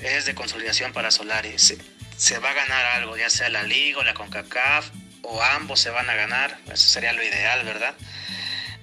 es 0.00 0.24
de 0.26 0.34
consolidación 0.34 0.92
para 0.92 1.10
Solari. 1.10 1.58
Se, 1.58 1.78
se 2.16 2.38
va 2.38 2.50
a 2.50 2.54
ganar 2.54 2.84
algo, 2.86 3.16
ya 3.16 3.28
sea 3.30 3.48
la 3.48 3.62
liga 3.62 3.98
o 3.98 4.04
la 4.04 4.14
CONCACAF, 4.14 4.90
o 5.22 5.42
ambos 5.42 5.80
se 5.80 5.90
van 5.90 6.08
a 6.08 6.14
ganar, 6.14 6.56
eso 6.72 6.88
sería 6.88 7.12
lo 7.12 7.22
ideal, 7.22 7.64
¿verdad? 7.64 7.94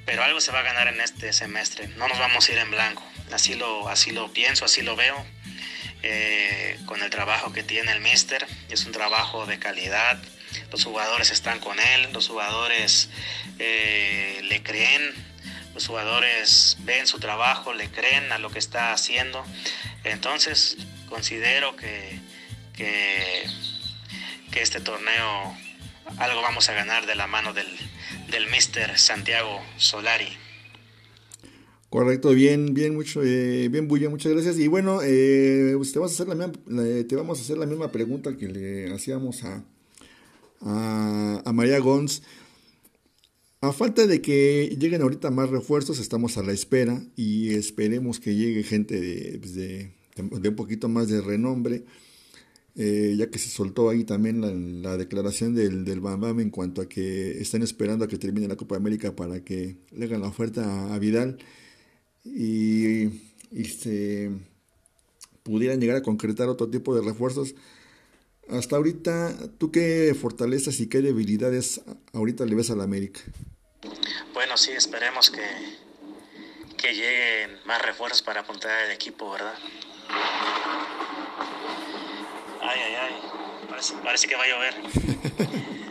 Pero 0.06 0.24
algo 0.24 0.42
se 0.42 0.52
va 0.52 0.60
a 0.60 0.64
ganar 0.64 0.88
en 0.88 1.02
este 1.02 1.34
semestre. 1.34 1.88
No 1.90 2.08
nos 2.08 2.20
vamos 2.20 2.48
a 2.48 2.52
ir 2.52 2.58
en 2.58 2.72
blanco. 2.72 3.04
Así 3.32 3.56
lo, 3.56 3.90
así 3.90 4.12
lo 4.12 4.32
pienso, 4.32 4.66
así 4.66 4.82
lo 4.82 4.96
veo. 4.96 5.26
Eh, 6.04 6.78
con 6.86 7.02
el 7.02 7.10
trabajo 7.10 7.54
que 7.54 7.64
tiene 7.64 7.92
el 7.94 8.02
Mister, 8.02 8.46
es 8.70 8.86
un 8.86 8.92
trabajo 8.92 9.46
de 9.46 9.58
calidad. 9.60 10.22
Los 10.72 10.84
jugadores 10.84 11.32
están 11.32 11.60
con 11.60 11.80
él, 11.80 12.12
los 12.12 12.28
jugadores 12.28 13.10
eh, 13.58 14.42
le 14.44 14.62
creen, 14.62 15.14
los 15.74 15.88
jugadores 15.88 16.78
ven 16.82 17.08
su 17.08 17.20
trabajo, 17.20 17.74
le 17.74 17.90
creen 17.90 18.32
a 18.32 18.38
lo 18.38 18.52
que 18.52 18.60
está 18.60 18.92
haciendo. 18.92 19.46
Entonces 20.04 20.78
considero 21.08 21.76
que, 21.76 22.20
que, 22.76 23.48
que 24.52 24.62
este 24.62 24.82
torneo 24.82 25.58
algo 26.18 26.42
vamos 26.42 26.68
a 26.70 26.74
ganar 26.74 27.06
de 27.06 27.16
la 27.16 27.28
mano 27.28 27.54
del, 27.54 27.68
del 28.32 28.50
Mister 28.50 28.98
Santiago 28.98 29.60
Solari. 29.78 30.28
Correcto, 31.90 32.32
bien, 32.32 32.74
bien, 32.74 32.96
mucho, 32.96 33.22
eh, 33.24 33.68
bien, 33.70 33.88
Bulla, 33.88 34.10
muchas 34.10 34.32
gracias. 34.32 34.58
Y 34.58 34.68
bueno, 34.68 35.02
eh, 35.04 35.74
pues 35.78 35.92
te, 35.92 36.00
a 36.00 36.06
hacer 36.06 36.28
la, 36.28 36.52
te 37.08 37.16
vamos 37.16 37.38
a 37.38 37.42
hacer 37.44 37.58
la 37.58 37.68
misma 37.68 37.92
pregunta 37.92 38.36
que 38.36 38.48
le 38.48 38.92
hacíamos 38.92 39.44
a, 39.44 39.64
a, 40.62 41.54
María 41.54 41.78
Gons. 41.78 42.24
A 43.62 43.72
falta 43.72 44.08
de 44.08 44.22
que 44.22 44.76
lleguen 44.80 45.04
ahorita 45.04 45.30
más 45.30 45.52
refuerzos, 45.52 46.00
estamos 46.00 46.38
a 46.38 46.44
la 46.44 46.52
espera 46.52 47.04
y 47.16 47.54
esperemos 47.54 48.20
que 48.20 48.36
llegue 48.36 48.64
gente 48.64 49.00
de, 49.00 49.38
pues 49.38 49.54
de 49.54 50.50
un 50.50 50.56
poquito 50.56 50.90
más 50.90 51.10
de 51.10 51.22
renombre. 51.22 51.84
Eh, 52.76 53.14
ya 53.16 53.30
que 53.30 53.38
se 53.38 53.50
soltó 53.50 53.90
ahí 53.90 54.04
también 54.04 54.82
la, 54.82 54.98
declaración 54.98 55.54
del, 55.54 55.86
del 55.86 56.00
Bam 56.00 56.40
en 56.40 56.50
cuanto 56.50 56.82
a 56.82 56.90
que 56.90 57.40
están 57.40 57.62
esperando 57.62 58.04
a 58.04 58.08
que 58.08 58.18
termine 58.18 58.48
la 58.48 58.56
Copa 58.56 58.76
América 58.76 59.16
para 59.16 59.44
que 59.44 59.78
le 59.92 60.06
hagan 60.06 60.22
la 60.22 60.28
oferta 60.28 60.92
a, 60.92 60.98
Vidal 60.98 61.38
y, 62.26 63.10
se 63.80 64.32
pudieran 65.44 65.80
llegar 65.80 65.98
a 65.98 66.02
concretar 66.02 66.50
otro 66.50 66.68
tipo 66.68 66.96
de 66.96 67.04
refuerzos. 67.04 67.54
Hasta 68.50 68.76
ahorita, 68.76 69.38
¿tú 69.60 69.72
qué 69.72 70.16
fortalezas 70.20 70.80
y 70.80 70.88
qué 70.88 71.02
debilidades 71.02 71.82
ahorita 72.12 72.46
le 72.46 72.56
ves 72.56 72.72
a 72.72 72.76
la 72.76 72.86
América? 72.86 73.22
Bueno, 74.34 74.58
sí, 74.58 74.72
esperemos 74.72 75.30
que, 75.30 75.44
que 76.76 76.94
lleguen 76.94 77.60
más 77.68 77.82
refuerzos 77.84 78.24
para 78.24 78.42
apuntar 78.42 78.86
el 78.86 78.92
equipo, 78.92 79.32
¿verdad? 79.32 79.54
Parece, 84.04 84.28
que 84.28 84.36
va 84.36 84.44
a 84.44 84.48
llover. 84.48 84.76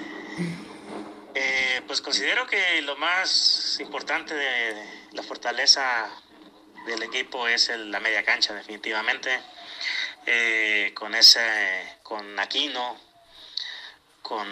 Eh, 1.35 1.81
pues 1.87 2.03
considero 2.03 2.47
que 2.47 2.83
lo 2.83 2.95
más 2.97 3.79
importante 3.81 4.35
de 4.35 5.07
la 5.13 5.23
fortaleza 5.23 6.11
del 6.85 7.03
equipo 7.03 7.49
es 7.49 7.71
la 7.75 8.01
media 8.01 8.23
cancha, 8.23 8.53
definitivamente. 8.53 9.41
Eh, 10.27 10.93
con 10.95 11.15
ese, 11.15 11.97
con 12.03 12.39
Aquino, 12.39 13.01
con 14.21 14.47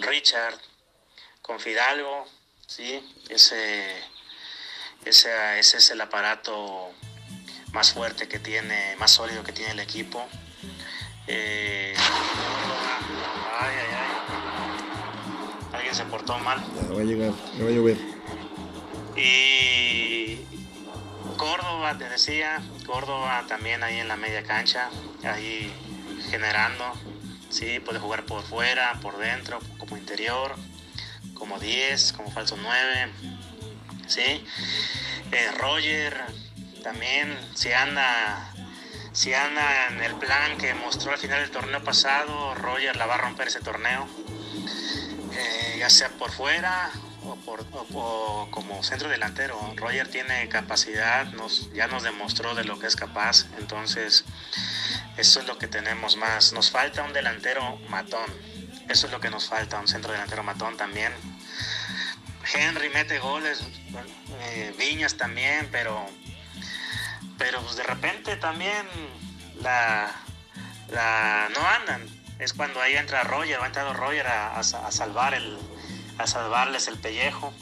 Richard, 0.00 0.58
con 1.40 1.60
Fidalgo, 1.60 2.26
sí, 2.66 3.00
ese, 3.28 3.96
ese, 5.04 5.58
ese 5.60 5.76
es 5.78 5.90
el 5.90 6.00
aparato 6.00 6.92
más 7.72 7.92
fuerte 7.92 8.28
que 8.28 8.38
tiene, 8.38 8.96
más 8.96 9.12
sólido 9.12 9.42
que 9.42 9.52
tiene 9.52 9.72
el 9.72 9.80
equipo. 9.80 10.28
Eh, 11.34 11.94
ay, 13.58 13.74
ay, 13.74 13.90
ay. 13.90 14.10
Alguien 15.72 15.94
se 15.94 16.04
portó 16.04 16.38
mal. 16.38 16.62
Ya 16.74 16.94
va 16.94 17.00
a 17.00 17.04
llegar, 17.04 17.32
ya 17.56 17.64
va 17.64 17.70
a 17.70 17.72
llover. 17.72 17.96
Y 19.16 20.44
Córdoba, 21.38 21.96
te 21.96 22.06
decía, 22.10 22.60
Córdoba 22.84 23.44
también 23.48 23.82
ahí 23.82 23.98
en 23.98 24.08
la 24.08 24.16
media 24.16 24.42
cancha, 24.42 24.90
ahí 25.24 25.72
generando. 26.30 26.84
Sí, 27.48 27.80
puede 27.80 27.98
jugar 27.98 28.26
por 28.26 28.42
fuera, 28.42 28.98
por 29.00 29.16
dentro, 29.16 29.58
como 29.78 29.96
interior, 29.96 30.54
como 31.32 31.58
10, 31.58 32.12
como 32.12 32.30
falso 32.30 32.58
9. 32.60 33.10
Sí. 34.06 34.44
Eh, 35.32 35.50
Roger 35.58 36.14
también, 36.82 37.34
si 37.54 37.72
anda 37.72 38.51
si 39.12 39.34
anda 39.34 39.88
en 39.88 40.02
el 40.02 40.14
plan 40.14 40.56
que 40.58 40.74
mostró 40.74 41.12
al 41.12 41.18
final 41.18 41.40
del 41.40 41.50
torneo 41.50 41.82
pasado, 41.84 42.54
Roger 42.54 42.96
la 42.96 43.06
va 43.06 43.14
a 43.14 43.18
romper 43.18 43.48
ese 43.48 43.60
torneo, 43.60 44.08
eh, 45.32 45.76
ya 45.78 45.90
sea 45.90 46.08
por 46.10 46.30
fuera 46.30 46.90
o, 47.24 47.36
por, 47.36 47.66
como 48.50 48.82
centro 48.82 49.08
delantero. 49.08 49.74
Roger 49.76 50.08
tiene 50.08 50.48
capacidad, 50.48 51.26
nos, 51.32 51.72
ya 51.72 51.86
nos 51.88 52.02
demostró 52.02 52.54
de 52.54 52.64
lo 52.64 52.78
que 52.78 52.86
es 52.86 52.96
capaz, 52.96 53.46
entonces 53.58 54.24
eso 55.16 55.40
es 55.40 55.46
lo 55.46 55.58
que 55.58 55.68
tenemos 55.68 56.16
más. 56.16 56.52
Nos 56.52 56.70
falta 56.70 57.02
un 57.02 57.12
delantero 57.12 57.78
matón, 57.88 58.26
eso 58.88 59.06
es 59.06 59.12
lo 59.12 59.20
que 59.20 59.30
nos 59.30 59.48
falta, 59.48 59.78
un 59.78 59.88
centro 59.88 60.12
delantero 60.12 60.42
matón 60.42 60.76
también. 60.76 61.12
Henry 62.54 62.88
mete 62.88 63.18
goles, 63.18 63.62
eh, 64.40 64.74
Viñas 64.76 65.16
también, 65.16 65.68
pero 65.70 66.06
pero 67.38 67.60
pues 67.62 67.76
de 67.76 67.82
repente 67.82 68.36
también 68.36 68.86
la, 69.60 70.14
no 71.54 71.66
andan. 71.66 72.06
Es 72.38 72.52
cuando 72.52 72.80
ahí 72.80 72.96
entra 72.96 73.22
Roger, 73.22 73.60
ha 73.60 73.66
entrado 73.66 73.92
Roger 73.92 74.26
a, 74.26 74.62
salvar 74.62 75.34
el, 75.34 75.58
a 76.18 76.26
salvarles 76.26 76.88
el 76.88 76.98
pellejo. 76.98 77.52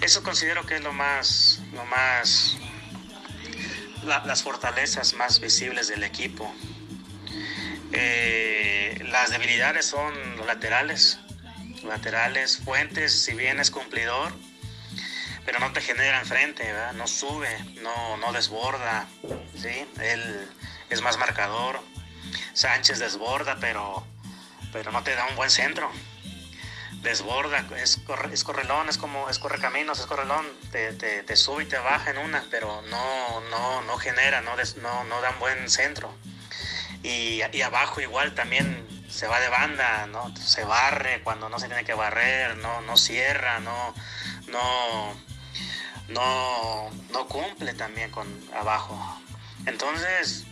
eso 0.00 0.22
considero 0.22 0.64
que 0.64 0.76
es 0.76 0.82
lo 0.82 0.92
más, 0.92 1.60
lo 1.72 1.84
más, 1.84 2.56
las 4.04 4.42
fortalezas 4.42 5.14
más 5.14 5.40
visibles 5.40 5.88
del 5.88 6.04
equipo. 6.04 6.54
Eh, 7.92 8.98
las 9.10 9.30
debilidades 9.30 9.86
son 9.86 10.36
los 10.36 10.46
laterales, 10.46 11.18
laterales, 11.84 12.58
Fuentes, 12.58 13.12
si 13.12 13.34
bien 13.34 13.60
es 13.60 13.70
cumplidor, 13.70 14.32
pero 15.44 15.58
no 15.58 15.72
te 15.72 15.80
genera 15.80 16.20
enfrente, 16.20 16.72
no 16.94 17.06
sube, 17.06 17.48
no, 17.82 18.16
no 18.16 18.32
desborda, 18.32 19.06
¿sí? 19.56 19.86
él 20.00 20.50
es 20.90 21.02
más 21.02 21.18
marcador. 21.18 21.80
Sánchez 22.52 22.98
desborda, 22.98 23.58
pero, 23.60 24.06
pero 24.72 24.92
no 24.92 25.02
te 25.02 25.14
da 25.14 25.26
un 25.26 25.36
buen 25.36 25.50
centro. 25.50 25.90
Desborda, 27.02 27.66
es, 27.76 28.00
es 28.32 28.44
correlón, 28.44 28.88
es 28.88 28.96
como 28.96 29.28
es 29.28 29.38
correcaminos, 29.38 29.98
es 29.98 30.06
correlón, 30.06 30.46
te, 30.72 30.92
te, 30.94 31.36
sube 31.36 31.64
y 31.64 31.66
te 31.66 31.76
baja 31.76 32.10
en 32.10 32.18
una, 32.18 32.42
pero 32.50 32.80
no, 32.82 33.40
no, 33.50 33.82
no 33.82 33.98
genera, 33.98 34.40
no, 34.40 34.52
no, 34.56 35.04
no 35.04 35.20
da 35.20 35.30
un 35.30 35.38
buen 35.38 35.68
centro. 35.68 36.14
Y, 37.02 37.42
y, 37.52 37.60
abajo 37.60 38.00
igual 38.00 38.34
también 38.34 39.04
se 39.10 39.26
va 39.26 39.38
de 39.38 39.48
banda, 39.48 40.06
¿no? 40.06 40.34
Se 40.36 40.64
barre 40.64 41.20
cuando 41.22 41.50
no 41.50 41.58
se 41.58 41.66
tiene 41.66 41.84
que 41.84 41.92
barrer, 41.92 42.56
no, 42.56 42.80
no 42.80 42.96
cierra, 42.96 43.60
no, 43.60 43.94
no, 44.48 45.14
no, 46.08 46.90
no 47.12 47.28
cumple 47.28 47.74
también 47.74 48.10
con 48.10 48.26
abajo. 48.54 48.98
Entonces, 49.66 50.44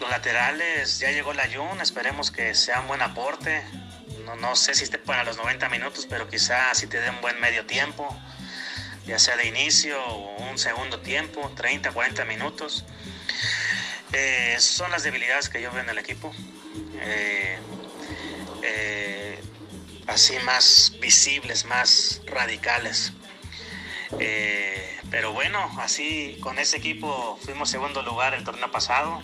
los 0.00 0.10
laterales, 0.10 0.98
ya 0.98 1.10
llegó 1.10 1.32
la 1.32 1.48
Jun, 1.52 1.80
esperemos 1.80 2.30
que 2.30 2.54
sea 2.54 2.80
un 2.80 2.88
buen 2.88 3.02
aporte. 3.02 3.62
No, 4.24 4.36
no 4.36 4.56
sé 4.56 4.74
si 4.74 4.84
esté 4.84 4.98
para 4.98 5.24
los 5.24 5.36
90 5.36 5.68
minutos, 5.68 6.06
pero 6.08 6.28
quizá 6.28 6.74
si 6.74 6.86
te 6.86 7.00
dé 7.00 7.10
un 7.10 7.20
buen 7.20 7.40
medio 7.40 7.66
tiempo, 7.66 8.08
ya 9.06 9.18
sea 9.18 9.36
de 9.36 9.46
inicio 9.46 10.02
o 10.04 10.50
un 10.50 10.58
segundo 10.58 11.00
tiempo, 11.00 11.50
30, 11.56 11.92
40 11.92 12.24
minutos. 12.24 12.84
Eh, 14.12 14.56
son 14.58 14.90
las 14.90 15.02
debilidades 15.02 15.48
que 15.48 15.60
yo 15.60 15.70
veo 15.70 15.82
en 15.82 15.90
el 15.90 15.98
equipo. 15.98 16.32
Eh, 17.00 17.58
eh, 18.62 19.40
así 20.06 20.38
más 20.44 20.92
visibles, 21.00 21.64
más 21.64 22.22
radicales. 22.26 23.12
Pero 25.10 25.32
bueno, 25.32 25.70
así 25.80 26.38
con 26.40 26.58
ese 26.58 26.76
equipo 26.78 27.38
fuimos 27.44 27.70
segundo 27.70 28.02
lugar 28.02 28.34
el 28.34 28.44
torneo 28.44 28.70
pasado. 28.70 29.20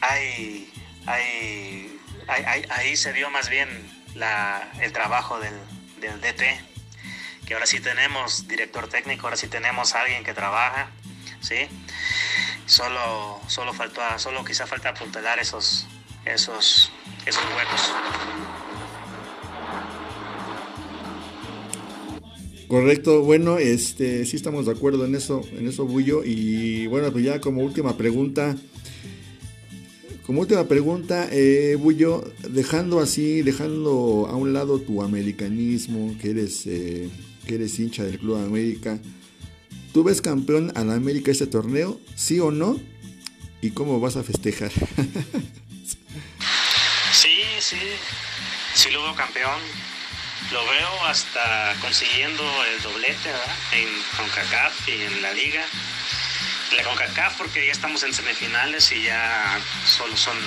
hay, 0.00 0.70
ahí 2.70 2.96
se 2.96 3.12
vio 3.12 3.30
más 3.30 3.48
bien 3.48 3.68
el 4.80 4.92
trabajo 4.92 5.38
del, 5.40 5.54
del 6.00 6.20
DT 6.20 6.74
que 7.44 7.54
ahora 7.54 7.66
sí 7.66 7.80
tenemos 7.80 8.48
director 8.48 8.88
técnico, 8.88 9.26
ahora 9.26 9.36
sí 9.36 9.48
tenemos 9.48 9.94
alguien 9.94 10.24
que 10.24 10.34
trabaja, 10.34 10.88
¿sí? 11.40 11.68
Solo, 12.66 13.40
solo, 13.46 13.74
faltó, 13.74 14.00
solo 14.18 14.44
quizá 14.44 14.66
falta 14.66 14.90
apuntalar 14.90 15.38
esos, 15.38 15.86
esos, 16.24 16.90
esos 17.26 17.44
huecos. 17.54 17.83
Correcto, 22.68 23.22
bueno, 23.22 23.58
este, 23.58 24.24
sí 24.24 24.36
estamos 24.36 24.66
de 24.66 24.72
acuerdo 24.72 25.04
en 25.04 25.14
eso, 25.14 25.42
en 25.56 25.68
eso, 25.68 25.84
Bullo. 25.84 26.22
Y 26.24 26.86
bueno, 26.86 27.12
pues 27.12 27.24
ya 27.24 27.40
como 27.40 27.62
última 27.62 27.96
pregunta, 27.96 28.56
como 30.26 30.40
última 30.40 30.66
pregunta, 30.66 31.28
eh, 31.30 31.76
Bullo, 31.78 32.24
dejando 32.48 33.00
así, 33.00 33.42
dejando 33.42 34.26
a 34.30 34.36
un 34.36 34.54
lado 34.54 34.80
tu 34.80 35.02
americanismo, 35.02 36.16
que 36.20 36.30
eres 36.30 36.66
eh, 36.66 37.10
que 37.46 37.56
eres 37.56 37.78
hincha 37.78 38.04
del 38.04 38.18
Club 38.18 38.36
América, 38.36 38.98
¿tú 39.92 40.02
ves 40.02 40.22
campeón 40.22 40.72
a 40.74 40.84
la 40.84 40.94
América 40.94 41.30
este 41.30 41.46
torneo? 41.46 42.00
¿Sí 42.16 42.40
o 42.40 42.50
no? 42.50 42.80
¿Y 43.60 43.70
cómo 43.70 44.00
vas 44.00 44.16
a 44.16 44.22
festejar? 44.22 44.72
sí, 47.12 47.36
sí, 47.60 47.76
sí 48.74 48.90
lo 48.90 49.02
veo 49.02 49.14
campeón. 49.14 49.60
Lo 50.52 50.64
veo 50.66 51.06
hasta 51.06 51.74
consiguiendo 51.80 52.42
el 52.64 52.82
doblete 52.82 53.30
en 53.72 53.88
CONCACAF 54.16 54.88
y 54.88 55.02
en 55.02 55.22
la 55.22 55.32
liga. 55.32 55.64
La 56.76 56.82
CONCACAF 56.84 57.36
porque 57.36 57.66
ya 57.66 57.72
estamos 57.72 58.02
en 58.02 58.14
semifinales 58.14 58.90
y 58.92 59.02
ya 59.02 59.58
solo 59.86 60.16
son 60.16 60.38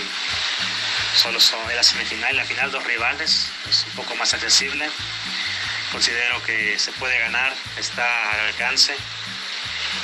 solo 1.16 1.40
son 1.40 1.60
la 1.76 1.84
semifinal 1.84 2.34
y 2.34 2.38
la 2.38 2.46
final 2.46 2.70
dos 2.70 2.84
rivales, 2.84 3.50
es 3.68 3.86
un 3.86 3.94
poco 3.94 4.16
más 4.16 4.34
accesible 4.36 4.88
considero 5.92 6.42
que 6.44 6.78
se 6.78 6.92
puede 6.94 7.18
ganar, 7.20 7.54
está 7.78 8.32
al 8.32 8.40
alcance. 8.48 8.96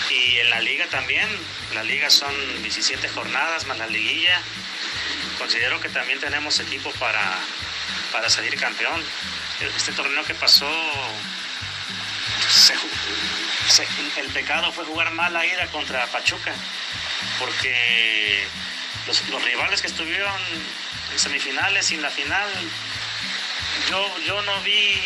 Y 0.10 0.38
en 0.38 0.50
la 0.50 0.62
liga 0.62 0.86
también, 0.88 1.28
la 1.74 1.84
liga 1.84 2.10
son 2.10 2.34
17 2.62 3.08
jornadas 3.10 3.66
más 3.66 3.78
la 3.78 3.88
liguilla. 3.88 4.41
Considero 5.38 5.80
que 5.80 5.89
también 5.89 6.20
tenemos 6.20 6.60
equipo 6.60 6.91
para, 6.94 7.22
para 8.12 8.30
salir 8.30 8.56
campeón. 8.60 9.02
Este 9.62 9.91
torneo 9.93 10.24
que 10.26 10.34
pasó, 10.34 10.70
el 14.18 14.28
pecado 14.30 14.72
fue 14.72 14.86
jugar 14.86 15.12
mal 15.12 15.34
la 15.34 15.45
ida 15.45 15.68
contra 15.68 16.06
Pachuca, 16.08 16.54
porque 17.39 18.45
los, 19.08 19.43
rivales 19.43 19.82
que 19.82 19.88
estuvieron 19.88 20.41
en 21.12 21.20
semifinales 21.20 21.91
y 21.91 21.95
en 21.95 22.01
la 22.01 22.10
final 22.10 22.49
yo, 23.89 24.18
yo 24.26 24.41
no 24.41 24.62
vi 24.62 24.99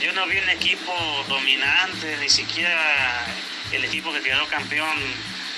yo 0.00 0.12
no 0.12 0.26
vi 0.26 0.38
un 0.38 0.50
equipo 0.50 1.24
dominante, 1.28 2.16
ni 2.18 2.28
siquiera 2.28 3.26
el 3.72 3.84
equipo 3.84 4.12
que 4.12 4.22
quedó 4.22 4.46
campeón 4.46 4.96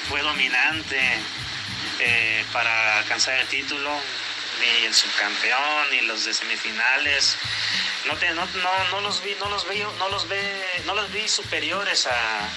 fue 0.08 0.22
dominante 0.22 0.98
eh, 2.00 2.44
para 2.52 2.98
alcanzar 2.98 3.38
el 3.38 3.46
título, 3.48 3.90
ni 4.60 4.86
el 4.86 4.94
subcampeón, 4.94 5.90
ni 5.90 6.02
los 6.02 6.24
de 6.24 6.34
semifinales. 6.34 7.36
No, 8.06 8.14
no, 8.90 9.00
los 9.00 9.22
vi, 9.22 9.34
no 9.38 9.48
los 9.48 9.68
vi, 9.68 9.82
no 9.98 10.08
los 10.08 10.28
ve, 10.28 10.82
no 10.86 10.94
los 10.94 11.12
vi 11.12 11.28
superiores 11.28 12.06
a, 12.06 12.48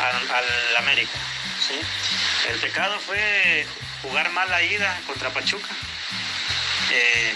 al, 0.00 0.30
al, 0.30 0.76
América. 0.76 1.18
El 2.48 2.58
pecado 2.60 2.98
fue 3.00 3.66
jugar 4.02 4.30
mal 4.30 4.48
la 4.48 4.62
ida 4.62 5.00
contra 5.06 5.30
Pachuca. 5.30 5.68
Eh, 6.90 7.34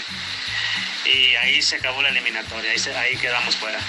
y 1.05 1.35
ahí 1.35 1.61
se 1.61 1.75
acabó 1.75 2.01
la 2.01 2.09
eliminatoria, 2.09 2.71
ahí, 2.99 3.17
quedamos 3.17 3.55
fuera. 3.57 3.79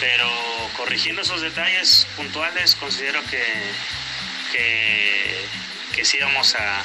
Pero 0.00 0.28
corrigiendo 0.76 1.22
esos 1.22 1.40
detalles 1.40 2.06
puntuales, 2.16 2.74
considero 2.76 3.22
que, 3.26 3.44
que, 4.52 5.44
sí 6.04 6.18
vamos 6.20 6.54
a, 6.54 6.82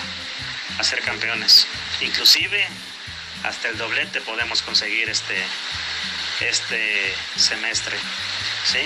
a, 0.79 0.83
ser 0.83 1.01
campeones. 1.01 1.67
Inclusive 2.01 2.67
hasta 3.43 3.69
el 3.69 3.77
doblete 3.77 4.21
podemos 4.21 4.61
conseguir 4.61 5.09
este, 5.09 5.37
este 6.41 7.13
semestre. 7.35 7.97
¿Sí? 8.65 8.79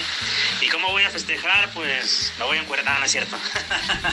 ¿Y 0.62 0.70
cómo 0.70 0.90
voy 0.90 1.04
a 1.04 1.10
festejar? 1.12 1.70
Pues 1.72 2.34
me 2.40 2.46
voy 2.46 2.58
a 2.58 2.62
encuerdar, 2.62 3.00
¿no 3.00 3.06
es 3.06 3.12
cierto? 3.12 3.38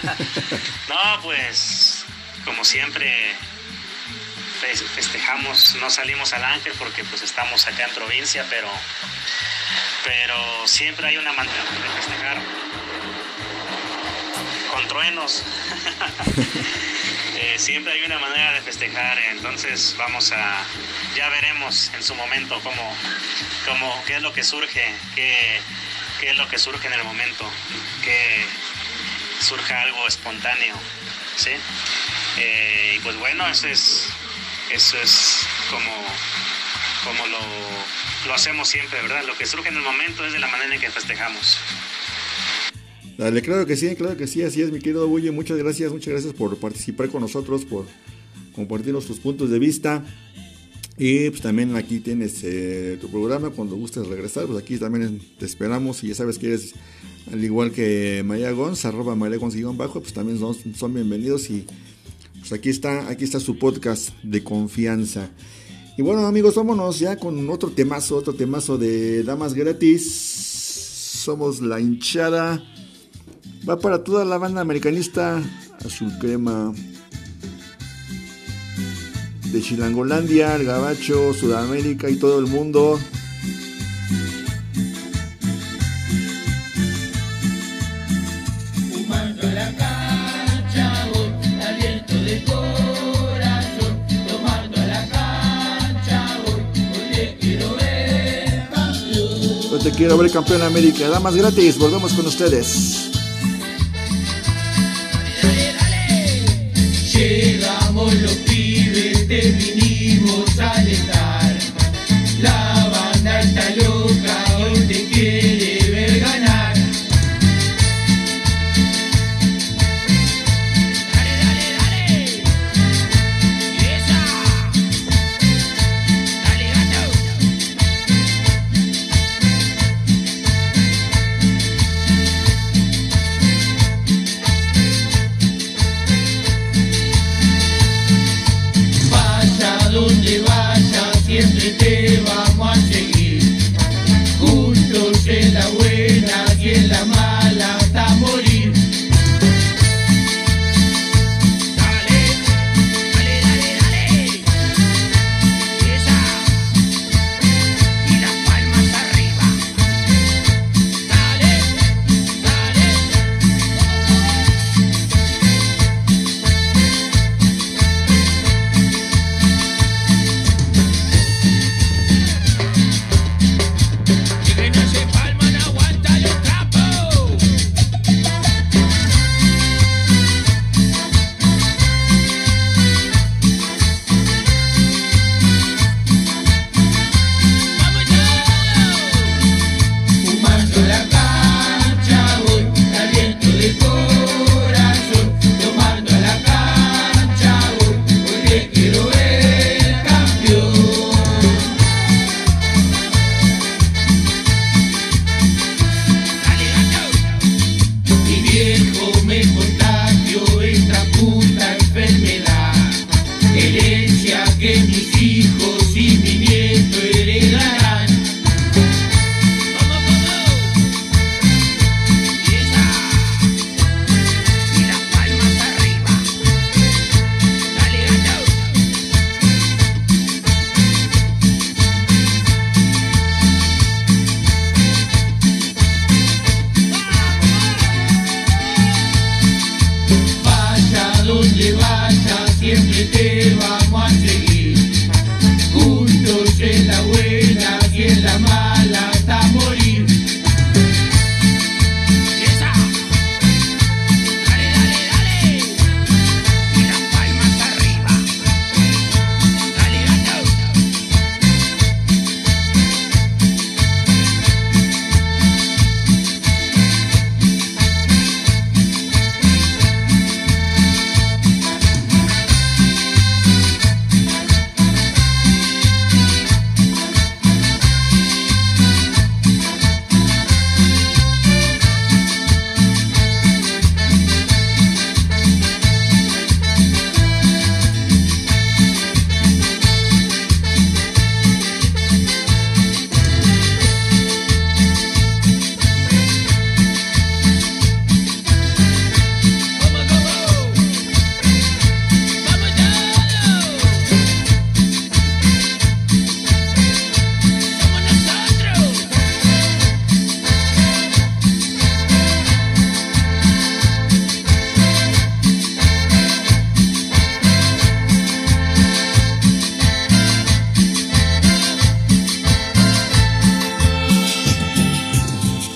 no, 0.88 1.22
pues 1.22 2.04
como 2.44 2.64
siempre 2.64 3.34
festejamos, 4.94 5.74
no 5.80 5.90
salimos 5.90 6.32
al 6.32 6.44
ángel 6.44 6.72
porque 6.78 7.04
pues 7.04 7.22
estamos 7.22 7.66
acá 7.66 7.84
en 7.84 7.94
provincia, 7.94 8.46
pero, 8.48 8.68
pero 10.04 10.66
siempre 10.66 11.08
hay 11.08 11.16
una 11.16 11.32
manera 11.32 11.62
de 11.62 12.00
festejar 12.00 12.38
truenos. 14.86 15.42
Eh, 17.36 17.58
siempre 17.58 17.92
hay 17.92 18.02
una 18.04 18.18
manera 18.20 18.52
de 18.52 18.62
festejar, 18.62 19.18
entonces 19.32 19.96
vamos 19.98 20.30
a, 20.30 20.64
ya 21.16 21.28
veremos 21.30 21.90
en 21.92 22.02
su 22.02 22.14
momento 22.14 22.58
cómo, 22.62 22.96
cómo 23.66 24.04
qué 24.06 24.16
es 24.16 24.22
lo 24.22 24.32
que 24.32 24.44
surge, 24.44 24.94
qué, 25.16 25.60
qué 26.20 26.30
es 26.30 26.36
lo 26.36 26.48
que 26.48 26.58
surge 26.58 26.86
en 26.86 26.92
el 26.92 27.02
momento, 27.02 27.50
que 28.04 28.46
surja 29.40 29.82
algo 29.82 30.06
espontáneo, 30.06 30.76
¿sí? 31.36 31.50
Eh, 32.38 32.94
y 32.96 33.00
pues 33.00 33.16
bueno, 33.16 33.46
eso 33.48 33.66
es 33.66 34.14
eso 34.70 34.98
es 34.98 35.46
como, 35.70 35.92
como 37.04 37.26
lo, 38.26 38.34
hacemos 38.34 38.68
siempre, 38.68 39.00
¿verdad? 39.02 39.24
Lo 39.24 39.36
que 39.36 39.46
surge 39.46 39.68
en 39.68 39.76
el 39.76 39.82
momento 39.82 40.24
es 40.26 40.32
de 40.32 40.38
la 40.38 40.48
manera 40.48 40.74
en 40.74 40.80
que 40.80 40.90
festejamos. 40.90 41.58
Dale, 43.16 43.42
claro 43.42 43.64
que 43.64 43.76
sí, 43.76 43.94
claro 43.94 44.16
que 44.16 44.26
sí, 44.26 44.42
así 44.42 44.60
es, 44.60 44.72
mi 44.72 44.80
querido 44.80 45.06
Bulle. 45.06 45.30
Muchas 45.30 45.56
gracias, 45.56 45.92
muchas 45.92 46.12
gracias 46.12 46.34
por 46.34 46.56
participar 46.56 47.08
con 47.08 47.20
nosotros, 47.20 47.64
por 47.64 47.86
compartirnos 48.54 49.06
tus 49.06 49.20
puntos 49.20 49.50
de 49.50 49.58
vista. 49.58 50.04
Y 50.96 51.30
pues 51.30 51.42
también 51.42 51.74
aquí 51.76 52.00
tienes 52.00 52.42
eh, 52.44 52.98
tu 53.00 53.08
programa, 53.08 53.50
cuando 53.50 53.76
gustes 53.76 54.06
regresar, 54.06 54.46
pues 54.46 54.62
aquí 54.62 54.78
también 54.78 55.20
te 55.38 55.44
esperamos 55.44 56.02
y 56.04 56.08
ya 56.08 56.14
sabes 56.14 56.38
que 56.38 56.48
eres, 56.48 56.72
al 57.32 57.42
igual 57.42 57.72
que 57.72 58.22
Maya 58.24 58.52
Gonz, 58.52 58.84
arroba 58.84 59.16
Maya 59.16 59.36
Gonz 59.36 59.56
bajo, 59.76 60.00
pues 60.00 60.12
también 60.12 60.38
son, 60.38 60.56
son 60.76 60.94
bienvenidos 60.94 61.50
y 61.50 61.66
pues 62.38 62.52
aquí 62.52 62.68
está, 62.68 63.08
aquí 63.08 63.24
está 63.24 63.40
su 63.40 63.58
podcast 63.58 64.10
de 64.22 64.44
confianza. 64.44 65.30
Y 65.96 66.02
bueno 66.02 66.26
amigos, 66.26 66.56
vámonos 66.56 66.98
ya 66.98 67.16
con 67.16 67.48
otro 67.50 67.70
temazo, 67.70 68.16
otro 68.16 68.34
temazo 68.34 68.78
de 68.78 69.22
Damas 69.24 69.54
Gratis. 69.54 70.02
Somos 71.24 71.60
la 71.60 71.80
hinchada. 71.80 72.73
Va 73.68 73.78
para 73.78 74.04
toda 74.04 74.24
la 74.24 74.36
banda 74.36 74.60
americanista 74.60 75.42
azul 75.84 76.12
crema 76.18 76.72
de 79.52 79.62
Chilangolandia, 79.62 80.56
el 80.56 80.64
Gabacho, 80.64 81.32
Sudamérica 81.32 82.10
y 82.10 82.16
todo 82.16 82.38
el 82.38 82.46
mundo. 82.46 82.98
te 99.84 99.90
quiero 99.90 100.16
ver 100.16 100.30
campeón 100.30 100.60
de 100.60 100.66
América. 100.66 101.08
Damas 101.10 101.36
gratis, 101.36 101.76
volvemos 101.76 102.14
con 102.14 102.26
ustedes. 102.26 103.03
Llegamos 108.14 108.46
los 108.46 108.53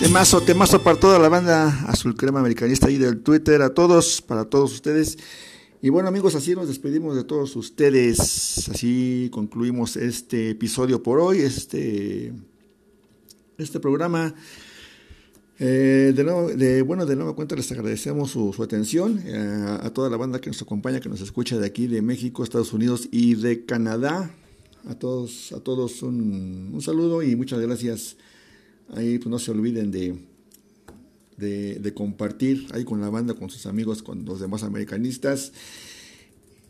Temazo, 0.08 0.40
temazo 0.40 0.82
para 0.82 0.98
toda 0.98 1.18
la 1.18 1.28
banda 1.28 1.68
azul 1.86 2.16
crema 2.16 2.40
americanista 2.40 2.86
ahí 2.86 2.96
del 2.96 3.20
Twitter, 3.20 3.60
a 3.60 3.74
todos, 3.74 4.22
para 4.22 4.46
todos 4.46 4.72
ustedes. 4.72 5.18
Y 5.82 5.90
bueno 5.90 6.08
amigos, 6.08 6.34
así 6.34 6.54
nos 6.54 6.66
despedimos 6.66 7.14
de 7.14 7.24
todos 7.24 7.54
ustedes. 7.56 8.70
Así 8.70 9.28
concluimos 9.30 9.98
este 9.98 10.48
episodio 10.48 11.02
por 11.02 11.20
hoy, 11.20 11.40
este, 11.40 12.32
este 13.58 13.80
programa. 13.80 14.34
Eh, 15.58 16.14
de 16.16 16.24
nuevo, 16.24 16.48
de, 16.48 16.80
bueno, 16.80 17.04
de 17.04 17.14
nueva 17.14 17.34
cuenta 17.36 17.54
les 17.54 17.70
agradecemos 17.70 18.30
su, 18.30 18.54
su 18.54 18.62
atención 18.62 19.22
eh, 19.26 19.78
a 19.82 19.90
toda 19.90 20.08
la 20.08 20.16
banda 20.16 20.40
que 20.40 20.48
nos 20.48 20.62
acompaña, 20.62 21.00
que 21.00 21.10
nos 21.10 21.20
escucha 21.20 21.58
de 21.58 21.66
aquí, 21.66 21.86
de 21.86 22.00
México, 22.00 22.42
Estados 22.42 22.72
Unidos 22.72 23.10
y 23.12 23.34
de 23.34 23.66
Canadá. 23.66 24.34
A 24.88 24.94
todos, 24.94 25.52
a 25.52 25.60
todos 25.60 26.02
un, 26.02 26.70
un 26.72 26.80
saludo 26.80 27.22
y 27.22 27.36
muchas 27.36 27.60
gracias. 27.60 28.16
Ahí 28.94 29.18
pues 29.18 29.30
no 29.30 29.38
se 29.38 29.50
olviden 29.50 29.90
de, 29.90 30.18
de, 31.38 31.94
compartir 31.94 32.66
ahí 32.72 32.84
con 32.84 33.00
la 33.00 33.10
banda, 33.10 33.34
con 33.34 33.50
sus 33.50 33.66
amigos, 33.66 34.02
con 34.02 34.24
los 34.24 34.40
demás 34.40 34.62
americanistas. 34.62 35.52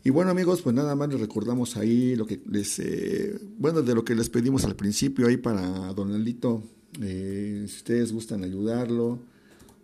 Y 0.03 0.11
bueno 0.11 0.31
amigos, 0.31 0.61
pues 0.61 0.75
nada 0.75 0.95
más 0.95 1.09
les 1.09 1.19
recordamos 1.19 1.75
ahí 1.75 2.15
lo 2.15 2.25
que 2.25 2.41
les, 2.49 2.79
eh, 2.79 3.37
bueno, 3.57 3.81
de 3.81 3.95
lo 3.95 4.05
que 4.05 4.15
les 4.15 4.29
pedimos 4.29 4.63
al 4.63 4.75
principio 4.75 5.27
ahí 5.27 5.37
para 5.37 5.93
Donaldito, 5.93 6.63
eh, 7.01 7.65
si 7.67 7.75
ustedes 7.77 8.11
gustan 8.11 8.43
ayudarlo, 8.43 9.19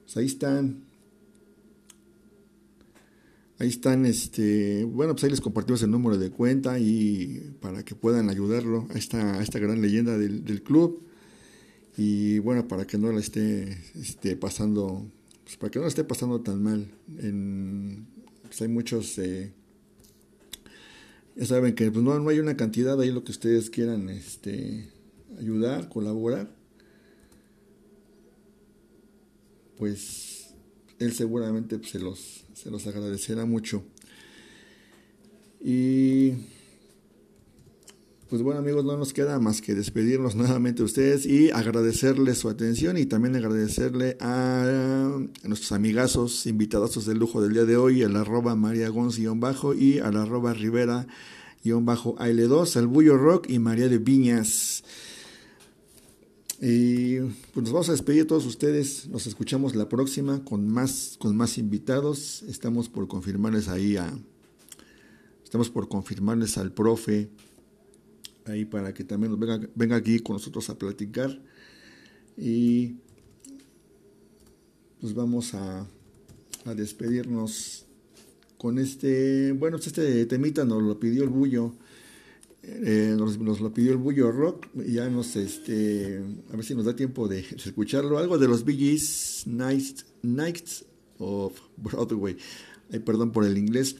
pues 0.04 0.18
ahí 0.18 0.26
están, 0.26 0.86
ahí 3.60 3.68
están, 3.68 4.06
este, 4.06 4.86
bueno, 4.86 5.14
pues 5.14 5.26
ahí 5.26 5.30
les 5.32 5.42
compartimos 5.42 5.84
el 5.84 5.92
número 5.92 6.18
de 6.18 6.32
cuenta 6.32 6.80
y 6.80 7.54
para 7.60 7.84
que 7.84 7.96
puedan 7.96 8.30
ayudarlo 8.30 8.88
a 8.92 8.98
esta, 8.98 9.42
esta 9.42 9.60
gran 9.60 9.82
leyenda 9.82 10.18
del 10.18 10.64
club 10.64 11.05
y 11.98 12.40
bueno, 12.40 12.68
para 12.68 12.86
que 12.86 12.98
no 12.98 13.12
la 13.12 13.20
esté, 13.20 13.78
esté 13.96 14.36
pasando, 14.36 15.06
pues 15.44 15.58
para 15.58 15.72
que 15.72 15.80
no 15.80 15.84
la 15.84 15.90
esté 15.90 16.04
pasando 16.04 16.42
tan 16.42 16.62
mal, 16.62 16.92
en, 17.20 18.08
pues 18.44 18.62
hay 18.62 18.68
muchos... 18.68 19.18
Eh, 19.18 19.54
ya 21.36 21.46
saben 21.46 21.76
que 21.76 21.92
pues, 21.92 22.04
no, 22.04 22.18
no 22.18 22.30
hay 22.30 22.40
una 22.40 22.56
cantidad 22.56 23.00
ahí 23.00 23.12
lo 23.12 23.24
que 23.24 23.32
ustedes 23.32 23.70
quieran 23.70 24.10
este, 24.10 24.90
ayudar, 25.38 25.90
colaborar. 25.90 26.50
Pues 29.78 30.54
él 31.00 31.14
seguramente 31.14 31.78
pues, 31.78 31.92
se, 31.92 32.00
los, 32.00 32.46
se 32.54 32.72
los 32.72 32.88
agradecerá 32.88 33.46
mucho. 33.46 33.84
Y 35.62 36.34
pues 38.30 38.42
bueno 38.42 38.60
amigos, 38.60 38.84
no 38.86 38.98
nos 38.98 39.14
queda 39.14 39.40
más 39.40 39.62
que 39.62 39.76
despedirnos 39.76 40.36
nuevamente 40.36 40.82
a 40.82 40.86
ustedes 40.86 41.28
y 41.28 41.52
agradecerles 41.52 42.40
su 42.40 42.50
atención 42.50 42.98
y 42.98 43.06
también 43.06 43.36
agradecerle 43.36 44.18
a, 44.20 45.20
nuestros 45.44 45.72
amigazos, 45.72 46.48
invitados 46.48 47.06
del 47.06 47.20
lujo 47.20 47.42
del 47.42 47.54
día 47.54 47.66
de 47.66 47.78
hoy, 47.78 48.02
al 48.02 48.16
arroba 48.16 48.56
María 48.56 48.90
bajo 49.36 49.76
y 49.76 50.00
al 50.00 50.18
arroba 50.18 50.54
Rivera 50.54 51.06
bajo 51.64 52.16
AL2, 52.18 52.78
al 52.78 52.88
Bullo 52.88 53.18
Rock 53.18 53.50
y 53.50 53.60
María 53.60 53.90
de 53.90 54.00
Viñas. 54.00 54.84
Y 56.62 57.20
pues 57.20 57.64
nos 57.64 57.72
vamos 57.72 57.90
a 57.90 57.92
despedir 57.92 58.24
a 58.24 58.28
todos 58.28 58.46
ustedes. 58.46 59.08
Nos 59.10 59.28
escuchamos 59.28 59.76
la 59.76 59.90
próxima 59.90 60.44
con 60.44 60.68
más, 60.68 61.16
con 61.20 61.36
más 61.36 61.58
invitados. 61.58 62.44
Estamos 62.44 62.88
por 62.88 63.08
confirmarles 63.08 63.68
ahí 63.68 63.98
a. 63.98 64.12
Estamos 65.44 65.70
por 65.70 65.88
confirmarles 65.88 66.58
al 66.58 66.72
profe 66.72 67.30
ahí 68.46 68.66
para 68.66 68.94
que 68.94 69.04
también 69.04 69.40
venga, 69.40 69.60
venga 69.76 69.96
aquí 69.96 70.20
con 70.20 70.36
nosotros 70.36 70.70
a 70.70 70.78
platicar. 70.78 71.42
Y 72.38 72.96
pues 75.00 75.14
vamos 75.14 75.54
a, 75.54 75.88
a 76.66 76.74
despedirnos 76.74 77.86
con 78.58 78.80
este, 78.80 79.52
bueno, 79.52 79.78
este 79.78 80.26
temita 80.26 80.66
nos 80.66 80.82
lo 80.82 81.00
pidió 81.00 81.24
el 81.24 81.30
Bullo, 81.30 81.76
eh, 82.64 83.16
nos, 83.16 83.38
lo 83.38 83.74
pidió 83.74 83.92
el 83.92 83.98
Bullo 83.98 84.32
Rock, 84.32 84.68
ya 84.88 85.08
nos, 85.10 85.36
este, 85.36 86.20
a 86.52 86.56
ver 86.56 86.66
si 86.66 86.74
nos 86.74 86.86
da 86.86 86.96
tiempo 86.96 87.28
de, 87.28 87.40
escucharlo, 87.40 88.18
algo 88.18 88.38
de 88.40 88.48
los 88.48 88.66
Bee 88.66 88.98
Nights, 89.46 90.06
Nights 90.24 90.86
of 91.20 91.54
Broadway, 91.78 92.38
Ay, 92.92 93.00
perdón 93.00 93.32
por 93.32 93.46
el 93.46 93.58
inglés. 93.58 93.96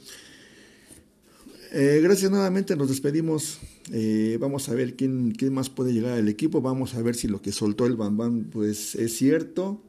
Eh, 1.72 2.00
gracias 2.02 2.32
nuevamente, 2.32 2.76
nos 2.76 2.90
despedimos. 2.90 3.60
Eh, 3.92 4.38
vamos 4.40 4.68
a 4.70 4.74
ver 4.74 4.96
quién, 4.96 5.32
quién 5.32 5.54
más 5.54 5.70
puede 5.70 5.94
llegar 5.94 6.14
al 6.14 6.28
equipo. 6.28 6.62
Vamos 6.62 6.96
a 6.96 7.02
ver 7.02 7.16
si 7.16 7.28
lo 7.28 7.42
que 7.42 7.52
soltó 7.52 7.86
el 7.86 7.96
Bambam 7.96 8.46
pues 8.46 8.96
es 8.96 9.16
cierto. 9.16 9.82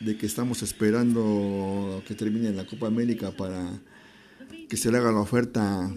De 0.00 0.18
que 0.18 0.26
estamos 0.26 0.62
esperando 0.62 2.02
que 2.06 2.14
termine 2.14 2.52
la 2.52 2.66
Copa 2.66 2.88
América 2.88 3.30
para 3.30 3.80
que 4.68 4.76
se 4.76 4.90
le 4.90 4.98
haga 4.98 5.12
la 5.12 5.20
oferta 5.20 5.90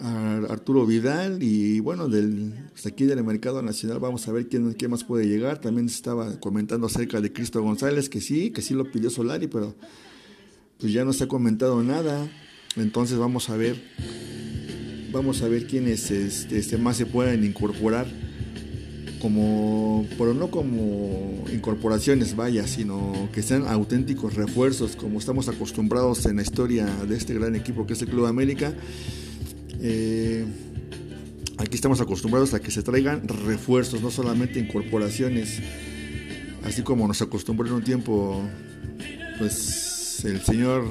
a 0.00 0.36
Arturo 0.48 0.84
Vidal. 0.84 1.42
Y 1.42 1.80
bueno, 1.80 2.08
del, 2.08 2.52
pues 2.72 2.84
aquí 2.86 3.04
del 3.04 3.22
mercado 3.24 3.62
nacional 3.62 4.00
vamos 4.00 4.28
a 4.28 4.32
ver 4.32 4.48
quién, 4.48 4.72
quién 4.74 4.90
más 4.90 5.04
puede 5.04 5.26
llegar. 5.26 5.60
También 5.60 5.86
estaba 5.86 6.38
comentando 6.40 6.88
acerca 6.88 7.20
de 7.20 7.32
Cristo 7.32 7.62
González, 7.62 8.08
que 8.08 8.20
sí, 8.20 8.50
que 8.50 8.60
sí 8.60 8.74
lo 8.74 8.90
pidió 8.90 9.08
Solari, 9.08 9.46
pero 9.46 9.74
pues 10.78 10.92
ya 10.92 11.04
no 11.04 11.12
se 11.12 11.24
ha 11.24 11.28
comentado 11.28 11.82
nada. 11.82 12.30
Entonces 12.76 13.18
vamos 13.18 13.48
a 13.50 13.56
ver 13.56 13.80
vamos 15.10 15.42
a 15.42 15.48
ver 15.48 15.66
quiénes 15.66 16.10
este, 16.10 16.58
este, 16.58 16.76
más 16.78 16.96
se 16.96 17.06
pueden 17.06 17.44
incorporar 17.44 18.06
como 19.20 20.06
pero 20.16 20.32
no 20.32 20.50
como 20.50 21.44
incorporaciones 21.52 22.36
vaya 22.36 22.66
sino 22.66 23.28
que 23.32 23.42
sean 23.42 23.66
auténticos 23.66 24.34
refuerzos 24.34 24.94
como 24.94 25.18
estamos 25.18 25.48
acostumbrados 25.48 26.24
en 26.26 26.36
la 26.36 26.42
historia 26.42 26.86
de 26.86 27.16
este 27.16 27.34
gran 27.34 27.56
equipo 27.56 27.86
que 27.86 27.94
es 27.94 28.02
el 28.02 28.08
Club 28.08 28.26
América. 28.26 28.72
Eh, 29.80 30.44
aquí 31.56 31.74
estamos 31.74 32.00
acostumbrados 32.00 32.54
a 32.54 32.60
que 32.60 32.70
se 32.70 32.82
traigan 32.82 33.26
refuerzos 33.26 34.02
no 34.02 34.10
solamente 34.10 34.58
incorporaciones 34.58 35.60
así 36.64 36.82
como 36.82 37.06
nos 37.08 37.22
acostumbró 37.22 37.66
en 37.68 37.74
un 37.74 37.84
tiempo 37.84 38.42
pues 39.38 40.24
el 40.24 40.40
señor 40.42 40.84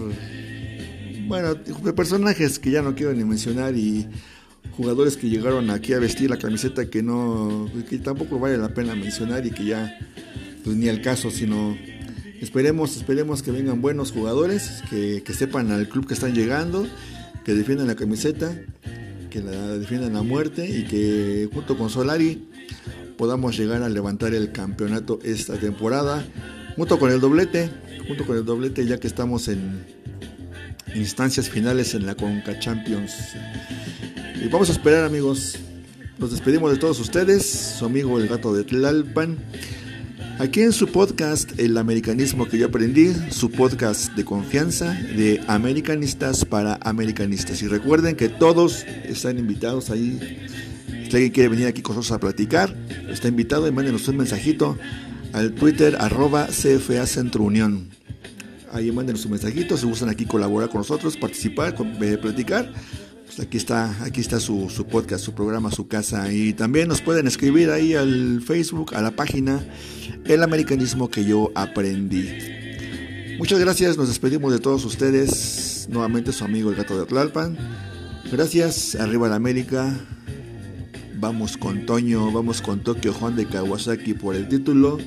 bueno, 1.28 1.55
personajes 1.95 2.59
que 2.59 2.71
ya 2.71 2.82
no 2.82 2.95
quiero 2.95 3.13
ni 3.13 3.23
mencionar 3.23 3.75
y 3.75 4.07
jugadores 4.75 5.17
que 5.17 5.30
llegaron 5.30 5.69
aquí 5.69 5.93
a 5.93 5.99
vestir 5.99 6.30
la 6.30 6.38
camiseta 6.38 6.89
que 6.89 7.01
no, 7.03 7.69
que 7.89 7.97
tampoco 7.97 8.39
vale 8.39 8.57
la 8.57 8.69
pena 8.69 8.95
mencionar 8.95 9.45
y 9.45 9.51
que 9.51 9.65
ya, 9.65 9.97
pues 10.63 10.75
ni 10.75 10.88
al 10.88 11.01
caso, 11.01 11.32
sino 11.32 11.75
esperemos, 12.41 12.95
esperemos 12.97 13.41
que 13.41 13.51
vengan 13.51 13.82
buenos 13.82 14.11
jugadores, 14.11 14.84
que, 14.89 15.21
sepan 15.34 15.71
al 15.71 15.88
club 15.89 16.07
que 16.07 16.13
están 16.13 16.34
llegando, 16.34 16.88
que 17.43 17.53
defiendan 17.53 17.88
la 17.88 17.95
camiseta, 17.95 18.55
que 19.30 19.41
la 19.41 19.78
defiendan 19.78 20.15
a 20.15 20.23
muerte 20.23 20.69
y 20.69 20.86
que 20.86 21.49
junto 21.53 21.78
con 21.78 21.89
Solari 21.89 22.47
podamos 23.17 23.57
llegar 23.57 23.82
a 23.84 23.89
levantar 23.89 24.34
el 24.34 24.51
campeonato 24.51 25.19
esta 25.23 25.57
temporada, 25.57 26.25
junto 26.75 26.99
con 26.99 27.11
el 27.11 27.19
doblete, 27.19 27.69
junto 28.07 28.25
con 28.25 28.38
el 28.38 28.45
doblete 28.45 28.86
ya 28.86 28.99
que 28.99 29.07
estamos 29.07 29.47
en 29.47 29.84
instancias 30.95 31.49
finales 31.49 31.93
en 31.93 32.05
la 32.05 32.15
Conca 32.15 32.57
Champions. 32.59 33.13
Y 34.43 34.47
vamos 34.47 34.69
a 34.69 34.71
esperar 34.73 35.03
amigos. 35.03 35.57
Nos 36.17 36.31
despedimos 36.31 36.71
de 36.71 36.77
todos 36.77 36.99
ustedes, 36.99 37.45
su 37.77 37.85
amigo 37.85 38.19
el 38.19 38.27
gato 38.27 38.53
de 38.53 38.63
Tlalpan. 38.63 39.38
Aquí 40.39 40.61
en 40.61 40.71
su 40.71 40.88
podcast 40.88 41.59
El 41.59 41.77
Americanismo 41.77 42.47
que 42.47 42.59
yo 42.59 42.67
aprendí, 42.67 43.11
su 43.31 43.49
podcast 43.49 44.13
de 44.13 44.23
confianza 44.23 44.93
de 44.93 45.41
americanistas 45.47 46.45
para 46.45 46.77
americanistas. 46.83 47.61
Y 47.63 47.67
recuerden 47.67 48.15
que 48.15 48.29
todos 48.29 48.83
están 49.03 49.39
invitados 49.39 49.89
ahí. 49.89 50.19
Si 51.09 51.15
alguien 51.15 51.31
quiere 51.31 51.49
venir 51.49 51.67
aquí 51.67 51.81
con 51.81 51.95
nosotros 51.95 52.17
a 52.17 52.19
platicar, 52.19 52.75
está 53.09 53.27
invitado 53.27 53.67
y 53.67 53.71
mándenos 53.71 54.07
un 54.07 54.17
mensajito 54.17 54.77
al 55.33 55.53
Twitter 55.53 55.97
arroba 55.99 56.47
CFA 56.47 57.07
Centro 57.07 57.43
Unión 57.43 57.97
ahí 58.72 58.91
manden 58.91 59.18
su 59.18 59.30
mensajito, 59.30 59.78
si 59.78 59.86
gustan 59.86 60.09
aquí 60.09 60.26
colaborar 60.26 60.70
con 60.70 60.80
nosotros, 60.80 61.18
participar, 61.18 61.76
eh, 62.01 62.18
platicar, 62.18 62.72
pues 63.26 63.39
aquí 63.39 63.57
está, 63.57 64.03
aquí 64.03 64.22
está 64.22 64.39
su, 64.39 64.70
su, 64.70 64.86
podcast, 64.86 65.24
su 65.24 65.34
programa, 65.34 65.72
su 65.72 65.88
casa. 65.88 66.32
Y 66.32 66.53
también 66.53 66.88
nos 66.88 67.01
pueden 67.01 67.28
escribir 67.28 67.70
ahí 67.72 67.93
al 67.93 68.41
Facebook, 68.41 68.95
a 68.95 69.01
la 69.01 69.11
página 69.11 69.65
El 70.26 70.43
Americanismo 70.43 71.09
que 71.09 71.26
yo 71.26 71.51
aprendí. 71.55 72.30
Muchas 73.38 73.59
gracias, 73.59 73.97
nos 73.97 74.07
despedimos 74.07 74.51
de 74.51 74.59
todos 74.59 74.84
ustedes. 74.86 75.88
Nuevamente 75.89 76.32
su 76.32 76.43
amigo 76.43 76.70
el 76.70 76.76
gato 76.76 76.99
de 76.99 77.05
Tlalpan. 77.05 77.57
Gracias, 78.32 78.95
arriba 78.95 79.30
la 79.30 79.36
América. 79.36 79.93
Vamos 81.20 81.57
con 81.57 81.86
Toño, 81.86 82.32
vamos 82.32 82.61
con 82.61 82.80
Tokio 82.82 83.13
Juan 83.13 83.36
de 83.36 83.45
Kawasaki 83.47 84.13
por 84.13 84.36
el 84.36 84.47
título. 84.47 84.97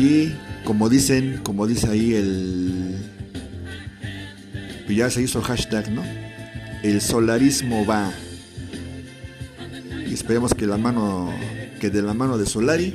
Y 0.00 0.32
como 0.64 0.88
dicen, 0.88 1.40
como 1.42 1.66
dice 1.66 1.86
ahí 1.88 2.14
el... 2.14 2.96
Ya 4.88 5.10
se 5.10 5.20
hizo 5.20 5.42
hashtag, 5.42 5.90
¿no? 5.90 6.02
El 6.82 7.02
solarismo 7.02 7.84
va. 7.84 8.10
Y 10.08 10.14
esperemos 10.14 10.54
que 10.54 10.66
la 10.66 10.78
mano, 10.78 11.30
que 11.80 11.90
de 11.90 12.00
la 12.00 12.14
mano 12.14 12.38
de 12.38 12.46
Solari 12.46 12.94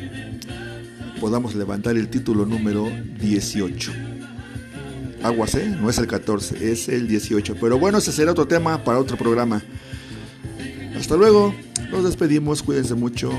podamos 1.21 1.53
levantar 1.53 1.95
el 1.95 2.09
título 2.09 2.47
número 2.47 2.89
18. 3.19 3.91
Aguas, 5.21 5.53
¿eh? 5.53 5.77
No 5.79 5.91
es 5.91 5.99
el 5.99 6.07
14, 6.07 6.71
es 6.71 6.89
el 6.89 7.07
18. 7.07 7.55
Pero 7.61 7.77
bueno, 7.77 7.99
ese 7.99 8.11
será 8.11 8.31
otro 8.31 8.47
tema 8.47 8.83
para 8.83 8.97
otro 8.97 9.15
programa. 9.15 9.61
Hasta 10.97 11.15
luego, 11.15 11.53
nos 11.91 12.03
despedimos, 12.03 12.63
cuídense 12.63 12.95
mucho, 12.95 13.31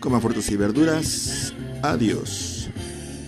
coman 0.00 0.20
frutas 0.20 0.50
y 0.50 0.56
verduras. 0.56 1.54
Adiós. 1.82 2.55